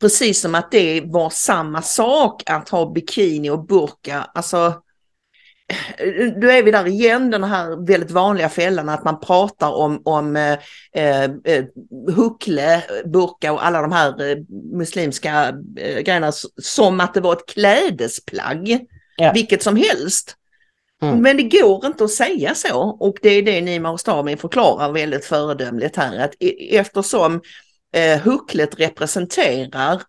Precis 0.00 0.40
som 0.40 0.54
att 0.54 0.70
det 0.70 1.00
var 1.00 1.30
samma 1.30 1.82
sak 1.82 2.42
att 2.50 2.68
ha 2.68 2.92
bikini 2.92 3.50
och 3.50 3.66
burka. 3.66 4.30
Alltså, 4.34 4.82
då 6.40 6.50
är 6.50 6.62
vi 6.62 6.70
där 6.70 6.86
igen, 6.86 7.30
den 7.30 7.44
här 7.44 7.86
väldigt 7.86 8.10
vanliga 8.10 8.48
fällan 8.48 8.88
att 8.88 9.04
man 9.04 9.20
pratar 9.20 9.70
om, 9.70 10.02
om 10.04 10.36
eh, 10.36 10.58
eh, 10.92 11.30
huckle, 12.16 12.82
burka 13.04 13.52
och 13.52 13.66
alla 13.66 13.82
de 13.82 13.92
här 13.92 14.30
eh, 14.30 14.36
muslimska 14.72 15.48
eh, 15.76 16.00
grejerna 16.00 16.32
som 16.62 17.00
att 17.00 17.14
det 17.14 17.20
var 17.20 17.32
ett 17.32 17.46
klädesplagg. 17.48 18.86
Ja. 19.16 19.32
Vilket 19.32 19.62
som 19.62 19.76
helst. 19.76 20.34
Mm. 21.02 21.22
Men 21.22 21.36
det 21.36 21.42
går 21.42 21.86
inte 21.86 22.04
att 22.04 22.10
säga 22.10 22.54
så 22.54 22.80
och 22.80 23.18
det 23.22 23.28
är 23.28 23.42
det 23.42 23.60
Nima 23.60 23.90
Ostami 23.90 24.36
förklarar 24.36 24.92
väldigt 24.92 25.24
föredömligt 25.24 25.96
här 25.96 26.18
att 26.18 26.34
eftersom 26.70 27.40
eh, 27.94 28.20
hucklet 28.20 28.80
representerar 28.80 30.02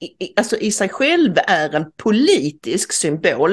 i, 0.00 0.32
alltså 0.36 0.56
i 0.56 0.72
sig 0.72 0.88
själv 0.88 1.34
är 1.46 1.74
en 1.74 1.92
politisk 1.96 2.92
symbol 2.92 3.50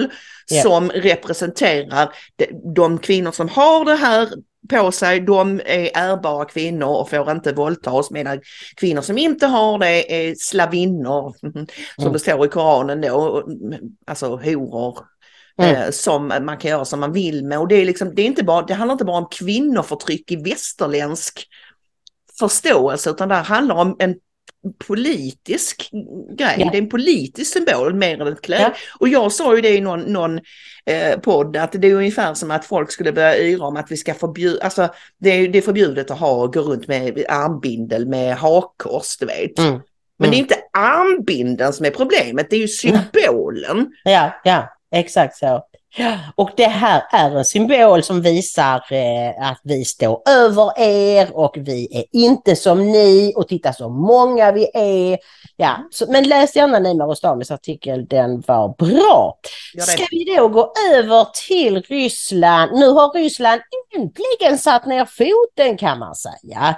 yeah. 0.52 0.64
som 0.64 0.90
representerar 0.90 2.14
de, 2.36 2.74
de 2.74 2.98
kvinnor 2.98 3.32
som 3.32 3.50
har 3.50 3.86
det 3.86 3.96
här 3.96 4.30
på 4.70 4.92
sig, 4.92 5.20
de 5.20 5.62
är 5.66 5.90
ärbara 5.94 6.46
kvinnor 6.46 6.88
och 6.88 7.10
får 7.10 7.32
inte 7.32 7.54
våldtas 7.54 8.12
medan 8.12 8.42
kvinnor 8.76 9.02
som 9.02 9.18
inte 9.18 9.48
har 9.48 9.80
det 9.80 10.30
är 10.30 10.36
slavinnor, 10.36 11.36
som 11.40 11.68
mm. 12.00 12.14
det 12.14 12.20
står 12.20 12.46
i 12.46 12.50
Koranen 12.50 13.02
då, 13.02 13.48
alltså 14.08 14.28
horor, 14.28 15.00
Mm. 15.60 15.76
Eh, 15.76 15.92
som 15.92 16.28
man 16.28 16.58
kan 16.58 16.72
göra 16.72 16.86
som 16.86 17.00
man 17.00 17.14
vill 17.14 17.46
med. 17.46 17.60
Och 17.60 17.68
det, 17.68 17.76
är 17.76 17.86
liksom, 17.86 18.16
det, 18.16 18.22
är 18.22 18.26
inte 18.26 18.44
bara, 18.44 18.66
det 18.66 18.74
handlar 18.74 18.94
inte 18.94 19.06
bara 19.06 19.18
om 19.18 19.28
kvinnoförtryck 19.32 20.32
i 20.32 20.36
västerländsk 20.36 21.48
förståelse 22.40 23.10
utan 23.10 23.30
det 23.30 23.36
handlar 23.36 23.76
om 23.76 23.96
en 24.00 24.16
politisk 24.88 25.90
grej. 26.38 26.56
Ja. 26.58 26.70
Det 26.72 26.78
är 26.78 26.82
en 26.82 26.90
politisk 26.90 27.54
symbol 27.54 27.94
mer 27.94 28.22
än 28.22 28.28
ett 28.28 28.42
kläd. 28.42 28.62
Ja. 28.62 28.74
Och 29.00 29.08
jag 29.08 29.32
sa 29.32 29.56
ju 29.56 29.62
det 29.62 29.70
i 29.70 29.82
någon, 29.82 30.00
någon 30.00 30.40
eh, 30.86 31.20
podd 31.20 31.58
att 31.58 31.72
det 31.72 31.88
är 31.88 31.94
ungefär 31.94 32.34
som 32.34 32.52
att 32.52 32.66
folk 32.66 32.92
skulle 32.92 33.12
börja 33.12 33.38
yra 33.38 33.66
om 33.66 33.78
att 33.78 33.92
vi 33.92 33.98
ska 33.98 34.14
förbjuda, 34.14 34.64
alltså 34.64 34.90
det 35.18 35.30
är, 35.30 35.48
det 35.48 35.58
är 35.58 35.62
förbjudet 35.62 36.12
att 36.12 36.20
ha, 36.20 36.48
gå 36.48 36.62
runt 36.62 36.88
med 36.88 37.26
armbindel 37.30 38.08
med 38.08 38.38
hakkors, 38.38 39.18
du 39.18 39.26
vet. 39.26 39.60
Mm. 39.60 39.80
Men 40.18 40.32
det 40.32 40.38
är 40.38 40.40
inte 40.40 40.58
armbinden 40.74 41.74
som 41.74 41.86
är 41.86 41.92
problemet, 41.92 42.50
det 42.50 42.56
är 42.56 42.60
ju 42.60 42.68
symbolen. 42.68 43.92
Ja, 44.04 44.42
ja, 44.44 44.79
exakt 44.92 45.36
så. 45.38 45.69
Och 46.36 46.50
det 46.58 46.68
här 46.68 47.04
är 47.12 47.38
en 47.38 47.46
symbol 47.46 48.04
som 48.04 48.22
visar 48.22 48.94
eh, 48.94 49.50
att 49.50 49.60
vi 49.64 49.86
står 49.86 50.22
över 50.30 50.80
er 50.80 51.38
och 51.38 51.54
vi 51.58 51.88
är 51.92 52.20
inte 52.20 52.56
som 52.56 52.92
ni 52.92 53.34
och 53.36 53.48
titta 53.48 53.74
så 53.74 53.90
många 53.90 54.52
vi 54.52 54.70
är. 54.74 55.18
Ja, 55.56 55.88
så, 55.92 56.12
men 56.12 56.28
läs 56.28 56.56
gärna 56.56 56.80
Nima 56.80 57.04
Rostamis 57.04 57.52
artikel, 57.52 58.06
den 58.06 58.44
var 58.48 58.76
bra. 58.78 59.38
Ska 59.80 60.06
vi 60.12 60.36
då 60.38 60.48
gå 60.48 60.74
över 60.94 61.28
till 61.48 61.82
Ryssland? 61.82 62.72
Nu 62.80 62.88
har 62.88 63.14
Ryssland 63.14 63.62
äntligen 63.96 64.58
satt 64.58 64.86
ner 64.86 65.06
foten 65.06 65.78
kan 65.78 66.00
man 66.00 66.16
säga. 66.16 66.76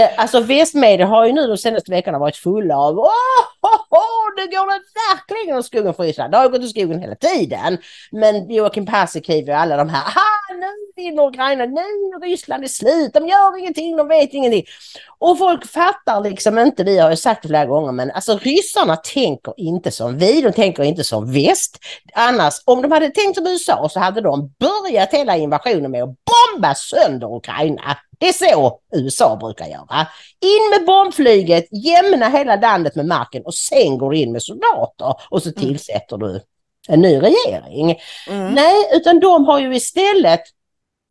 Eh, 0.00 0.08
alltså 0.16 0.40
västmedia 0.40 1.06
har 1.06 1.26
ju 1.26 1.32
nu 1.32 1.46
de 1.46 1.56
senaste 1.56 1.90
veckorna 1.90 2.18
varit 2.18 2.36
fulla 2.36 2.76
av 2.76 2.98
åh, 2.98 3.08
oh, 3.62 3.98
oh, 3.98 4.34
nu 4.36 4.42
går 4.42 4.66
det 4.72 4.80
verkligen 5.10 5.58
åt 5.58 5.66
skogen 5.66 5.94
för 5.94 6.02
Ryssland. 6.02 6.32
Det 6.32 6.38
har 6.38 6.48
gått 6.48 6.62
åt 6.62 6.70
skogen 6.70 7.00
hela 7.00 7.14
tiden. 7.14 7.78
Men 8.10 8.41
Joakim 8.48 8.86
Paasikivi 8.86 9.52
och 9.52 9.56
alla 9.56 9.76
de 9.76 9.88
här, 9.88 10.00
aha, 10.00 10.54
nu 10.54 11.02
vinner 11.02 11.26
Ukraina, 11.26 11.64
nu 11.66 11.80
är 11.80 12.20
Ryssland 12.20 12.64
är 12.64 12.68
slut, 12.68 13.14
de 13.14 13.28
gör 13.28 13.58
ingenting, 13.58 13.96
de 13.96 14.08
vet 14.08 14.32
ingenting. 14.32 14.64
Och 15.18 15.38
folk 15.38 15.66
fattar 15.66 16.20
liksom 16.20 16.58
inte, 16.58 16.84
vi 16.84 16.98
har 16.98 17.10
ju 17.10 17.16
sagt 17.16 17.42
det 17.42 17.48
flera 17.48 17.66
gånger, 17.66 17.92
men 17.92 18.10
alltså 18.10 18.38
ryssarna 18.38 18.96
tänker 18.96 19.54
inte 19.56 19.90
som 19.90 20.18
vi, 20.18 20.40
de 20.40 20.52
tänker 20.52 20.82
inte 20.82 21.04
som 21.04 21.32
väst. 21.32 21.78
Annars, 22.14 22.54
om 22.64 22.82
de 22.82 22.92
hade 22.92 23.10
tänkt 23.10 23.36
som 23.36 23.46
USA 23.46 23.88
så 23.88 24.00
hade 24.00 24.20
de 24.20 24.54
börjat 24.58 25.12
hela 25.12 25.36
invasionen 25.36 25.90
med 25.90 26.02
att 26.02 26.08
bomba 26.08 26.74
sönder 26.74 27.36
Ukraina. 27.36 27.96
Det 28.18 28.28
är 28.28 28.32
så 28.32 28.80
USA 28.92 29.36
brukar 29.36 29.66
göra. 29.66 30.06
In 30.40 30.70
med 30.70 30.86
bombflyget, 30.86 31.68
jämna 31.70 32.28
hela 32.28 32.56
landet 32.56 32.94
med 32.94 33.06
marken 33.06 33.42
och 33.44 33.54
sen 33.54 33.98
går 33.98 34.14
in 34.14 34.32
med 34.32 34.42
soldater 34.42 35.14
och 35.30 35.42
så 35.42 35.48
mm. 35.48 35.60
tillsätter 35.60 36.16
du 36.16 36.40
en 36.88 37.00
ny 37.00 37.20
regering. 37.20 38.00
Mm. 38.28 38.54
Nej, 38.54 38.74
utan 38.92 39.20
de 39.20 39.44
har 39.44 39.60
ju 39.60 39.74
istället 39.76 40.40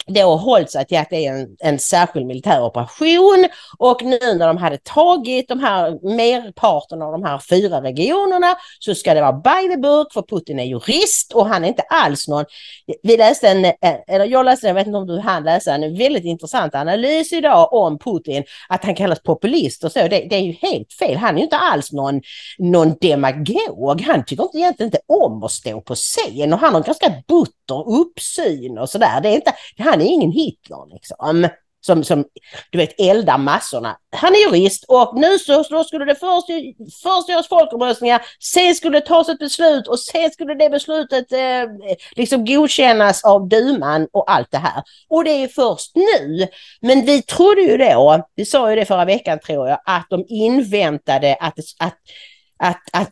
då 0.07 0.35
hållit 0.35 0.71
sig 0.71 0.85
till 0.85 0.97
att 0.97 1.09
det 1.09 1.25
är 1.25 1.33
en, 1.33 1.47
en 1.59 1.79
särskild 1.79 2.25
militär 2.25 2.63
operation 2.63 3.47
och 3.77 4.03
nu 4.03 4.19
när 4.21 4.47
de 4.47 4.57
hade 4.57 4.77
tagit 4.77 5.47
de 5.47 5.59
här 5.59 6.15
merparten 6.15 7.01
av 7.01 7.11
de 7.11 7.23
här 7.23 7.39
fyra 7.49 7.81
regionerna 7.81 8.55
så 8.79 8.95
ska 8.95 9.13
det 9.13 9.21
vara 9.21 9.33
by 9.33 9.73
the 9.73 9.77
book 9.77 10.13
för 10.13 10.21
Putin 10.21 10.59
är 10.59 10.63
jurist 10.63 11.33
och 11.33 11.45
han 11.47 11.63
är 11.63 11.67
inte 11.67 11.81
alls 11.81 12.27
någon, 12.27 12.45
vi 13.03 13.17
läste 13.17 13.47
en, 13.47 13.65
eller 14.07 14.25
jag 14.25 14.45
läste, 14.45 14.67
jag 14.67 14.73
vet 14.73 14.87
inte 14.87 14.97
om 14.97 15.07
du 15.07 15.19
hann 15.19 15.43
läsa 15.43 15.75
en 15.75 15.97
väldigt 15.97 16.25
intressant 16.25 16.75
analys 16.75 17.33
idag 17.33 17.73
om 17.73 17.99
Putin, 17.99 18.43
att 18.69 18.83
han 18.83 18.95
kallas 18.95 19.23
populist 19.23 19.83
och 19.83 19.91
så, 19.91 19.99
det, 19.99 20.07
det 20.29 20.35
är 20.35 20.41
ju 20.41 20.51
helt 20.51 20.93
fel, 20.93 21.17
han 21.17 21.35
är 21.35 21.37
ju 21.37 21.43
inte 21.43 21.57
alls 21.57 21.91
någon, 21.91 22.21
någon 22.57 22.95
demagog, 23.01 24.01
han 24.01 24.25
tycker 24.25 24.43
inte, 24.43 24.57
egentligen 24.57 24.87
inte 24.87 25.01
om 25.07 25.43
att 25.43 25.51
stå 25.51 25.81
på 25.81 25.95
scen 25.95 26.53
och 26.53 26.59
han 26.59 26.73
har 26.73 26.81
ganska 26.81 27.13
butter 27.27 27.89
uppsyn 27.99 28.77
och 28.77 28.89
sådär, 28.89 29.21
det 29.21 29.29
är 29.29 29.35
inte, 29.35 29.53
han 29.77 29.90
han 29.91 30.01
är 30.01 30.05
ingen 30.05 30.31
Hitler 30.31 30.93
liksom. 30.93 31.47
Som, 31.83 32.03
som 32.03 32.25
du 32.69 32.77
vet 32.77 32.99
eldar 32.99 33.37
massorna. 33.37 33.97
Han 34.15 34.33
är 34.33 34.37
jurist 34.37 34.85
och 34.87 35.11
nu 35.15 35.39
så, 35.39 35.63
så 35.63 35.83
skulle 35.83 36.05
det 36.05 36.15
först, 36.15 36.47
först 37.03 37.29
göras 37.29 37.47
folkomröstningar, 37.47 38.21
sen 38.39 38.75
skulle 38.75 38.99
det 38.99 39.05
tas 39.05 39.29
ett 39.29 39.39
beslut 39.39 39.87
och 39.87 39.99
sen 39.99 40.31
skulle 40.31 40.53
det 40.53 40.69
beslutet 40.69 41.31
eh, 41.31 41.63
liksom 42.15 42.45
godkännas 42.45 43.23
av 43.23 43.47
duman 43.47 44.07
och 44.11 44.31
allt 44.31 44.51
det 44.51 44.57
här. 44.57 44.83
Och 45.09 45.23
det 45.23 45.31
är 45.31 45.47
först 45.47 45.91
nu. 45.95 46.47
Men 46.81 47.05
vi 47.05 47.21
trodde 47.21 47.61
ju 47.61 47.77
då, 47.77 48.27
vi 48.35 48.45
sa 48.45 48.69
ju 48.69 48.75
det 48.75 48.85
förra 48.85 49.05
veckan 49.05 49.39
tror 49.39 49.67
jag, 49.67 49.79
att 49.85 50.07
de 50.09 50.25
inväntade 50.27 51.37
att, 51.39 51.59
att, 51.79 51.97
att, 52.59 52.81
att 52.93 53.11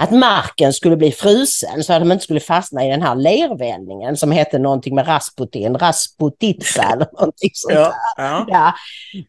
att 0.00 0.10
marken 0.10 0.72
skulle 0.72 0.96
bli 0.96 1.12
frusen 1.12 1.84
så 1.84 1.92
att 1.92 2.00
de 2.00 2.12
inte 2.12 2.24
skulle 2.24 2.40
fastna 2.40 2.86
i 2.86 2.90
den 2.90 3.02
här 3.02 3.14
lervällningen 3.14 4.16
som 4.16 4.32
hette 4.32 4.58
någonting 4.58 4.94
med 4.94 5.08
Rasputin, 5.08 5.78
Rasputitsa 5.78 6.82
eller 6.82 7.06
någonting 7.12 7.50
sånt 7.52 7.74
ja, 7.74 7.94
ja. 8.16 8.46
ja. 8.48 8.74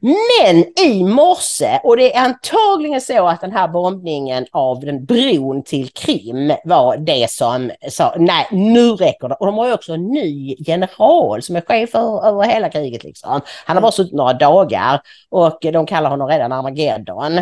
Men 0.02 0.80
i 0.88 1.04
morse, 1.04 1.80
och 1.84 1.98
det 1.98 2.16
är 2.16 2.22
antagligen 2.22 3.02
så 3.02 3.28
att 3.28 3.42
den 3.42 3.52
här 3.52 3.68
bombningen 3.68 4.46
av 4.52 4.80
den 4.80 5.06
bron 5.06 5.64
till 5.64 5.90
Krim 5.90 6.54
var 6.66 6.98
det 6.98 7.32
som 7.32 7.72
sa 7.90 8.16
nej 8.18 8.48
nu 8.52 8.92
räcker 8.92 9.30
det. 9.30 9.36
Och 9.36 9.46
de 9.46 9.58
har 9.58 9.74
också 9.74 9.94
en 9.94 10.08
ny 10.08 10.56
general 10.60 11.42
som 11.42 11.56
är 11.56 11.62
chef 11.62 11.90
för, 11.90 12.28
över 12.28 12.44
hela 12.44 12.70
kriget. 12.70 13.04
Liksom. 13.04 13.42
Han 13.66 13.78
har 13.78 13.82
bara 13.82 13.92
suttit 13.92 14.14
några 14.14 14.34
dagar 14.34 15.02
och 15.30 15.58
de 15.62 15.86
kallar 15.86 16.10
honom 16.10 16.28
redan 16.28 16.52
Armageddon. 16.52 17.42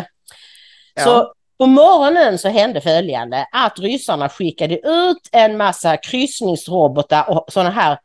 Ja. 0.94 1.04
Så 1.04 1.32
på 1.60 1.66
morgonen 1.66 2.38
så 2.38 2.48
hände 2.48 2.80
följande 2.80 3.46
att 3.52 3.78
ryssarna 3.78 4.28
skickade 4.28 4.74
ut 4.74 5.28
en 5.32 5.56
massa 5.56 5.96
kryssningsrobotar 5.96 7.30
och 7.30 7.44
sådana 7.52 7.70
här 7.70 7.98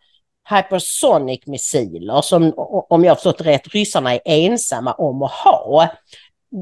hypersonic 0.50 1.40
missiler 1.46 2.22
som 2.22 2.54
om 2.90 3.04
jag 3.04 3.18
förstått 3.18 3.42
rätt 3.42 3.68
ryssarna 3.68 4.14
är 4.14 4.20
ensamma 4.26 4.94
om 4.94 5.24
att 5.24 5.32
ha. 5.32 5.88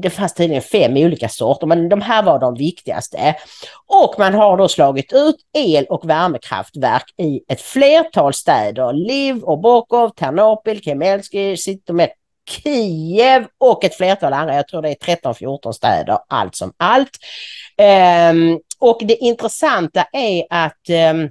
Det 0.02 0.10
fanns 0.10 0.34
tydligen 0.34 0.62
fem 0.62 0.96
olika 0.96 1.28
sorter 1.28 1.66
men 1.66 1.88
de 1.88 2.00
här 2.00 2.22
var 2.22 2.38
de 2.38 2.54
viktigaste. 2.54 3.34
Och 3.86 4.14
man 4.18 4.34
har 4.34 4.56
då 4.56 4.68
slagit 4.68 5.12
ut 5.12 5.36
el 5.58 5.84
och 5.84 6.08
värmekraftverk 6.10 7.04
i 7.18 7.40
ett 7.48 7.60
flertal 7.60 8.34
städer. 8.34 8.92
Liv, 8.92 9.44
Obokov, 9.44 10.08
Ternopil, 10.08 10.82
Kemelski, 10.82 11.56
Sitomet 11.56 12.10
Kiev 12.48 13.46
och 13.58 13.84
ett 13.84 13.96
flertal 13.96 14.32
andra, 14.32 14.54
jag 14.54 14.68
tror 14.68 14.82
det 14.82 14.88
är 14.88 15.16
13-14 15.16 15.72
städer 15.72 16.18
allt 16.28 16.56
som 16.56 16.72
allt. 16.76 17.18
Um, 18.30 18.60
och 18.78 19.00
det 19.04 19.16
intressanta 19.16 20.06
är 20.12 20.46
att 20.50 20.88
um, 20.88 21.30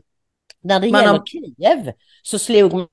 när 0.64 0.80
det 0.80 0.91
man 0.91 1.01
gäller 1.01 1.07
har... 1.07 1.26
Kiev 1.26 1.91
så 2.24 2.39
slog 2.39 2.74
man 2.74 2.88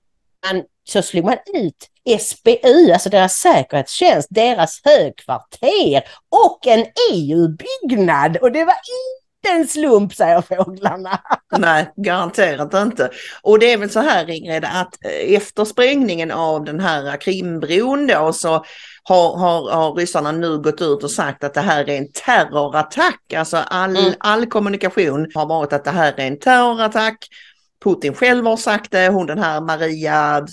så 0.89 1.03
slog 1.03 1.25
man 1.25 1.37
ut 1.55 1.91
SBU, 2.21 2.93
alltså 2.93 3.11
deras 3.11 3.35
säkerhetstjänst, 3.35 4.29
deras 4.31 4.81
högkvarter 4.85 6.03
och 6.29 6.67
en 6.67 6.87
EU-byggnad. 7.13 8.37
Och 8.37 8.53
det 8.53 8.65
var 8.65 8.75
inte 9.47 9.59
en 9.59 9.69
slump 9.69 10.15
säger 10.15 10.43
fåglarna. 10.43 11.21
Nej, 11.59 11.93
garanterat 11.97 12.75
inte. 12.75 13.11
Och 13.43 13.59
det 13.59 13.73
är 13.73 13.79
väl 13.79 13.91
så 13.91 14.01
här 14.01 14.31
Ingrid 14.31 14.65
att 14.65 15.05
eh, 15.05 15.35
efter 15.35 15.65
sprängningen 15.65 16.31
av 16.31 16.65
den 16.65 16.81
här 16.81 17.17
Krimbron 17.17 18.07
då 18.07 18.33
så 18.33 18.65
har, 19.03 19.37
har, 19.37 19.71
har 19.71 19.95
ryssarna 19.95 20.33
nu 20.33 20.59
gått 20.59 20.81
ut 20.81 21.05
och 21.05 21.11
sagt 21.11 21.45
att 21.45 21.55
det 21.55 21.61
här 21.61 21.91
är 21.91 21.99
en 21.99 22.13
terrorattack. 22.13 23.33
Alltså 23.37 23.57
all, 23.57 23.97
mm. 23.97 24.13
all 24.21 24.47
kommunikation 24.47 25.31
har 25.35 25.47
varit 25.47 25.73
att 25.73 25.85
det 25.85 25.91
här 25.91 26.15
är 26.17 26.27
en 26.27 26.39
terrorattack. 26.39 27.29
Putin 27.85 28.15
själv 28.15 28.47
har 28.47 28.57
sagt 28.57 28.91
det, 28.91 29.09
hon 29.09 29.27
den 29.27 29.39
här 29.39 29.61
Maria 29.61 30.47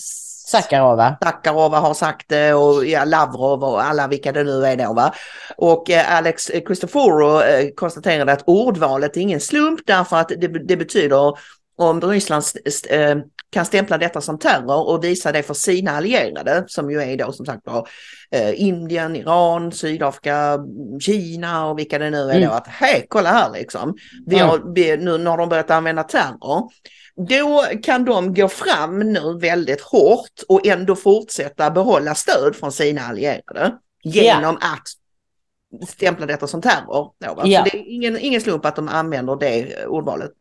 Sakarova. 0.47 1.17
Sakarova 1.23 1.79
har 1.79 1.93
sagt 1.93 2.29
det 2.29 2.53
och 2.53 2.85
ja, 2.85 3.05
Lavrov 3.05 3.63
och 3.63 3.83
alla 3.83 4.07
vilka 4.07 4.31
det 4.31 4.43
nu 4.43 4.65
är 4.65 4.75
då. 4.75 4.93
Va? 4.93 5.13
Och 5.57 5.89
eh, 5.89 6.17
Alex 6.17 6.45
Christoforou 6.45 7.41
eh, 7.41 7.69
konstaterade 7.75 8.31
att 8.31 8.43
ordvalet 8.45 9.17
är 9.17 9.21
ingen 9.21 9.41
slump 9.41 9.79
därför 9.85 10.17
att 10.17 10.29
det, 10.29 10.47
det 10.47 10.77
betyder 10.77 11.37
om 11.77 12.01
Ryssland 12.01 12.43
eh, 12.89 13.17
kan 13.49 13.65
stämpla 13.65 13.97
detta 13.97 14.21
som 14.21 14.39
terror 14.39 14.89
och 14.89 15.03
visa 15.03 15.31
det 15.31 15.43
för 15.43 15.53
sina 15.53 15.91
allierade 15.91 16.63
som 16.67 16.91
ju 16.91 17.01
är 17.01 17.17
då 17.17 17.31
som 17.31 17.45
sagt 17.45 17.61
var 17.65 17.87
eh, 18.31 18.61
Indien, 18.61 19.15
Iran, 19.15 19.71
Sydafrika, 19.71 20.59
Kina 20.99 21.67
och 21.67 21.79
vilka 21.79 21.99
det 21.99 22.09
nu 22.09 22.29
är 22.29 22.35
mm. 22.35 22.49
då 22.49 22.55
att 22.55 22.67
hej 22.67 23.05
kolla 23.09 23.29
här 23.29 23.51
liksom. 23.51 23.97
Vi 24.25 24.39
har, 24.39 24.73
vi, 24.75 24.97
nu 24.97 25.25
har 25.25 25.37
de 25.37 25.49
börjat 25.49 25.71
använda 25.71 26.03
terror 26.03 26.69
då 27.18 27.63
kan 27.84 28.05
de 28.05 28.34
gå 28.34 28.47
fram 28.47 28.99
nu 28.99 29.38
väldigt 29.38 29.82
hårt 29.82 30.43
och 30.47 30.68
ändå 30.68 30.95
fortsätta 30.95 31.72
behålla 31.72 32.15
stöd 32.15 32.55
från 32.55 32.72
sina 32.72 33.01
allierade 33.01 33.78
genom 34.03 34.57
ja. 34.61 34.68
att 34.74 35.88
stämpla 35.89 36.26
detta 36.26 36.47
som 36.47 36.61
terror. 36.61 37.13
Då, 37.20 37.41
ja. 37.43 37.65
Så 37.65 37.70
det 37.72 37.78
är 37.78 37.84
ingen, 37.88 38.18
ingen 38.18 38.41
slump 38.41 38.65
att 38.65 38.76
de 38.76 38.88
använder 38.88 39.36
det 39.36 39.86
ordvalet. 39.86 40.32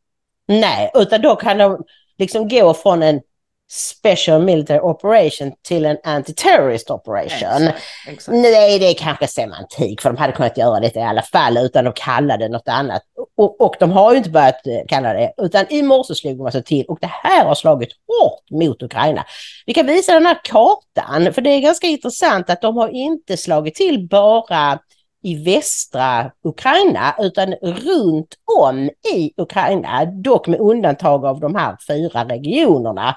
Nej, 0.48 0.90
utan 0.94 1.22
då 1.22 1.36
kan 1.36 1.58
de 1.58 1.84
liksom 2.18 2.48
gå 2.48 2.74
från 2.74 3.02
en 3.02 3.20
Special 3.68 4.42
Military 4.42 4.80
Operation 4.80 5.52
till 5.62 5.84
en 5.86 5.96
Anti-Terrorist 6.04 6.90
Operation. 6.90 7.62
Exakt, 7.62 7.82
exakt. 8.08 8.38
Nej, 8.38 8.78
det 8.78 8.86
är 8.86 8.94
kanske 8.94 9.26
semantik, 9.26 10.00
för 10.00 10.10
de 10.10 10.16
hade 10.16 10.32
kunnat 10.32 10.58
göra 10.58 10.80
det 10.80 10.96
i 10.96 11.02
alla 11.02 11.22
fall 11.22 11.56
utan 11.56 11.86
att 11.86 11.96
kalla 11.96 12.36
det 12.36 12.48
något 12.48 12.68
annat. 12.68 13.02
Och, 13.36 13.60
och 13.60 13.76
de 13.80 13.92
har 13.92 14.12
ju 14.12 14.18
inte 14.18 14.30
börjat 14.30 14.66
eh, 14.66 14.80
kalla 14.88 15.12
det, 15.12 15.32
utan 15.36 15.66
i 15.68 15.82
morse 15.82 16.14
slog 16.14 16.36
de 16.36 16.46
alltså 16.46 16.62
till 16.62 16.84
och 16.88 16.98
det 17.00 17.10
här 17.12 17.44
har 17.44 17.54
slagit 17.54 17.88
hårt 18.08 18.50
mot 18.50 18.82
Ukraina. 18.82 19.24
Vi 19.66 19.74
kan 19.74 19.86
visa 19.86 20.12
den 20.12 20.26
här 20.26 20.40
kartan, 20.44 21.32
för 21.32 21.42
det 21.42 21.50
är 21.50 21.60
ganska 21.60 21.86
intressant 21.86 22.50
att 22.50 22.60
de 22.60 22.76
har 22.76 22.88
inte 22.88 23.36
slagit 23.36 23.74
till 23.74 24.08
bara 24.08 24.78
i 25.22 25.44
västra 25.44 26.30
Ukraina 26.44 27.14
utan 27.18 27.52
runt 27.52 28.34
om 28.60 28.90
i 29.14 29.32
Ukraina, 29.36 30.04
dock 30.04 30.46
med 30.46 30.60
undantag 30.60 31.24
av 31.24 31.40
de 31.40 31.54
här 31.54 31.76
fyra 31.88 32.24
regionerna 32.24 33.16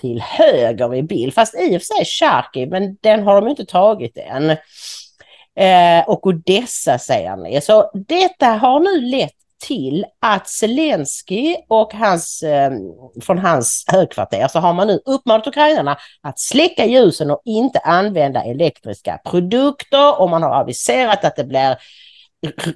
till 0.00 0.20
höger 0.20 0.94
i 0.94 1.02
bild, 1.02 1.34
fast 1.34 1.54
i 1.54 1.76
och 1.76 1.82
för 1.82 1.94
sig 1.94 2.04
Charkiv, 2.04 2.68
men 2.68 2.96
den 3.00 3.22
har 3.22 3.40
de 3.40 3.48
inte 3.48 3.64
tagit 3.64 4.16
än. 4.16 4.50
Eh, 5.56 6.08
och 6.08 6.26
Odessa 6.26 6.98
säger 6.98 7.36
ni. 7.36 7.60
Så 7.60 7.90
detta 8.08 8.46
har 8.46 8.80
nu 8.80 9.00
lett 9.00 9.34
till 9.66 10.04
att 10.20 10.48
Zelensky 10.48 11.56
och 11.68 11.94
hans, 11.94 12.42
eh, 12.42 12.72
från 13.22 13.38
hans 13.38 13.84
högkvarter 13.86 14.48
så 14.48 14.58
har 14.58 14.72
man 14.72 14.86
nu 14.86 15.00
uppmanat 15.04 15.46
ukrainarna 15.46 15.96
att 16.22 16.38
släcka 16.38 16.86
ljusen 16.86 17.30
och 17.30 17.42
inte 17.44 17.78
använda 17.78 18.44
elektriska 18.44 19.20
produkter 19.24 20.20
och 20.20 20.30
man 20.30 20.42
har 20.42 20.60
aviserat 20.60 21.24
att 21.24 21.36
det 21.36 21.44
blir 21.44 21.76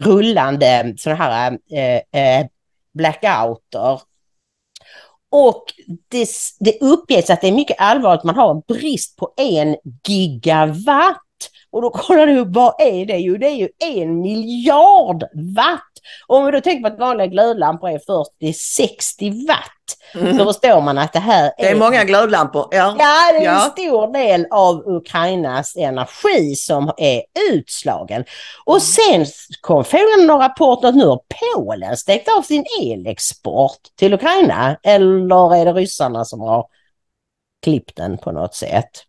rullande 0.01 0.95
sådana 0.97 1.25
här 1.25 1.59
eh, 1.73 2.21
eh, 2.23 2.47
blackouter. 2.95 4.01
Och 5.31 5.65
det, 6.09 6.29
det 6.61 6.81
uppges 6.81 7.31
att 7.31 7.41
det 7.41 7.49
är 7.49 7.53
mycket 7.53 7.81
allvarligt, 7.81 8.25
man 8.25 8.35
har 8.35 8.51
en 8.51 8.63
brist 8.69 9.17
på 9.17 9.33
en 9.37 9.77
gigawatt 10.09 11.23
och 11.71 11.83
då 11.83 11.91
kollar 11.91 12.27
du 12.27 12.45
vad 12.45 12.81
är 12.81 13.07
det? 13.07 13.19
Jo, 13.19 13.37
det 13.37 13.47
är 13.47 13.55
ju 13.55 13.69
en 13.79 14.21
miljard 14.21 15.25
watt. 15.57 15.93
Och 16.27 16.37
om 16.37 16.47
vi 16.47 16.53
då 16.53 16.61
tänker 16.61 16.89
på 16.89 16.95
att 16.95 17.01
vanliga 17.01 17.27
glödlampor 17.27 17.89
är 17.89 17.99
40-60 17.99 19.47
watt. 19.47 19.78
Mm. 20.15 20.39
Så 20.39 20.45
förstår 20.45 20.81
man 20.81 20.99
att 20.99 21.13
det 21.13 21.19
här 21.19 21.45
är... 21.45 21.53
Det 21.59 21.69
är 21.69 21.75
många 21.75 22.05
glödlampor. 22.05 22.69
Ja, 22.71 22.97
ja 22.99 23.33
det 23.33 23.39
är 23.39 23.45
ja. 23.45 23.65
en 23.65 23.71
stor 23.71 24.13
del 24.13 24.47
av 24.51 24.83
Ukrainas 24.87 25.77
energi 25.77 26.55
som 26.57 26.93
är 26.97 27.23
utslagen. 27.53 28.25
Och 28.65 28.79
mm. 29.07 29.27
sen 29.27 29.27
kom 29.61 29.85
förra 29.85 30.27
någon 30.27 30.41
rapport 30.41 30.85
att 30.85 30.95
nu 30.95 31.07
har 31.07 31.21
Polen 31.55 31.97
stängt 31.97 32.29
av 32.39 32.43
sin 32.43 32.65
elexport 32.83 33.79
till 33.99 34.15
Ukraina. 34.15 34.77
Eller 34.83 35.55
är 35.55 35.65
det 35.65 35.73
ryssarna 35.73 36.25
som 36.25 36.41
har 36.41 36.67
klippt 37.63 37.97
den 37.97 38.19
på 38.19 38.33
något 38.33 38.55
sätt? 38.55 39.08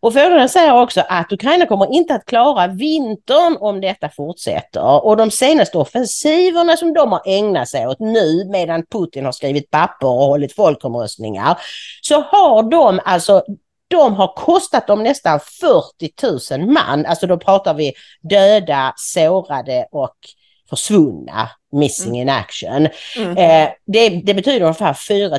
Och 0.00 0.12
fåglarna 0.12 0.48
säger 0.48 0.80
också 0.80 1.02
att 1.08 1.32
Ukraina 1.32 1.66
kommer 1.66 1.92
inte 1.92 2.14
att 2.14 2.26
klara 2.26 2.66
vintern 2.66 3.56
om 3.60 3.80
detta 3.80 4.08
fortsätter. 4.08 5.04
Och 5.04 5.16
de 5.16 5.30
senaste 5.30 5.78
offensiverna 5.78 6.76
som 6.76 6.94
de 6.94 7.12
har 7.12 7.22
ägnat 7.26 7.68
sig 7.68 7.86
åt 7.86 8.00
nu 8.00 8.44
medan 8.44 8.86
Putin 8.86 9.24
har 9.24 9.32
skrivit 9.32 9.70
papper 9.70 10.06
och 10.06 10.26
hållit 10.26 10.54
folkomröstningar 10.54 11.58
så 12.02 12.20
har 12.20 12.62
de 12.70 13.00
alltså 13.04 13.42
de 13.88 14.14
har 14.14 14.34
kostat 14.36 14.86
dem 14.86 15.02
nästan 15.02 15.40
40 15.40 16.56
000 16.58 16.70
man, 16.72 17.06
alltså 17.06 17.26
då 17.26 17.38
pratar 17.38 17.74
vi 17.74 17.92
döda, 18.20 18.92
sårade 18.96 19.86
och 19.92 20.16
försvunna, 20.70 21.50
missing 21.72 22.08
mm. 22.08 22.20
in 22.20 22.28
action. 22.28 22.88
Mm. 23.16 23.36
Eh, 23.36 23.68
det, 23.86 24.08
det, 24.08 24.34
betyder 24.34 24.60
ungefär 24.60 24.94
400 24.94 25.38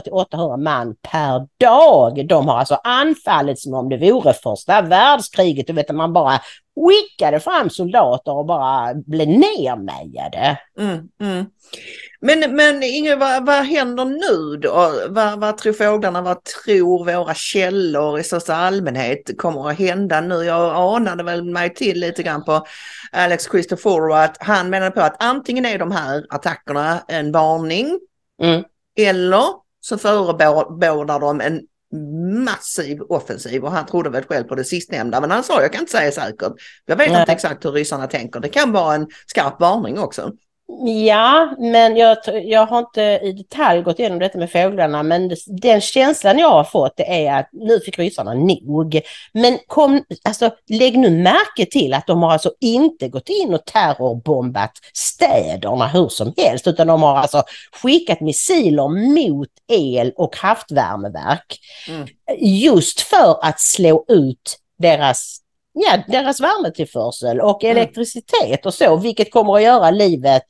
till 0.00 0.12
800 0.12 0.56
man 0.56 0.94
per 1.02 1.46
dag. 1.60 2.28
De 2.28 2.48
har 2.48 2.58
alltså 2.58 2.74
anfallit 2.84 3.58
som 3.58 3.74
om 3.74 3.88
det 3.88 3.96
vore 3.96 4.32
första 4.32 4.82
världskriget. 4.82 5.66
Du 5.66 5.72
vet 5.72 5.90
att 5.90 5.96
man 5.96 6.12
bara 6.12 6.40
skickade 6.76 7.40
fram 7.40 7.70
soldater 7.70 8.32
och 8.32 8.46
bara 8.46 8.94
blev 8.94 9.28
nermejade. 9.28 10.58
Mm, 10.78 11.08
mm. 11.20 11.46
Men, 12.20 12.56
men 12.56 12.82
Ingrid, 12.82 13.18
vad, 13.18 13.46
vad 13.46 13.64
händer 13.64 14.04
nu 14.04 14.56
då? 14.56 14.92
Vad, 15.08 15.40
vad 15.40 15.58
tror 15.58 15.72
fåglarna, 15.72 16.22
vad 16.22 16.44
tror 16.44 17.04
våra 17.04 17.34
källor 17.34 18.18
i 18.18 18.22
största 18.22 18.54
allmänhet 18.54 19.38
kommer 19.38 19.70
att 19.70 19.78
hända 19.78 20.20
nu? 20.20 20.44
Jag 20.44 20.96
anade 20.96 21.22
väl 21.22 21.44
mig 21.44 21.74
till 21.74 22.00
lite 22.00 22.22
grann 22.22 22.44
på 22.44 22.66
Alex 23.12 23.44
Christoforo 23.50 24.12
att 24.12 24.36
han 24.40 24.70
menade 24.70 24.90
på 24.90 25.00
att 25.00 25.22
antingen 25.22 25.66
är 25.66 25.78
de 25.78 25.90
här 25.90 26.26
attackerna 26.28 27.04
en 27.08 27.32
varning 27.32 27.98
mm. 28.42 28.64
eller 28.98 29.44
så 29.80 29.98
förebådar 29.98 31.20
de 31.20 31.40
en 31.40 31.60
massiv 32.44 33.00
offensiv 33.02 33.64
och 33.64 33.72
han 33.72 33.86
trodde 33.86 34.10
väl 34.10 34.24
själv 34.24 34.44
på 34.44 34.54
det 34.54 34.64
sistnämnda 34.64 35.20
men 35.20 35.30
han 35.30 35.44
sa 35.44 35.62
jag 35.62 35.72
kan 35.72 35.80
inte 35.80 35.92
säga 35.92 36.12
säkert. 36.12 36.52
Jag 36.86 36.96
vet 36.96 37.10
Nej. 37.10 37.20
inte 37.20 37.32
exakt 37.32 37.64
hur 37.64 37.72
ryssarna 37.72 38.06
tänker. 38.06 38.40
Det 38.40 38.48
kan 38.48 38.72
vara 38.72 38.94
en 38.94 39.06
skarp 39.26 39.60
varning 39.60 39.98
också. 39.98 40.32
Ja, 40.80 41.54
men 41.58 41.96
jag, 41.96 42.16
jag 42.44 42.66
har 42.66 42.78
inte 42.78 43.02
i 43.02 43.32
detalj 43.32 43.82
gått 43.82 43.98
igenom 43.98 44.18
detta 44.18 44.38
med 44.38 44.50
fåglarna, 44.50 45.02
men 45.02 45.30
den 45.46 45.80
känslan 45.80 46.38
jag 46.38 46.50
har 46.50 46.64
fått 46.64 46.96
det 46.96 47.26
är 47.26 47.40
att 47.40 47.48
nu 47.52 47.80
fick 47.80 47.98
ryssarna 47.98 48.34
nog. 48.34 49.00
Men 49.32 49.58
kom, 49.66 50.04
alltså, 50.24 50.50
lägg 50.68 50.98
nu 50.98 51.10
märke 51.10 51.66
till 51.70 51.94
att 51.94 52.06
de 52.06 52.22
har 52.22 52.32
alltså 52.32 52.52
inte 52.60 53.08
gått 53.08 53.28
in 53.28 53.54
och 53.54 53.64
terrorbombat 53.64 54.72
städerna 54.92 55.88
hur 55.88 56.08
som 56.08 56.32
helst, 56.36 56.66
utan 56.66 56.86
de 56.86 57.02
har 57.02 57.16
alltså 57.16 57.42
skickat 57.82 58.20
missiler 58.20 58.88
mot 59.14 59.48
el 59.68 60.12
och 60.16 60.34
kraftvärmeverk. 60.34 61.58
Mm. 61.88 62.06
Just 62.38 63.00
för 63.00 63.44
att 63.44 63.60
slå 63.60 64.04
ut 64.08 64.58
deras 64.78 65.38
ja, 65.72 65.98
deras 66.08 66.40
värmetillförsel 66.40 67.40
och 67.40 67.64
mm. 67.64 67.76
elektricitet 67.76 68.66
och 68.66 68.74
så, 68.74 68.96
vilket 68.96 69.32
kommer 69.32 69.56
att 69.56 69.62
göra 69.62 69.90
livet 69.90 70.44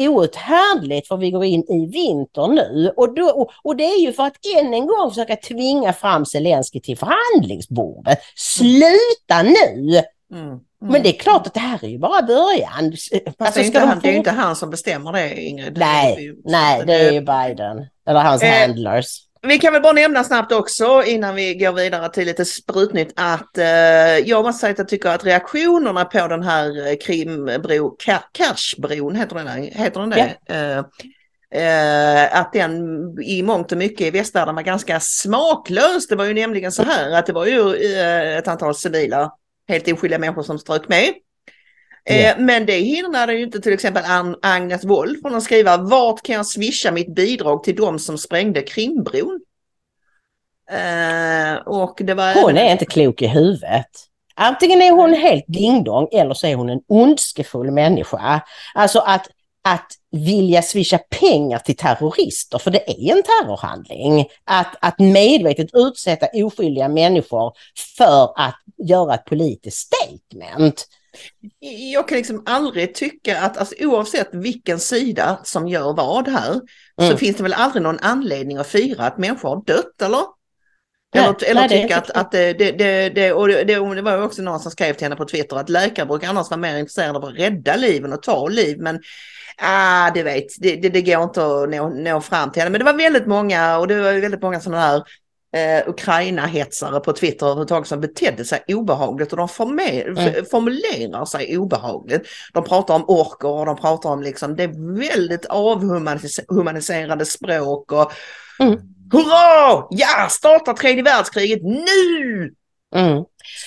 outhärdligt 0.00 1.08
för 1.08 1.16
vi 1.16 1.30
går 1.30 1.44
in 1.44 1.64
i 1.68 1.86
vinter 1.86 2.48
nu. 2.48 2.92
Och, 2.96 3.14
då, 3.14 3.24
och, 3.24 3.50
och, 3.62 3.76
det 3.76 3.84
är 3.84 4.00
ju 4.00 4.12
för 4.12 4.22
att 4.22 4.36
än 4.58 4.74
en 4.74 4.86
gång 4.86 5.10
försöka 5.10 5.36
tvinga 5.36 5.92
fram 5.92 6.26
Zelensky 6.26 6.80
till 6.80 6.98
förhandlingsbordet. 6.98 8.18
Sluta 8.36 9.42
nu! 9.42 10.02
Mm. 10.32 10.60
Mm. 10.82 10.92
Men 10.92 11.02
det 11.02 11.08
är 11.08 11.18
klart 11.18 11.46
att 11.46 11.54
det 11.54 11.60
här 11.60 11.84
är 11.84 11.88
ju 11.88 11.98
bara 11.98 12.22
början. 12.22 12.92
Fast 13.38 13.58
alltså, 13.58 13.60
det, 13.60 13.66
är 13.66 13.80
de 13.80 13.88
han, 13.88 14.00
det 14.02 14.08
är 14.08 14.16
inte 14.16 14.30
han 14.30 14.56
som 14.56 14.70
bestämmer 14.70 15.12
det 15.12 15.40
Ingrid. 15.40 15.78
Nej, 15.78 16.14
det 16.16 16.22
är 16.22 16.24
ju, 16.24 16.36
nej 16.44 16.82
det 16.86 16.94
är 16.94 17.12
ju 17.12 17.20
Biden. 17.20 17.86
Eller 18.06 18.20
hans 18.20 18.42
eh, 18.42 18.60
handlers. 18.60 19.18
Vi 19.46 19.58
kan 19.58 19.72
väl 19.72 19.82
bara 19.82 19.92
nämna 19.92 20.24
snabbt 20.24 20.52
också 20.52 21.02
innan 21.06 21.34
vi 21.34 21.54
går 21.54 21.72
vidare 21.72 22.08
till 22.08 22.26
lite 22.26 22.44
sprutnytt 22.44 23.12
att 23.16 23.58
eh, 23.58 23.66
jag 24.18 24.44
måste 24.44 24.60
säga 24.60 24.72
att 24.72 24.78
jag 24.78 24.88
tycker 24.88 25.08
att 25.08 25.24
reaktionerna 25.24 26.04
på 26.04 26.28
den 26.28 26.42
här 26.42 26.86
eh, 26.86 26.96
Krimbro, 26.96 27.96
Kerchbron, 28.36 29.16
heter 29.16 29.36
den, 29.36 29.48
heter 29.62 30.00
den 30.00 30.10
det? 30.10 30.36
Eh, 30.46 30.78
eh, 31.62 32.40
att 32.40 32.52
den 32.52 32.74
i 33.22 33.42
mångt 33.42 33.72
och 33.72 33.78
mycket 33.78 34.06
i 34.06 34.10
västvärlden 34.10 34.54
var 34.54 34.62
ganska 34.62 35.00
smaklös. 35.00 36.08
Det 36.08 36.16
var 36.16 36.24
ju 36.24 36.34
nämligen 36.34 36.72
så 36.72 36.82
här 36.82 37.10
att 37.10 37.26
det 37.26 37.32
var 37.32 37.46
ju 37.46 37.74
eh, 37.74 38.38
ett 38.38 38.48
antal 38.48 38.74
civila, 38.74 39.32
helt 39.68 39.92
oskyldiga 39.92 40.18
människor 40.18 40.42
som 40.42 40.58
strök 40.58 40.88
med. 40.88 41.12
Eh, 42.04 42.34
men 42.38 42.66
det 42.66 42.78
hindrade 42.78 43.34
ju 43.34 43.42
inte 43.42 43.60
till 43.60 43.72
exempel 43.72 44.02
Agnes 44.42 44.84
Wold 44.84 45.20
från 45.20 45.34
att 45.34 45.42
skriva 45.42 45.76
vart 45.76 46.22
kan 46.22 46.36
jag 46.36 46.46
swisha 46.46 46.90
mitt 46.90 47.14
bidrag 47.14 47.64
till 47.64 47.76
de 47.76 47.98
som 47.98 48.18
sprängde 48.18 48.62
Krimbron? 48.62 49.40
Eh, 50.70 51.54
och 51.66 52.00
det 52.02 52.14
var... 52.14 52.42
Hon 52.42 52.56
är 52.56 52.72
inte 52.72 52.84
klok 52.84 53.22
i 53.22 53.26
huvudet. 53.26 53.86
Antingen 54.34 54.82
är 54.82 54.90
hon 54.90 55.14
helt 55.14 55.44
dingdong 55.48 56.08
eller 56.12 56.34
så 56.34 56.46
är 56.46 56.54
hon 56.54 56.70
en 56.70 56.80
ondskefull 56.88 57.70
människa. 57.70 58.42
Alltså 58.74 58.98
att, 58.98 59.28
att 59.64 59.92
vilja 60.10 60.62
swisha 60.62 60.98
pengar 60.98 61.58
till 61.58 61.76
terrorister, 61.76 62.58
för 62.58 62.70
det 62.70 62.90
är 62.90 63.16
en 63.16 63.22
terrorhandling. 63.22 64.26
Att, 64.44 64.76
att 64.80 64.98
medvetet 64.98 65.70
utsätta 65.74 66.26
oskyldiga 66.32 66.88
människor 66.88 67.52
för 67.96 68.32
att 68.36 68.56
göra 68.88 69.14
ett 69.14 69.24
politiskt 69.24 69.78
statement 69.78 70.86
jag 71.92 72.08
kan 72.08 72.18
liksom 72.18 72.42
aldrig 72.46 72.94
tycka 72.94 73.40
att 73.40 73.56
alltså, 73.56 73.74
oavsett 73.80 74.28
vilken 74.32 74.80
sida 74.80 75.40
som 75.44 75.68
gör 75.68 75.94
vad 75.94 76.28
här 76.28 76.60
mm. 77.00 77.10
så 77.10 77.16
finns 77.16 77.36
det 77.36 77.42
väl 77.42 77.52
aldrig 77.52 77.82
någon 77.82 77.98
anledning 77.98 78.56
att 78.56 78.66
fira 78.66 79.06
att 79.06 79.18
människor 79.18 79.48
har 79.48 79.64
dött 79.64 80.02
eller? 80.02 80.22
Nej, 81.14 81.34
eller 81.46 81.60
nej, 81.60 81.82
tycka 81.82 81.96
att, 81.96 82.10
att 82.10 82.32
det, 82.32 82.52
det, 82.52 82.72
det, 82.72 83.08
det, 83.08 83.32
och 83.32 83.48
det, 83.48 83.64
det 83.64 84.02
var 84.02 84.22
också 84.22 84.42
någon 84.42 84.60
som 84.60 84.70
skrev 84.70 84.92
till 84.92 85.04
henne 85.04 85.16
på 85.16 85.24
Twitter 85.24 85.56
att 85.56 85.68
läkare 85.68 86.06
brukar 86.06 86.28
annars 86.28 86.50
vara 86.50 86.60
mer 86.60 86.78
intresserade 86.78 87.18
av 87.18 87.24
att 87.24 87.38
rädda 87.38 87.76
liven 87.76 88.12
och 88.12 88.22
ta 88.22 88.48
liv. 88.48 88.78
Men 88.80 89.00
ah, 89.56 90.10
det 90.10 90.22
vet, 90.22 90.46
det, 90.58 90.76
det, 90.76 90.88
det 90.88 91.02
går 91.02 91.22
inte 91.22 91.44
att 91.44 91.70
nå, 91.70 91.88
nå 91.88 92.20
fram 92.20 92.52
till 92.52 92.62
henne. 92.62 92.70
Men 92.70 92.78
det 92.78 92.84
var 92.84 92.98
väldigt 92.98 93.26
många 93.26 93.78
och 93.78 93.88
det 93.88 94.02
var 94.02 94.20
väldigt 94.20 94.42
många 94.42 94.60
sådana 94.60 94.80
här 94.80 95.02
eh, 95.56 95.88
Ukraina-hetsare 95.88 97.00
på 97.00 97.12
Twitter 97.12 97.46
överhuvudtaget 97.46 97.88
som 97.88 98.00
betedde 98.00 98.44
sig 98.44 98.64
obehagligt 98.68 99.32
och 99.32 99.38
de 99.38 99.48
mm. 99.60 100.44
formulerar 100.50 101.24
sig 101.24 101.58
obehagligt. 101.58 102.28
De 102.52 102.64
pratar 102.64 102.94
om 102.94 103.04
orker 103.08 103.48
och 103.48 103.66
de 103.66 103.76
pratar 103.76 104.10
om 104.10 104.22
liksom, 104.22 104.56
det 104.56 104.62
är 104.62 104.98
väldigt 104.98 105.46
avhumaniserade 105.46 107.24
språk 107.24 107.92
och 107.92 108.12
mm. 108.58 108.78
Hurra! 109.12 109.86
Ja, 109.90 110.28
starta 110.30 110.72
tredje 110.74 111.02
världskriget 111.02 111.62
nu! 111.62 112.54
Mm. 112.94 113.24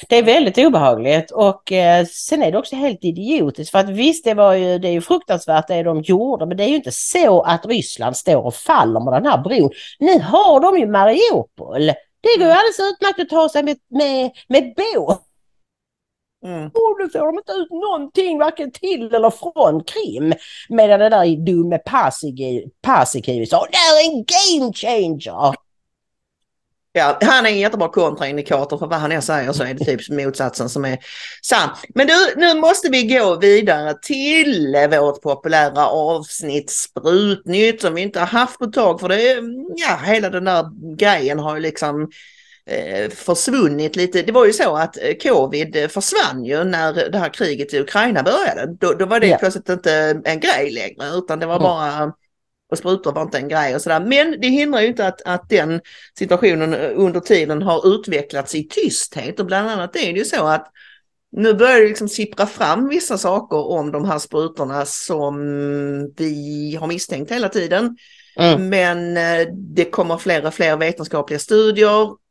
Det 0.10 0.18
är 0.18 0.24
väldigt 0.24 0.58
obehagligt 0.58 1.32
och 1.32 1.72
eh, 1.72 2.06
sen 2.06 2.43
är 2.43 2.52
det 2.52 2.58
också 2.58 2.76
helt 2.76 3.04
idiotiskt 3.04 3.72
för 3.72 3.80
att 3.80 3.89
visst 3.89 4.26
det 4.26 4.34
var 4.34 4.54
ju, 4.54 4.80
det 4.80 4.88
är 4.88 4.91
ju 4.91 5.02
fruktansvärt 5.02 5.68
det 5.68 5.84
de 5.84 6.02
gjorde 6.02 6.46
men 6.46 6.58
det 6.58 6.64
är 6.64 6.68
ju 6.68 6.76
inte 6.76 6.91
så 6.91 7.41
att 7.41 7.66
Ryssland 7.66 8.18
står 8.18 8.46
och 8.46 8.56
faller 8.56 9.00
med 9.00 9.14
den 9.14 9.32
här 9.32 9.38
bron. 9.38 9.72
Nu 10.00 10.20
har 10.20 10.60
de 10.60 10.80
ju 10.80 10.88
Mariupol. 10.88 11.86
Det 12.22 12.38
går 12.38 12.48
ju 12.48 12.52
alldeles 12.52 12.80
utmärkt 12.80 13.20
att 13.20 13.30
ta 13.30 13.50
sig 13.50 13.64
med, 13.64 13.78
med, 13.89 14.32
med 14.48 14.74
båt. 14.76 15.22
Mm. 16.46 16.66
Och 16.66 17.00
då 17.00 17.10
får 17.12 17.26
de 17.26 17.38
inte 17.38 17.52
ut 17.52 17.72
någonting 17.72 18.38
varken 18.39 18.72
till 18.72 19.16
eller 19.16 19.30
från 19.30 19.84
Krim. 19.84 20.34
Medan 20.70 21.00
det 21.00 21.10
där 21.10 21.46
dumme 21.46 21.78
Paasikivi 22.82 23.46
sa 23.46 23.68
det 23.72 23.78
är 23.78 24.10
en 24.10 24.26
game 24.26 24.74
changer. 24.74 25.56
Ja, 26.98 27.20
han 27.22 27.46
är 27.46 27.50
en 27.50 27.60
jättebra 27.60 27.88
kontraindikator 27.88 28.78
för 28.78 28.88
vad 28.88 29.00
han 29.00 29.12
än 29.12 29.22
säger 29.22 29.52
så 29.52 29.64
är 29.64 29.74
det 29.74 29.86
typ 29.86 30.10
motsatsen 30.10 30.70
som 30.70 30.86
är 30.86 30.98
sant. 31.41 31.72
Men 31.96 32.08
du, 32.08 32.14
nu 32.38 32.54
måste 32.54 32.89
vi 32.89 33.04
gå 33.04 33.36
vidare 33.36 33.93
till 34.02 34.76
vårt 34.91 35.22
populära 35.22 35.88
avsnitt 35.88 36.70
Sprutnytt 36.70 37.82
som 37.82 37.93
vi 37.93 38.02
inte 38.02 38.20
har 38.20 38.28
haft 38.28 38.60
på 38.60 38.66
ett 38.66 38.74
tag 38.74 39.00
för 39.00 39.10
det, 39.10 39.39
ja, 39.76 40.00
hela 40.06 40.30
den 40.30 40.43
där 40.43 40.96
grejen 40.96 41.39
har 41.39 41.56
ju 41.56 41.62
liksom 41.62 42.10
försvunnit 43.09 43.95
lite. 43.95 44.22
Det 44.22 44.32
var 44.32 44.45
ju 44.45 44.53
så 44.53 44.76
att 44.76 44.97
eh, 44.97 45.13
covid 45.24 45.91
försvann 45.91 46.45
ju 46.45 46.63
när 46.63 47.09
det 47.09 47.18
här 47.18 47.34
kriget 47.34 47.74
i 47.74 47.80
Ukraina 47.80 48.24
började. 48.24 48.78
Då, 48.80 48.93
då 48.93 49.05
var 49.05 49.20
det 49.20 49.28
ja. 49.28 49.38
plötsligt 49.38 49.70
inte 49.70 50.22
en 50.26 50.39
grej 50.39 50.72
längre 50.72 51.18
utan 51.18 51.39
det 51.39 51.45
var 51.45 51.59
bara 51.59 52.13
och 52.72 52.78
sprutor 52.78 53.11
var 53.11 53.22
inte 53.22 53.38
en 53.38 53.47
grej 53.47 53.76
och 53.76 53.82
sådär. 53.82 53.99
Men 53.99 54.41
det 54.41 54.47
hindrar 54.47 54.82
ju 54.82 54.88
inte 54.88 55.07
att, 55.07 55.22
att 55.22 55.49
den 55.49 55.82
situationen 56.18 56.74
under 56.74 57.20
tiden 57.20 57.61
har 57.61 57.95
utvecklats 57.95 58.55
i 58.55 58.68
tysthet 58.68 59.39
och 59.39 59.45
bland 59.45 59.70
annat 59.70 59.95
är 59.95 60.13
det 60.13 60.20
ju 60.20 60.26
så 60.26 60.47
att 60.47 60.72
nu 61.32 61.53
börjar 61.53 61.82
det 61.82 61.88
liksom 61.88 62.09
sippra 62.09 62.45
fram 62.45 62.88
vissa 62.88 63.18
saker 63.18 63.57
om 63.57 63.91
de 63.91 64.05
här 64.05 64.20
sprutorna 64.20 64.86
som 64.86 65.38
vi 66.18 66.78
har 66.80 66.88
misstänkt 66.88 67.32
hela 67.32 67.49
tiden. 67.49 67.97
Mm. 68.36 68.70
Men 68.70 69.18
eh, 69.18 69.47
det 69.53 69.86
kommer 69.86 70.18
fler 70.18 70.45
och 70.45 70.53
fler 70.53 70.78
vetenskapliga 70.78 71.39
studier 71.39 72.24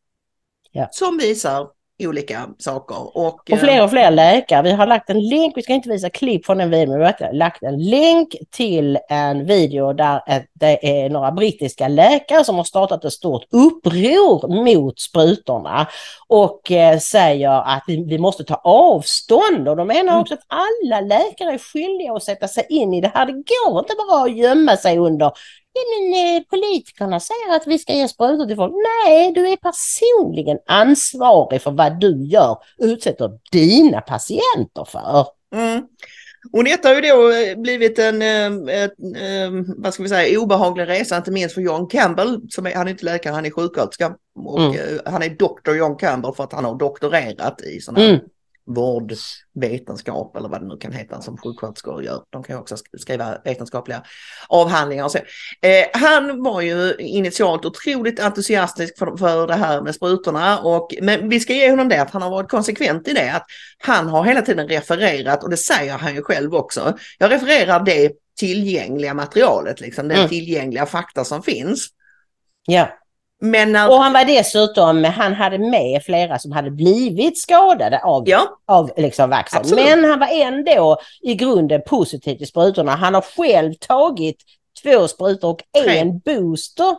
ja. 0.74 0.88
som 0.90 1.18
visar 1.18 1.66
olika 2.02 2.48
saker. 2.58 3.16
Och, 3.16 3.50
och 3.50 3.58
fler 3.58 3.84
och 3.84 3.90
fler 3.90 4.10
läkare. 4.10 4.62
Vi 4.62 4.72
har 4.72 4.86
lagt 4.86 5.10
en 5.10 5.28
länk, 5.28 5.56
vi 5.56 5.62
ska 5.62 5.72
inte 5.72 5.88
visa 5.88 6.10
klipp 6.10 6.46
från 6.46 6.58
den 6.58 6.70
videon, 6.70 6.88
men 6.88 6.98
vi 6.98 7.24
har 7.24 7.32
lagt 7.32 7.62
en 7.62 7.84
länk 7.84 8.36
till 8.50 8.98
en 9.08 9.46
video 9.46 9.92
där 9.92 10.20
det 10.52 11.04
är 11.04 11.10
några 11.10 11.32
brittiska 11.32 11.88
läkare 11.88 12.44
som 12.44 12.56
har 12.56 12.64
startat 12.64 13.04
ett 13.04 13.12
stort 13.12 13.42
uppror 13.50 14.64
mot 14.64 15.00
sprutorna 15.00 15.86
och 16.28 16.70
eh, 16.70 16.98
säger 16.98 17.50
att 17.50 17.84
vi, 17.86 18.18
måste 18.18 18.44
ta 18.44 18.54
avstånd 18.64 19.68
och 19.68 19.76
de 19.76 19.86
menar 19.86 20.12
mm. 20.12 20.20
också 20.20 20.34
att 20.34 20.46
alla 20.48 21.00
läkare 21.00 21.52
är 21.52 21.58
skyldiga 21.58 22.12
att 22.12 22.22
sätta 22.22 22.48
sig 22.48 22.66
in 22.68 22.94
i 22.94 23.00
det 23.00 23.12
här. 23.14 23.26
Det 23.26 23.32
går 23.32 23.78
inte 23.78 23.94
bara 24.08 24.22
att 24.22 24.36
gömma 24.36 24.76
sig 24.76 24.98
under 24.98 25.32
men, 25.74 26.36
eh, 26.36 26.42
politikerna 26.42 27.20
säger 27.20 27.56
att 27.56 27.66
vi 27.66 27.78
ska 27.78 27.92
ge 27.92 28.08
sprutor 28.08 28.46
till 28.46 28.56
folk. 28.56 28.72
Nej, 28.72 29.32
du 29.32 29.48
är 29.48 29.56
personligen 29.56 30.58
ansvarig 30.66 31.62
för 31.62 31.70
vad 31.70 32.00
du 32.00 32.26
gör, 32.26 32.58
utsätter 32.78 33.30
dina 33.52 34.00
patienter 34.00 34.84
för. 34.84 35.26
Mm. 35.54 35.82
Och 36.52 36.64
detta 36.64 36.88
har 36.88 36.94
ju 36.94 37.00
då 37.00 37.32
eh, 37.32 37.56
blivit 37.58 37.98
en, 37.98 38.22
eh, 38.22 38.82
ett, 38.82 38.94
vad 39.76 39.94
ska 39.94 40.02
vi 40.02 40.08
säga, 40.08 40.40
obehaglig 40.40 40.88
resa, 40.88 41.16
inte 41.16 41.30
minst 41.30 41.54
för 41.54 41.60
John 41.60 41.86
Campbell, 41.86 42.40
som 42.50 42.66
är, 42.66 42.74
han 42.74 42.86
är 42.86 42.90
inte 42.90 43.04
läkare, 43.04 43.34
han 43.34 43.46
är 43.46 43.50
sjuksköterska. 43.50 44.14
Och 44.44 44.60
mm. 44.60 45.00
han 45.04 45.22
är 45.22 45.28
doktor 45.28 45.76
John 45.76 45.96
Campbell 45.96 46.34
för 46.34 46.44
att 46.44 46.52
han 46.52 46.64
har 46.64 46.78
doktorerat 46.78 47.60
i 47.60 47.80
sådana 47.80 48.00
här 48.00 48.14
mm 48.14 48.20
vårdvetenskap 48.66 50.36
eller 50.36 50.48
vad 50.48 50.60
det 50.60 50.68
nu 50.68 50.76
kan 50.76 50.92
heta 50.92 51.20
som 51.20 51.36
sjuksköterskor 51.36 52.02
gör. 52.02 52.22
De 52.30 52.42
kan 52.42 52.58
också 52.58 52.76
skriva 52.98 53.38
vetenskapliga 53.44 54.02
avhandlingar 54.48 55.04
och 55.04 55.10
så. 55.10 55.18
Eh, 55.18 55.86
han 55.92 56.42
var 56.42 56.60
ju 56.60 56.94
initialt 56.98 57.64
otroligt 57.64 58.20
entusiastisk 58.20 58.98
för, 58.98 59.16
för 59.16 59.46
det 59.46 59.54
här 59.54 59.82
med 59.82 59.94
sprutorna 59.94 60.58
och 60.58 60.94
men 61.02 61.28
vi 61.28 61.40
ska 61.40 61.52
ge 61.52 61.70
honom 61.70 61.88
det 61.88 62.02
att 62.02 62.10
han 62.10 62.22
har 62.22 62.30
varit 62.30 62.50
konsekvent 62.50 63.08
i 63.08 63.12
det 63.12 63.32
att 63.32 63.46
han 63.78 64.08
har 64.08 64.24
hela 64.24 64.42
tiden 64.42 64.68
refererat 64.68 65.44
och 65.44 65.50
det 65.50 65.56
säger 65.56 65.98
han 65.98 66.14
ju 66.14 66.22
själv 66.22 66.54
också. 66.54 66.98
Jag 67.18 67.30
refererar 67.30 67.84
det 67.84 68.12
tillgängliga 68.38 69.14
materialet, 69.14 69.80
liksom 69.80 70.08
den 70.08 70.16
mm. 70.16 70.28
tillgängliga 70.28 70.86
fakta 70.86 71.24
som 71.24 71.42
finns. 71.42 71.88
Ja. 72.66 72.88
Men 73.44 73.76
Och 73.76 74.02
han 74.02 74.12
var 74.12 74.24
dessutom, 74.24 75.04
han 75.04 75.34
hade 75.34 75.58
med 75.58 76.02
flera 76.02 76.38
som 76.38 76.52
hade 76.52 76.70
blivit 76.70 77.38
skadade 77.38 77.98
av, 77.98 78.22
ja. 78.26 78.58
av 78.66 78.90
liksom 78.96 79.30
vaccin. 79.30 79.74
Men 79.74 80.04
han 80.04 80.18
var 80.18 80.28
ändå 80.32 80.98
i 81.22 81.34
grunden 81.34 81.82
positiv 81.86 82.36
till 82.36 82.46
sprutorna. 82.46 82.92
Han 82.92 83.14
har 83.14 83.20
själv 83.36 83.74
tagit 83.74 84.36
två 84.82 85.08
sprutor 85.08 85.50
och 85.50 85.62
Tre. 85.84 85.98
en 85.98 86.18
booster. 86.18 86.96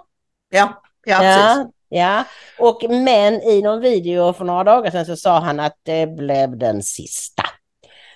Ja, 0.49 0.81
ja, 1.05 1.23
ja 1.23 1.65
Ja, 1.89 2.23
och 2.59 2.83
men 2.89 3.33
i 3.41 3.61
någon 3.61 3.81
video 3.81 4.33
för 4.33 4.45
några 4.45 4.63
dagar 4.63 4.91
sedan 4.91 5.05
så 5.05 5.15
sa 5.15 5.39
han 5.39 5.59
att 5.59 5.77
det 5.83 6.07
blev 6.07 6.57
den 6.57 6.83
sista. 6.83 7.34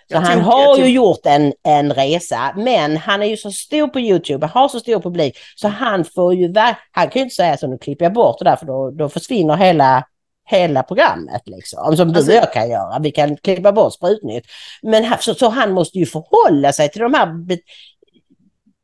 Så 0.09 0.15
jag 0.15 0.21
han 0.21 0.41
har 0.41 0.77
ju 0.77 0.89
gjort 0.89 1.25
en, 1.25 1.53
en 1.63 1.93
resa, 1.93 2.53
men 2.57 2.97
han 2.97 3.23
är 3.23 3.27
ju 3.27 3.37
så 3.37 3.51
stor 3.51 3.87
på 3.87 3.99
Youtube, 3.99 4.47
har 4.47 4.67
så 4.67 4.79
stor 4.79 4.99
publik, 5.01 5.37
så 5.55 5.67
han 5.67 6.05
får 6.05 6.33
ju, 6.33 6.53
han 6.91 7.09
kan 7.09 7.19
ju 7.19 7.21
inte 7.21 7.35
säga 7.35 7.57
så 7.57 7.67
nu 7.67 7.77
klipper 7.77 8.05
jag 8.05 8.13
bort 8.13 8.39
det 8.39 8.45
där 8.45 8.55
för 8.55 8.65
då, 8.65 8.91
då 8.91 9.09
försvinner 9.09 9.55
hela 9.55 10.03
hela 10.49 10.83
programmet 10.83 11.41
liksom, 11.45 11.97
som 11.97 12.13
du 12.13 12.19
och 12.19 12.33
jag 12.33 12.53
kan 12.53 12.69
göra. 12.69 12.99
Vi 12.99 13.11
kan 13.11 13.37
klippa 13.37 13.71
bort 13.71 13.93
sprutnytt. 13.93 14.45
Men 14.81 15.17
så, 15.19 15.33
så 15.33 15.49
han 15.49 15.71
måste 15.71 15.97
ju 15.97 16.05
förhålla 16.05 16.73
sig 16.73 16.89
till 16.89 17.01
de 17.01 17.13
här 17.13 17.27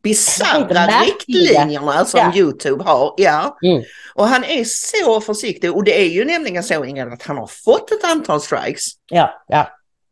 bisarra 0.03 0.87
riktlinjerna 1.01 2.05
som 2.05 2.19
ja. 2.19 2.31
Youtube 2.35 2.83
har. 2.83 3.13
Ja. 3.17 3.57
Mm. 3.63 3.83
Och 4.15 4.27
han 4.27 4.43
är 4.43 4.63
så 4.63 5.21
försiktig 5.21 5.75
och 5.75 5.83
det 5.83 6.01
är 6.01 6.09
ju 6.09 6.25
nämligen 6.25 6.63
så 6.63 6.85
Ingrid 6.85 7.13
att 7.13 7.23
han 7.23 7.37
har 7.37 7.47
fått 7.47 7.91
ett 7.91 8.03
antal 8.03 8.41
strikes. 8.41 8.85
Ja, 9.11 9.43
ja. 9.47 9.67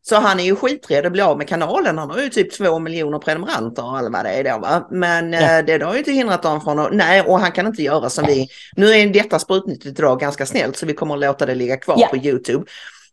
Så 0.06 0.16
han 0.16 0.39
är 0.39 0.43
ju 0.43 0.56
skiträdd 0.56 1.06
att 1.06 1.12
bli 1.12 1.22
av 1.22 1.38
med 1.38 1.47
kanalen. 1.47 1.97
Han 1.97 2.10
har 2.10 2.22
ju 2.22 2.30
typ 2.30 2.58
två 2.58 2.80
miljoner 2.80 3.20
prenumeranter 3.20 3.99
eller 3.99 4.10
vad 4.10 4.26
det 4.26 4.30
är 4.30 4.43
då. 4.43 4.60
Va? 4.60 4.88
Men 4.91 5.34
ja. 5.34 5.60
eh, 5.60 5.66
det 5.66 5.84
har 5.84 5.93
ju 5.93 5.99
inte 5.99 6.12
hindrat 6.12 6.43
honom 6.43 6.62
från 6.62 6.80
att, 6.80 6.93
nej 6.93 7.22
och 7.22 7.39
han 7.39 7.51
kan 7.51 7.68
inte 7.68 7.84
göra 7.84 8.10
som 8.10 8.26
vi. 8.26 8.47
Nu 8.76 8.91
är 8.91 9.08
detta 9.08 9.39
sprutnytt 9.39 9.86
idag 9.86 10.20
ganska 10.20 10.45
snällt 10.45 10.78
så 10.78 10.86
vi 10.86 10.93
kommer 10.93 11.14
att 11.14 11.22
låta 11.22 11.45
det 11.45 11.56
ligga 11.56 11.78
kvar 11.78 11.95
ja. 11.99 12.08
på 12.08 12.18
Youtube. 12.18 12.66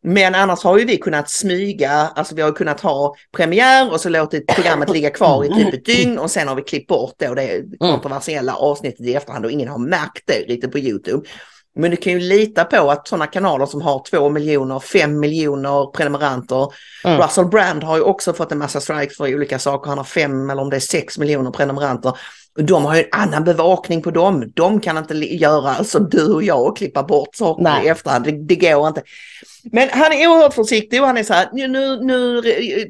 Men 0.03 0.35
annars 0.35 0.65
har 0.65 0.79
ju 0.79 0.85
vi 0.85 0.97
kunnat 0.97 1.31
smyga, 1.31 1.91
alltså 1.91 2.35
vi 2.35 2.43
har 2.43 2.53
kunnat 2.53 2.81
ha 2.81 3.15
premiär 3.37 3.93
och 3.93 4.01
så 4.01 4.09
låtit 4.09 4.47
programmet 4.47 4.91
ligga 4.91 5.11
kvar 5.11 5.45
i 5.45 5.49
typ 5.49 5.75
ett 5.75 5.85
dygn 5.85 6.19
och 6.19 6.31
sen 6.31 6.49
har 6.49 6.55
vi 6.55 6.63
klippt 6.63 6.89
bort 6.89 7.15
då 7.17 7.35
det 7.35 7.55
mm. 7.55 7.71
kontroversiella 7.79 8.55
avsnittet 8.55 9.07
i 9.07 9.15
efterhand 9.15 9.45
och 9.45 9.51
ingen 9.51 9.69
har 9.69 9.79
märkt 9.79 10.23
det 10.27 10.33
riktigt 10.33 10.73
på 10.73 10.79
Youtube. 10.79 11.29
Men 11.77 11.91
du 11.91 11.97
kan 11.97 12.13
ju 12.13 12.21
lita 12.21 12.65
på 12.65 12.91
att 12.91 13.09
sådana 13.09 13.27
kanaler 13.27 13.67
som 13.67 13.83
har 13.83 14.03
2 14.11 14.29
miljoner, 14.29 14.79
5 14.79 15.21
miljoner 15.21 15.91
prenumeranter. 15.93 16.73
Mm. 17.05 17.21
Russell 17.21 17.47
Brand 17.47 17.85
har 17.85 17.97
ju 17.97 18.03
också 18.03 18.33
fått 18.33 18.53
en 18.53 18.59
massa 18.59 18.81
strikes 18.81 19.17
för 19.17 19.35
olika 19.35 19.59
saker. 19.59 19.89
Han 19.89 19.99
har 19.99 20.05
5 20.05 20.51
eller 20.51 20.63
om 20.63 20.71
det 20.71 20.77
är 20.77 20.81
6 20.81 21.19
miljoner 21.19 21.51
prenumeranter. 21.51 22.13
De 22.59 22.85
har 22.85 22.97
ju 22.97 23.03
en 23.03 23.09
annan 23.13 23.45
bevakning 23.45 24.03
på 24.03 24.11
dem. 24.11 24.53
De 24.55 24.81
kan 24.81 24.97
inte 24.97 25.15
göra 25.15 25.85
som 25.85 26.09
du 26.09 26.33
och 26.33 26.43
jag 26.43 26.63
och 26.63 26.77
klippa 26.77 27.03
bort 27.03 27.35
saker 27.35 27.63
Nej. 27.63 27.87
i 27.87 27.89
efterhand. 27.89 28.25
Det, 28.25 28.33
det 28.33 28.57
går 28.57 28.89
inte. 28.89 29.03
Men 29.73 29.89
han 29.93 30.13
är 30.13 30.27
oerhört 30.27 30.55
försiktig 30.55 31.01
och 31.01 31.07
han 31.07 31.17
är 31.17 31.23
så 31.23 31.35
här, 31.35 31.49
nu, 31.53 31.69
nu, 32.03 32.43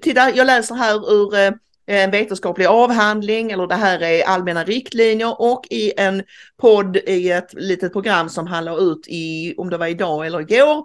titta, 0.03 0.37
jag 0.37 0.47
läser 0.47 0.75
här 0.75 1.13
ur 1.13 1.39
eh, 1.39 1.51
en 1.91 2.11
vetenskaplig 2.11 2.67
avhandling 2.67 3.51
eller 3.51 3.67
det 3.67 3.75
här 3.75 4.03
är 4.03 4.25
allmänna 4.25 4.65
riktlinjer 4.65 5.41
och 5.41 5.67
i 5.71 5.93
en 5.97 6.23
podd 6.61 6.97
i 6.97 7.31
ett 7.31 7.55
litet 7.55 7.93
program 7.93 8.29
som 8.29 8.47
han 8.47 8.65
la 8.65 8.79
ut 8.79 9.09
i, 9.09 9.55
om 9.57 9.71
det 9.71 9.79
var 9.79 9.87
idag 9.87 10.27
eller 10.27 10.41
igår, 10.41 10.85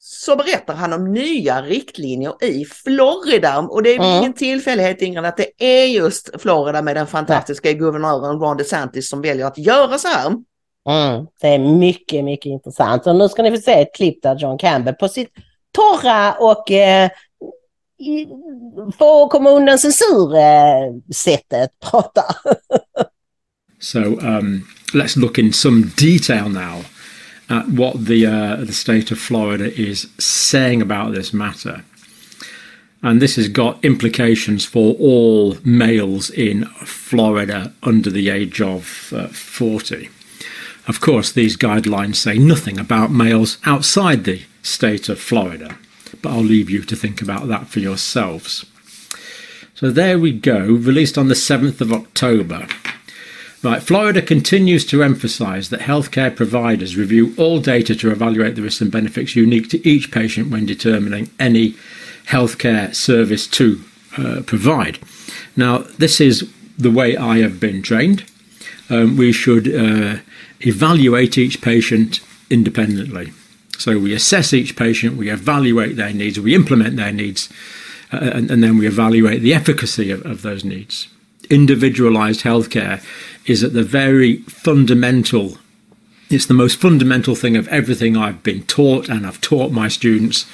så 0.00 0.36
berättar 0.36 0.74
han 0.74 0.92
om 0.92 1.12
nya 1.12 1.62
riktlinjer 1.62 2.44
i 2.44 2.64
Florida. 2.64 3.58
Och 3.58 3.82
det 3.82 3.90
är 3.90 3.98
mm. 3.98 4.18
ingen 4.18 4.32
tillfällighet 4.32 5.02
Ingrid 5.02 5.24
att 5.24 5.36
det 5.36 5.50
är 5.58 5.86
just 5.86 6.40
Florida 6.40 6.82
med 6.82 6.96
den 6.96 7.06
fantastiska 7.06 7.72
guvernören 7.72 8.40
Ron 8.40 8.56
DeSantis 8.56 9.08
som 9.08 9.22
väljer 9.22 9.46
att 9.46 9.58
göra 9.58 9.98
så 9.98 10.08
här. 10.08 10.26
Mm. 10.88 11.26
Det 11.40 11.48
är 11.48 11.58
mycket, 11.58 12.24
mycket 12.24 12.46
intressant. 12.46 13.06
Och 13.06 13.16
nu 13.16 13.28
ska 13.28 13.42
ni 13.42 13.50
få 13.50 13.56
se 13.56 13.72
ett 13.72 13.94
klipp 13.94 14.22
där 14.22 14.36
John 14.36 14.58
Campbell 14.58 14.94
på 14.94 15.08
sitt 15.08 15.30
torra 15.72 16.32
och 16.32 16.70
eh, 16.70 17.10
so 23.78 24.20
um, 24.20 24.68
let's 24.94 25.16
look 25.16 25.38
in 25.38 25.52
some 25.52 25.88
detail 25.96 26.48
now 26.48 26.82
at 27.50 27.68
what 27.68 28.04
the, 28.04 28.26
uh, 28.26 28.56
the 28.56 28.72
state 28.72 29.10
of 29.10 29.18
Florida 29.18 29.72
is 29.80 30.08
saying 30.18 30.82
about 30.82 31.12
this 31.12 31.32
matter. 31.32 31.84
And 33.02 33.22
this 33.22 33.36
has 33.36 33.48
got 33.48 33.84
implications 33.84 34.64
for 34.64 34.94
all 34.94 35.56
males 35.64 36.30
in 36.30 36.64
Florida 36.84 37.72
under 37.82 38.10
the 38.10 38.28
age 38.28 38.60
of 38.60 39.12
uh, 39.16 39.28
40. 39.28 40.10
Of 40.86 41.00
course, 41.00 41.30
these 41.30 41.56
guidelines 41.56 42.16
say 42.16 42.38
nothing 42.38 42.78
about 42.78 43.10
males 43.10 43.58
outside 43.64 44.24
the 44.24 44.42
state 44.62 45.08
of 45.08 45.20
Florida 45.20 45.78
but 46.22 46.32
I'll 46.32 46.40
leave 46.42 46.70
you 46.70 46.82
to 46.82 46.96
think 46.96 47.22
about 47.22 47.48
that 47.48 47.68
for 47.68 47.80
yourselves. 47.80 48.64
So 49.74 49.90
there 49.90 50.18
we 50.18 50.32
go, 50.32 50.58
released 50.58 51.16
on 51.16 51.28
the 51.28 51.34
7th 51.34 51.80
of 51.80 51.92
October. 51.92 52.66
Right, 53.60 53.82
Florida 53.82 54.22
continues 54.22 54.84
to 54.86 55.02
emphasise 55.02 55.68
that 55.68 55.80
healthcare 55.80 56.34
providers 56.34 56.96
review 56.96 57.34
all 57.36 57.60
data 57.60 57.96
to 57.96 58.10
evaluate 58.12 58.54
the 58.54 58.62
risks 58.62 58.80
and 58.80 58.90
benefits 58.90 59.34
unique 59.34 59.68
to 59.70 59.88
each 59.88 60.12
patient 60.12 60.50
when 60.50 60.64
determining 60.64 61.30
any 61.40 61.74
healthcare 62.26 62.94
service 62.94 63.48
to 63.48 63.82
uh, 64.16 64.42
provide. 64.46 64.98
Now, 65.56 65.78
this 65.78 66.20
is 66.20 66.48
the 66.78 66.90
way 66.90 67.16
I 67.16 67.38
have 67.38 67.58
been 67.58 67.82
trained. 67.82 68.24
Um, 68.90 69.16
we 69.16 69.32
should 69.32 69.66
uh, 69.66 70.20
evaluate 70.60 71.36
each 71.36 71.60
patient 71.60 72.20
independently. 72.50 73.32
So 73.78 73.96
we 73.96 74.12
assess 74.12 74.52
each 74.52 74.76
patient, 74.76 75.16
we 75.16 75.30
evaluate 75.30 75.94
their 75.94 76.12
needs, 76.12 76.38
we 76.38 76.54
implement 76.54 76.96
their 76.96 77.12
needs, 77.12 77.48
uh, 78.12 78.16
and, 78.16 78.50
and, 78.50 78.62
then 78.62 78.76
we 78.76 78.88
evaluate 78.88 79.40
the 79.40 79.54
efficacy 79.54 80.10
of, 80.10 80.26
of 80.26 80.42
those 80.42 80.64
needs. 80.64 81.06
Individualized 81.48 82.42
healthcare 82.42 83.02
is 83.46 83.62
at 83.62 83.74
the 83.74 83.84
very 83.84 84.38
fundamental, 84.38 85.58
it's 86.28 86.46
the 86.46 86.54
most 86.54 86.80
fundamental 86.80 87.36
thing 87.36 87.56
of 87.56 87.68
everything 87.68 88.16
I've 88.16 88.42
been 88.42 88.64
taught 88.64 89.08
and 89.08 89.24
I've 89.24 89.40
taught 89.40 89.70
my 89.70 89.86
students 89.86 90.44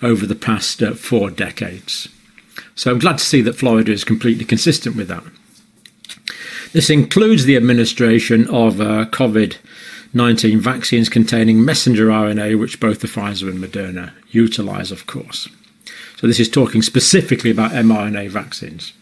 over 0.00 0.24
the 0.24 0.36
past 0.36 0.80
uh, 0.80 0.94
four 0.94 1.30
decades. 1.30 2.08
So 2.76 2.92
I'm 2.92 3.00
glad 3.00 3.18
to 3.18 3.24
see 3.24 3.42
that 3.42 3.56
Florida 3.56 3.90
is 3.90 4.04
completely 4.04 4.44
consistent 4.44 4.94
with 4.94 5.08
that. 5.08 5.24
This 6.72 6.90
includes 6.90 7.44
the 7.44 7.56
administration 7.56 8.48
of 8.50 8.80
uh, 8.80 9.06
COVID 9.06 9.56
19 10.14 10.60
vaccines 10.60 11.08
containing 11.08 11.64
messenger 11.64 12.06
RNA, 12.08 12.58
which 12.58 12.80
both 12.80 13.00
the 13.00 13.08
Pfizer 13.08 13.48
and 13.50 13.62
Moderna 13.62 14.12
utilize, 14.30 14.90
of 14.90 15.06
course. 15.06 15.48
So, 16.16 16.26
this 16.26 16.40
is 16.40 16.48
talking 16.48 16.82
specifically 16.82 17.50
about 17.50 17.72
mRNA 17.72 18.30
vaccines. 18.30 18.92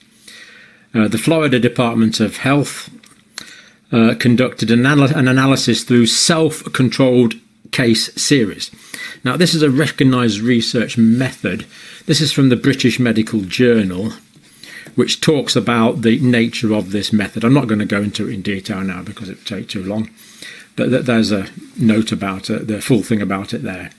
Uh, 0.95 1.09
the 1.09 1.19
Florida 1.19 1.59
Department 1.59 2.21
of 2.21 2.39
Health 2.39 2.91
uh, 3.93 4.15
conducted 4.19 4.71
an, 4.71 4.87
anal- 4.87 5.17
an 5.17 5.29
analysis 5.29 5.85
through 5.85 6.07
self 6.07 6.65
controlled 6.73 7.35
case 7.71 8.13
series. 8.21 8.71
Now, 9.25 9.37
this 9.37 9.55
is 9.55 9.63
a 9.63 9.71
recognised 9.71 10.41
research 10.41 10.97
method. 10.97 11.67
This 12.07 12.21
is 12.21 12.33
from 12.33 12.49
the 12.49 12.57
British 12.57 12.99
Medical 12.99 13.41
Journal, 13.41 14.13
which 14.95 15.21
talks 15.21 15.57
about 15.57 16.03
the 16.03 16.19
nature 16.21 16.73
of 16.73 16.91
this 16.93 17.13
method. 17.13 17.45
I'm 17.45 17.55
not 17.55 17.67
going 17.67 17.81
to 17.81 17.85
go 17.85 18.01
into 18.01 18.29
it 18.29 18.35
in 18.35 18.43
detail 18.43 18.81
now 18.83 19.03
because 19.03 19.29
it 19.29 19.37
would 19.37 19.47
take 19.47 19.69
too 19.69 19.85
long, 19.85 20.11
there's 20.77 21.33
a 21.33 21.49
note 21.79 22.13
about 22.13 22.51
it, 22.51 22.67
the 22.67 22.81
full 22.81 23.03
thing 23.03 23.23
about 23.23 23.55
it 23.55 23.63
there. 23.63 23.91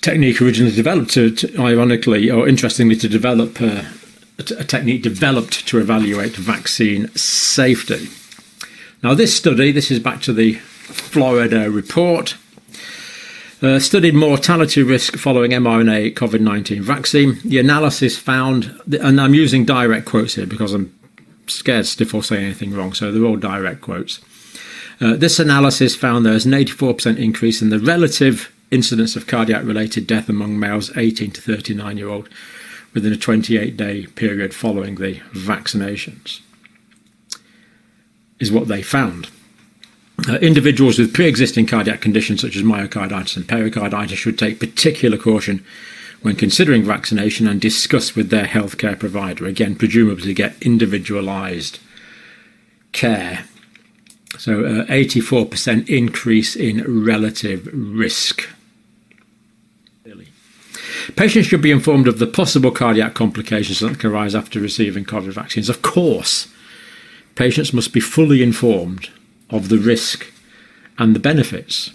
Technique 0.00 0.42
originally 0.42 0.74
developed 0.74 1.10
to, 1.12 1.30
to 1.30 1.60
ironically 1.60 2.30
or 2.30 2.48
interestingly, 2.48 2.96
to 2.96 3.08
develop 3.08 3.60
uh, 3.60 3.82
a 4.38 4.64
technique 4.64 5.02
developed 5.02 5.66
to 5.68 5.78
evaluate 5.78 6.34
vaccine 6.36 7.08
safety. 7.14 8.08
Now, 9.02 9.14
this 9.14 9.36
study, 9.36 9.72
this 9.72 9.90
is 9.90 9.98
back 9.98 10.20
to 10.22 10.32
the 10.32 10.54
Florida 10.54 11.70
report, 11.70 12.36
uh, 13.62 13.78
studied 13.78 14.14
mortality 14.14 14.82
risk 14.82 15.16
following 15.16 15.52
mRNA 15.52 16.14
COVID 16.14 16.40
19 16.40 16.82
vaccine. 16.82 17.38
The 17.44 17.58
analysis 17.58 18.18
found, 18.18 18.76
and 19.00 19.20
I'm 19.20 19.34
using 19.34 19.64
direct 19.64 20.06
quotes 20.06 20.34
here 20.34 20.46
because 20.46 20.72
I'm 20.72 20.92
scared 21.46 21.86
stiff 21.86 22.14
or 22.14 22.22
say 22.22 22.42
anything 22.42 22.74
wrong, 22.74 22.92
so 22.92 23.12
they're 23.12 23.24
all 23.24 23.36
direct 23.36 23.80
quotes. 23.80 24.20
Uh, 25.02 25.16
this 25.16 25.40
analysis 25.40 25.96
found 25.96 26.24
there 26.24 26.32
was 26.32 26.46
an 26.46 26.52
84% 26.52 27.18
increase 27.18 27.60
in 27.60 27.70
the 27.70 27.80
relative 27.80 28.54
incidence 28.70 29.16
of 29.16 29.26
cardiac 29.26 29.64
related 29.64 30.06
death 30.06 30.28
among 30.28 30.60
males 30.60 30.96
18 30.96 31.32
to 31.32 31.40
39 31.40 31.98
year 31.98 32.08
old 32.08 32.28
within 32.94 33.12
a 33.12 33.16
28 33.16 33.76
day 33.76 34.06
period 34.06 34.54
following 34.54 34.94
the 34.96 35.16
vaccinations, 35.32 36.40
is 38.38 38.52
what 38.52 38.68
they 38.68 38.80
found. 38.80 39.28
Uh, 40.28 40.34
individuals 40.36 41.00
with 41.00 41.12
pre 41.12 41.26
existing 41.26 41.66
cardiac 41.66 42.00
conditions 42.00 42.40
such 42.40 42.54
as 42.54 42.62
myocarditis 42.62 43.36
and 43.36 43.48
pericarditis 43.48 44.18
should 44.18 44.38
take 44.38 44.60
particular 44.60 45.18
caution 45.18 45.64
when 46.20 46.36
considering 46.36 46.84
vaccination 46.84 47.48
and 47.48 47.60
discuss 47.60 48.14
with 48.14 48.30
their 48.30 48.44
healthcare 48.44 48.96
provider, 48.96 49.46
again, 49.46 49.74
presumably 49.74 50.22
to 50.22 50.34
get 50.34 50.54
individualised 50.62 51.80
care. 52.92 53.46
So, 54.42 54.64
uh, 54.64 54.84
84% 54.86 55.88
increase 55.88 56.56
in 56.56 57.04
relative 57.04 57.70
risk. 57.72 58.48
Patients 61.14 61.46
should 61.46 61.62
be 61.62 61.70
informed 61.70 62.08
of 62.08 62.18
the 62.18 62.26
possible 62.26 62.72
cardiac 62.72 63.14
complications 63.14 63.78
that 63.78 64.00
can 64.00 64.10
arise 64.10 64.34
after 64.34 64.58
receiving 64.58 65.04
COVID 65.04 65.32
vaccines. 65.32 65.68
Of 65.68 65.82
course, 65.82 66.48
patients 67.36 67.72
must 67.72 67.92
be 67.92 68.00
fully 68.00 68.42
informed 68.42 69.10
of 69.48 69.68
the 69.68 69.78
risk 69.78 70.32
and 70.98 71.14
the 71.14 71.20
benefits. 71.20 71.92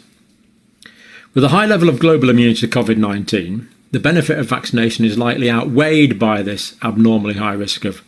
With 1.34 1.44
a 1.44 1.50
high 1.50 1.66
level 1.66 1.90
of 1.90 2.00
global 2.00 2.30
immunity 2.30 2.66
to 2.66 2.68
COVID 2.70 2.96
19, 2.96 3.68
the 3.92 4.00
benefit 4.00 4.40
of 4.40 4.48
vaccination 4.48 5.04
is 5.04 5.18
likely 5.18 5.52
outweighed 5.52 6.18
by 6.18 6.44
this 6.44 6.78
abnormally 6.82 7.34
high 7.34 7.56
risk 7.56 7.84
of 7.84 8.02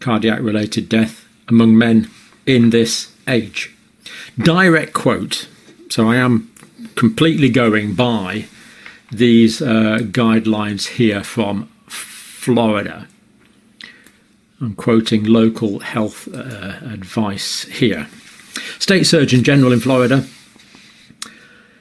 cardiac 0.00 0.40
related 0.40 0.88
death 0.88 1.28
among 1.46 1.78
men 1.78 2.10
in 2.44 2.70
this 2.70 3.12
age. 3.28 3.74
Direct 4.38 4.92
quote, 4.92 5.48
so 5.90 6.08
I 6.08 6.16
am 6.16 6.52
completely 6.94 7.48
going 7.48 7.94
by 7.94 8.46
these 9.10 9.62
uh, 9.62 9.98
guidelines 10.02 10.86
here 10.86 11.22
from 11.22 11.68
Florida. 11.86 13.06
I'm 14.60 14.74
quoting 14.74 15.24
local 15.24 15.80
health 15.80 16.28
uh, 16.34 16.78
advice 16.82 17.62
here. 17.64 18.08
State 18.78 19.04
Surgeon 19.04 19.44
General 19.44 19.72
in 19.72 19.80
Florida 19.80 20.26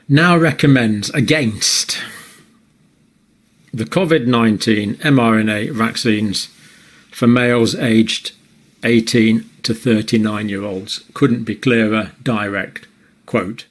now 0.07 0.37
recommends 0.37 1.09
against 1.11 1.99
the 3.73 3.83
COVID 3.83 4.25
19 4.25 4.95
mRNA 4.95 5.71
vaccines 5.71 6.47
for 7.11 7.27
males 7.27 7.75
aged 7.75 8.31
18 8.83 9.43
to 9.61 9.73
39 9.73 10.49
year 10.49 10.65
olds. 10.65 11.03
Couldn't 11.13 11.45
be 11.45 11.55
clearer, 11.55 12.11
direct 12.23 12.85
quote. 13.25 13.63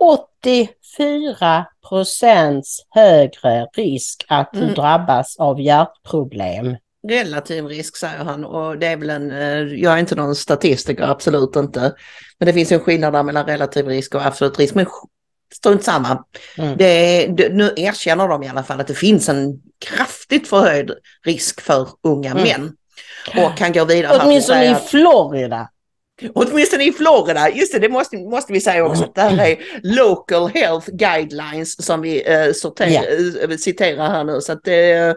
84 0.00 1.66
procents 1.88 2.80
högre 2.90 3.66
risk 3.76 4.24
att 4.28 4.50
du 4.52 4.62
mm. 4.62 4.74
drabbas 4.74 5.36
av 5.36 5.60
hjärtproblem. 5.60 6.76
Relativ 7.08 7.66
risk 7.66 7.96
säger 7.96 8.24
han 8.24 8.44
och 8.44 8.78
det 8.78 8.86
är 8.86 8.96
väl 8.96 9.10
en, 9.10 9.30
eh, 9.30 9.80
jag 9.82 9.92
är 9.92 9.98
inte 9.98 10.14
någon 10.14 10.36
statistiker, 10.36 11.04
absolut 11.04 11.56
inte. 11.56 11.94
Men 12.38 12.46
det 12.46 12.52
finns 12.52 12.72
en 12.72 12.80
skillnad 12.80 13.12
där 13.12 13.22
mellan 13.22 13.46
relativ 13.46 13.86
risk 13.86 14.14
och 14.14 14.26
absolut 14.26 14.58
risk. 14.58 14.74
Men 14.74 14.86
strunt 15.54 15.84
samma. 15.84 16.24
Mm. 16.58 16.76
Det, 16.76 17.26
det, 17.26 17.48
nu 17.48 17.72
erkänner 17.76 18.28
de 18.28 18.42
i 18.42 18.48
alla 18.48 18.62
fall 18.62 18.80
att 18.80 18.86
det 18.86 18.94
finns 18.94 19.28
en 19.28 19.62
kraftigt 19.78 20.48
förhöjd 20.48 20.90
risk 21.24 21.60
för 21.60 21.88
unga 22.02 22.30
mm. 22.30 22.42
män. 22.42 22.72
Och 23.28 23.56
kan 23.56 23.72
gå 23.72 23.84
vidare. 23.84 24.20
Åtminstone 24.22 24.70
i 24.70 24.74
Florida. 24.74 25.68
Åtminstone 26.34 26.84
i 26.84 26.92
Florida, 26.92 27.50
just 27.50 27.72
det, 27.72 27.78
det 27.78 27.88
måste, 27.88 28.16
måste 28.16 28.52
vi 28.52 28.60
säga 28.60 28.84
också. 28.84 29.12
Det 29.14 29.20
här 29.20 29.46
är 29.46 29.58
local 29.82 30.48
health 30.48 30.90
guidelines 30.90 31.86
som 31.86 32.00
vi 32.00 32.32
eh, 32.32 32.52
sorter, 32.52 32.88
yeah. 32.88 33.56
citerar 33.58 34.10
här 34.10 34.24
nu. 34.24 34.40
Så 34.40 34.52
att 34.52 34.64
det, 34.64 35.16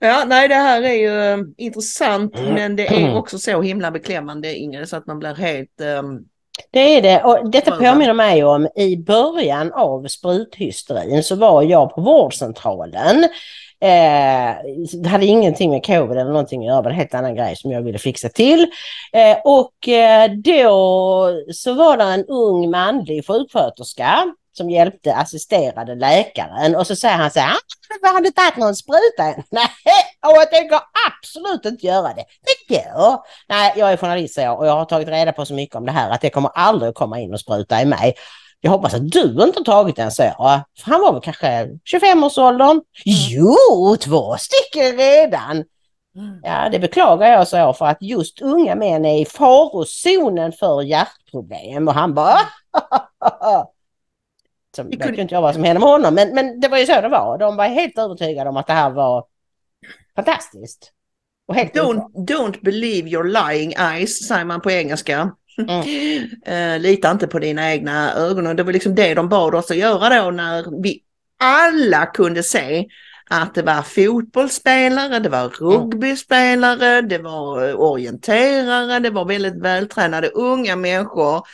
ja, 0.00 0.24
nej, 0.26 0.48
det 0.48 0.54
här 0.54 0.82
är 0.82 0.94
ju 0.94 1.38
uh, 1.38 1.46
intressant, 1.56 2.38
mm. 2.38 2.54
men 2.54 2.76
det 2.76 2.86
är 2.86 3.16
också 3.16 3.38
så 3.38 3.62
himla 3.62 3.90
beklämmande, 3.90 4.54
Ingrid, 4.54 4.88
så 4.88 4.96
att 4.96 5.06
man 5.06 5.18
blir 5.18 5.34
helt 5.34 5.80
um, 5.80 6.24
det 6.70 6.80
är 6.80 7.02
det 7.02 7.22
och 7.22 7.50
detta 7.50 7.70
påminner 7.70 8.12
mig 8.12 8.44
om 8.44 8.68
i 8.76 8.96
början 8.96 9.72
av 9.72 10.06
spruthysterin 10.08 11.22
så 11.22 11.34
var 11.34 11.62
jag 11.62 11.94
på 11.94 12.00
vårdcentralen 12.00 13.28
Eh, 13.80 14.56
det 15.02 15.08
hade 15.08 15.26
ingenting 15.26 15.70
med 15.70 15.86
covid 15.86 16.18
eller 16.18 16.30
någonting 16.30 16.60
att 16.60 16.66
göra, 16.66 16.76
det 16.76 16.82
var 16.82 16.90
en 16.90 16.96
helt 16.96 17.14
annan 17.14 17.34
grej 17.34 17.56
som 17.56 17.70
jag 17.70 17.82
ville 17.82 17.98
fixa 17.98 18.28
till. 18.28 18.66
Eh, 19.12 19.36
och 19.44 19.88
eh, 19.88 20.30
då 20.30 21.32
så 21.52 21.74
var 21.74 21.96
det 21.96 22.04
en 22.04 22.24
ung 22.24 22.70
manlig 22.70 23.26
sjuksköterska 23.26 24.24
som 24.56 24.70
hjälpte 24.70 25.14
assisterade 25.14 25.94
läkaren 25.94 26.76
och 26.76 26.86
så 26.86 26.96
säger 26.96 27.16
han 27.16 27.30
så 27.30 27.40
här, 27.40 27.56
ah, 28.02 28.08
har 28.12 28.20
du 28.20 28.30
tagit 28.30 28.56
någon 28.56 28.76
spruta 28.76 29.24
Nej, 29.50 29.68
och 30.26 30.36
jag 30.36 30.50
tänker 30.50 30.80
absolut 31.08 31.64
inte 31.64 31.86
göra 31.86 32.08
det. 32.14 32.24
Det 32.42 32.74
går. 32.74 33.20
Nej, 33.48 33.72
jag 33.76 33.92
är 33.92 33.96
journalist 33.96 34.36
jag, 34.36 34.58
och 34.58 34.66
jag 34.66 34.76
har 34.76 34.84
tagit 34.84 35.08
reda 35.08 35.32
på 35.32 35.46
så 35.46 35.54
mycket 35.54 35.76
om 35.76 35.86
det 35.86 35.92
här 35.92 36.10
att 36.10 36.20
det 36.20 36.30
kommer 36.30 36.50
aldrig 36.54 36.88
att 36.88 36.94
komma 36.94 37.20
in 37.20 37.32
och 37.32 37.40
spruta 37.40 37.82
i 37.82 37.84
mig. 37.84 38.14
Jag 38.60 38.70
hoppas 38.70 38.94
att 38.94 39.10
du 39.10 39.42
inte 39.42 39.64
tagit 39.64 39.96
den, 39.96 40.10
så 40.10 40.22
jag. 40.22 40.60
För 40.78 40.90
han 40.90 41.00
var 41.00 41.12
väl 41.12 41.22
kanske 41.22 41.68
25-årsåldern. 41.94 42.80
Jo, 43.04 43.96
två 44.00 44.36
stycken 44.36 44.96
redan. 44.96 45.64
Ja, 46.42 46.68
det 46.72 46.78
beklagar 46.78 47.26
jag, 47.26 47.48
så 47.48 47.56
jag, 47.56 47.78
för 47.78 47.86
att 47.86 48.02
just 48.02 48.42
unga 48.42 48.74
män 48.74 49.04
är 49.04 49.20
i 49.20 49.24
farozonen 49.24 50.52
för 50.52 50.82
hjärtproblem. 50.82 51.88
Och 51.88 51.94
han 51.94 52.14
bara... 52.14 52.38
så 54.76 54.82
vet 54.82 55.02
kunde... 55.02 55.22
inte 55.22 55.34
jag 55.34 55.42
vad 55.42 55.54
som 55.54 55.64
hände 55.64 55.80
med 55.80 55.88
honom, 55.88 56.14
men, 56.14 56.34
men 56.34 56.60
det 56.60 56.68
var 56.68 56.78
ju 56.78 56.86
så 56.86 57.00
det 57.00 57.08
var. 57.08 57.38
De 57.38 57.56
var 57.56 57.66
helt 57.66 57.98
övertygade 57.98 58.50
om 58.50 58.56
att 58.56 58.66
det 58.66 58.72
här 58.72 58.90
var 58.90 59.24
fantastiskt. 60.16 60.92
don't, 61.52 62.12
don't 62.14 62.62
believe 62.62 63.08
your 63.08 63.24
lying 63.24 63.72
eyes, 63.72 64.28
säger 64.28 64.44
man 64.44 64.60
på 64.60 64.70
engelska. 64.70 65.30
Mm. 65.58 65.82
uh, 66.48 66.78
lita 66.82 67.10
inte 67.10 67.26
på 67.26 67.38
dina 67.38 67.72
egna 67.72 68.14
ögon. 68.14 68.46
Och 68.46 68.56
det 68.56 68.62
var 68.62 68.72
liksom 68.72 68.94
det 68.94 69.14
de 69.14 69.28
bad 69.28 69.54
oss 69.54 69.70
att 69.70 69.76
göra 69.76 70.24
då 70.24 70.30
när 70.30 70.82
vi 70.82 71.02
alla 71.40 72.06
kunde 72.06 72.42
se 72.42 72.86
att 73.30 73.54
det 73.54 73.62
var 73.62 73.82
fotbollsspelare, 73.82 75.18
det 75.18 75.28
var 75.28 75.48
rugbyspelare, 75.48 77.00
det 77.00 77.18
var 77.18 77.74
orienterare, 77.74 78.98
det 78.98 79.10
var 79.10 79.24
väldigt 79.24 79.62
vältränade 79.62 80.28
unga 80.28 80.76
människor 80.76 81.46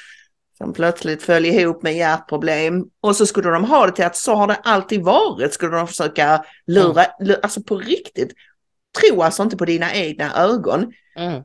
som 0.59 0.73
plötsligt 0.73 1.23
föll 1.23 1.47
ihop 1.47 1.83
med 1.83 1.97
hjärtproblem. 1.97 2.85
Och 3.01 3.17
så 3.17 3.27
skulle 3.27 3.51
de 3.51 3.65
ha 3.65 3.87
det 3.87 3.93
till 3.93 4.05
att 4.05 4.17
så 4.17 4.35
har 4.35 4.47
det 4.47 4.55
alltid 4.55 5.03
varit, 5.03 5.55
skulle 5.55 5.77
de 5.77 5.89
försöka 5.89 6.45
lura, 6.67 7.05
lura 7.21 7.39
alltså 7.43 7.63
på 7.63 7.77
riktigt. 7.77 8.33
Tro 9.01 9.23
alltså 9.23 9.43
inte 9.43 9.57
på 9.57 9.65
dina 9.65 9.95
egna 9.95 10.35
ögon. 10.37 10.93
Mm. 11.17 11.43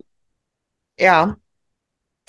Ja. 0.95 1.35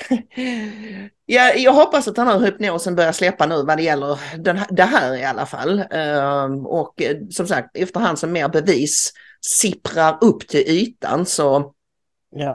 ja, 1.27 1.53
jag 1.55 1.73
hoppas 1.73 2.09
att 2.09 2.15
den 2.15 2.27
här 2.27 2.39
hypnosen 2.39 2.95
börjar 2.95 3.13
släppa 3.13 3.47
nu 3.47 3.63
vad 3.63 3.77
det 3.77 3.83
gäller 3.83 4.19
den, 4.39 4.59
det 4.71 4.83
här 4.83 5.17
i 5.17 5.25
alla 5.25 5.47
fall. 5.47 5.85
Ehm, 5.91 6.67
och 6.67 7.03
eh, 7.03 7.17
som 7.31 7.47
sagt, 7.47 7.77
efterhand 7.77 8.19
som 8.19 8.33
mer 8.33 8.49
bevis 8.49 9.13
sipprar 9.41 10.19
upp 10.21 10.49
till 10.49 10.61
ytan 10.69 11.27
så 11.27 11.73
Ja. 12.31 12.55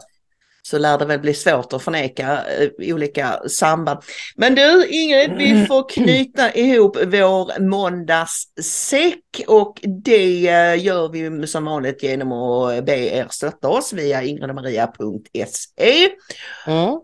så 0.62 0.78
lär 0.78 0.98
det 0.98 1.06
väl 1.06 1.20
bli 1.20 1.34
svårt 1.34 1.74
att 1.74 1.84
förneka 1.84 2.46
eh, 2.46 2.94
olika 2.94 3.40
samband. 3.48 4.00
Men 4.36 4.56
du 4.56 4.88
Ingrid, 4.88 5.34
vi 5.38 5.66
får 5.66 5.90
knyta 5.90 6.54
ihop 6.54 6.98
vår 6.98 7.60
måndagssäck 7.60 9.44
och 9.48 9.80
det 10.04 10.48
eh, 10.48 10.84
gör 10.86 11.10
vi 11.10 11.48
som 11.48 11.66
vanligt 11.66 12.04
genom 12.04 12.32
att 12.32 12.86
be 12.86 12.98
er 12.98 13.28
stötta 13.30 13.70
oss 13.70 13.94
via 13.94 14.24
ingridmaria.se. 14.24 16.10
Mm. 16.68 17.00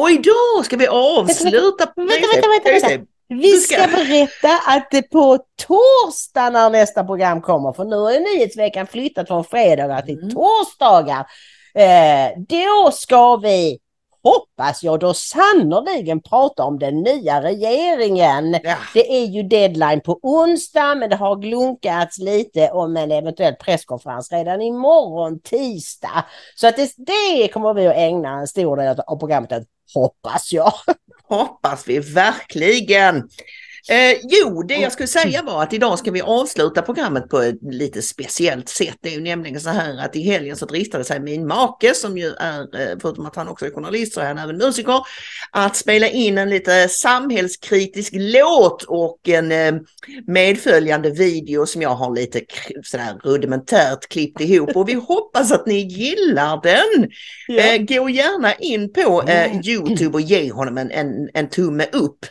Och 0.00 0.10
idag 0.10 0.64
ska 0.64 0.76
vi 0.76 0.86
avsluta... 0.86 1.92
Vänta, 1.96 2.26
vänta, 2.32 2.48
vänta, 2.48 2.88
vänta. 2.88 3.04
Vi 3.28 3.56
ska 3.56 3.76
berätta 3.86 4.48
att 4.66 4.88
det 4.90 5.02
på 5.02 5.38
torsdag 5.66 6.50
när 6.50 6.70
nästa 6.70 7.04
program 7.04 7.42
kommer, 7.42 7.72
för 7.72 7.84
nu 7.84 7.96
har 7.96 8.12
ju 8.12 8.18
nyhetsveckan 8.20 8.86
flyttat 8.86 9.28
från 9.28 9.44
fredagar 9.44 10.02
till 10.02 10.18
Mm. 10.18 10.30
torsdagar. 10.30 11.26
Eh, 11.74 12.38
då 12.48 12.90
ska 12.92 13.36
vi, 13.36 13.78
hoppas 14.22 14.82
jag, 14.82 15.00
då 15.00 15.14
sannoliken 15.14 16.22
prata 16.22 16.64
om 16.64 16.78
den 16.78 17.02
nya 17.02 17.42
regeringen. 17.42 18.52
Ja. 18.62 18.76
Det 18.94 19.12
är 19.12 19.26
ju 19.26 19.42
deadline 19.42 20.00
på 20.00 20.18
onsdag, 20.22 20.94
men 20.94 21.10
det 21.10 21.16
har 21.16 21.36
glunkats 21.36 22.18
lite 22.18 22.70
om 22.70 22.96
en 22.96 23.12
eventuell 23.12 23.54
presskonferens 23.54 24.32
redan 24.32 24.62
imorgon 24.62 25.40
tisdag. 25.40 26.24
Så 26.54 26.68
att 26.68 26.76
det, 26.76 26.92
det 26.96 27.48
kommer 27.48 27.74
vi 27.74 27.86
att 27.86 27.96
ägna 27.96 28.40
en 28.40 28.46
stor 28.46 28.76
del 28.76 29.00
av 29.06 29.16
programmet 29.16 29.52
åt, 29.52 29.62
hoppas 29.94 30.52
jag. 30.52 30.72
Hoppas 31.28 31.88
vi 31.88 31.98
verkligen. 31.98 33.28
Eh, 33.88 34.18
jo, 34.22 34.62
det 34.62 34.74
jag 34.74 34.92
skulle 34.92 35.06
säga 35.06 35.42
var 35.42 35.62
att 35.62 35.72
idag 35.72 35.98
ska 35.98 36.10
vi 36.10 36.20
avsluta 36.20 36.82
programmet 36.82 37.28
på 37.28 37.38
ett 37.38 37.58
lite 37.62 38.02
speciellt 38.02 38.68
sätt. 38.68 38.96
Det 39.00 39.08
är 39.08 39.12
ju 39.12 39.20
nämligen 39.20 39.60
så 39.60 39.70
här 39.70 40.04
att 40.04 40.16
i 40.16 40.22
helgen 40.22 40.56
så 40.56 40.66
dristade 40.66 41.04
sig 41.04 41.20
min 41.20 41.46
make, 41.46 41.94
som 41.94 42.18
ju 42.18 42.26
är, 42.38 42.60
eh, 42.60 42.98
förutom 43.02 43.26
att 43.26 43.36
han 43.36 43.48
också 43.48 43.66
är 43.66 43.70
journalist, 43.70 44.12
så 44.12 44.20
är 44.20 44.26
han 44.26 44.38
även 44.38 44.56
musiker, 44.56 45.00
att 45.50 45.76
spela 45.76 46.08
in 46.08 46.38
en 46.38 46.50
lite 46.50 46.88
samhällskritisk 46.88 48.12
låt 48.14 48.82
och 48.82 49.28
en 49.28 49.52
eh, 49.52 49.74
medföljande 50.26 51.10
video 51.10 51.66
som 51.66 51.82
jag 51.82 51.94
har 51.94 52.14
lite 52.14 52.40
sådär 52.82 53.20
rudimentärt 53.24 54.08
klippt 54.08 54.40
ihop 54.40 54.76
och 54.76 54.88
vi 54.88 54.94
hoppas 54.94 55.52
att 55.52 55.66
ni 55.66 55.78
gillar 55.78 56.60
den. 56.62 57.10
Eh, 57.58 57.78
gå 57.78 58.08
gärna 58.08 58.54
in 58.54 58.92
på 58.92 59.22
eh, 59.22 59.60
Youtube 59.68 60.14
och 60.14 60.20
ge 60.20 60.52
honom 60.52 60.78
en, 60.78 60.90
en, 60.90 61.30
en 61.34 61.48
tumme 61.48 61.86
upp. 61.92 62.26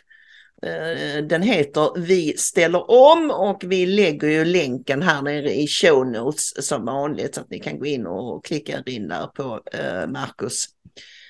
Eh, 0.64 1.24
den 1.24 1.42
heter 1.42 2.00
Vi 2.00 2.38
ställer 2.38 2.92
om 2.92 3.32
och 3.32 3.64
vi 3.66 3.86
lägger 3.86 4.28
ju 4.28 4.46
länken 4.46 5.02
här 5.02 5.22
nere 5.22 5.54
i 5.54 5.68
show 5.68 6.08
notes 6.08 6.68
som 6.68 6.86
vanligt 6.86 7.36
så 7.36 7.42
att 7.42 7.50
ni 7.50 7.60
kan 7.60 7.80
gå 7.80 7.86
in 7.86 8.08
och 8.08 8.46
klicka 8.46 8.78
er 8.78 8.90
in 8.90 9.08
där 9.08 9.28
på 9.28 9.62
eh, 9.74 10.08
Marcus 10.08 10.66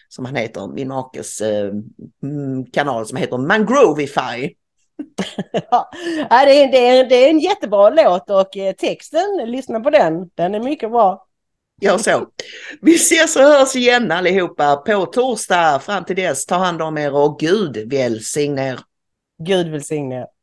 som 0.10 0.26
han 0.26 0.36
heter, 0.36 0.68
min 0.68 0.88
makes 0.88 1.42
eh, 1.42 1.72
mm, 2.24 2.66
kanal 2.72 3.06
som 3.06 3.18
heter 3.18 3.38
Mangrovify. 3.38 4.56
Ja, 5.70 5.90
det, 6.46 6.64
är, 6.64 6.72
det, 6.72 6.88
är, 6.88 7.10
det 7.10 7.16
är 7.16 7.30
en 7.30 7.40
jättebra 7.40 7.90
låt 7.90 8.30
och 8.30 8.50
texten, 8.78 9.38
lyssna 9.46 9.80
på 9.80 9.90
den, 9.90 10.30
den 10.36 10.56
är 10.56 10.60
mycket 10.60 10.92
bra. 10.92 11.26
Gör 11.82 11.98
så. 11.98 12.28
Vi 12.82 12.96
ses 12.96 13.36
och 13.36 13.42
hörs 13.42 13.76
igen 13.76 14.12
allihopa 14.12 14.76
på 14.76 15.06
torsdag. 15.06 15.80
Fram 15.80 16.06
till 16.06 16.16
dess, 16.16 16.46
ta 16.46 16.56
hand 16.56 16.82
om 16.82 16.98
er 16.98 17.16
och 17.16 17.40
Gud 17.40 17.92
välsigne 17.92 18.70
er. 18.70 18.80
Gud 19.40 19.72
välsigne 19.72 20.16
er. 20.16 20.39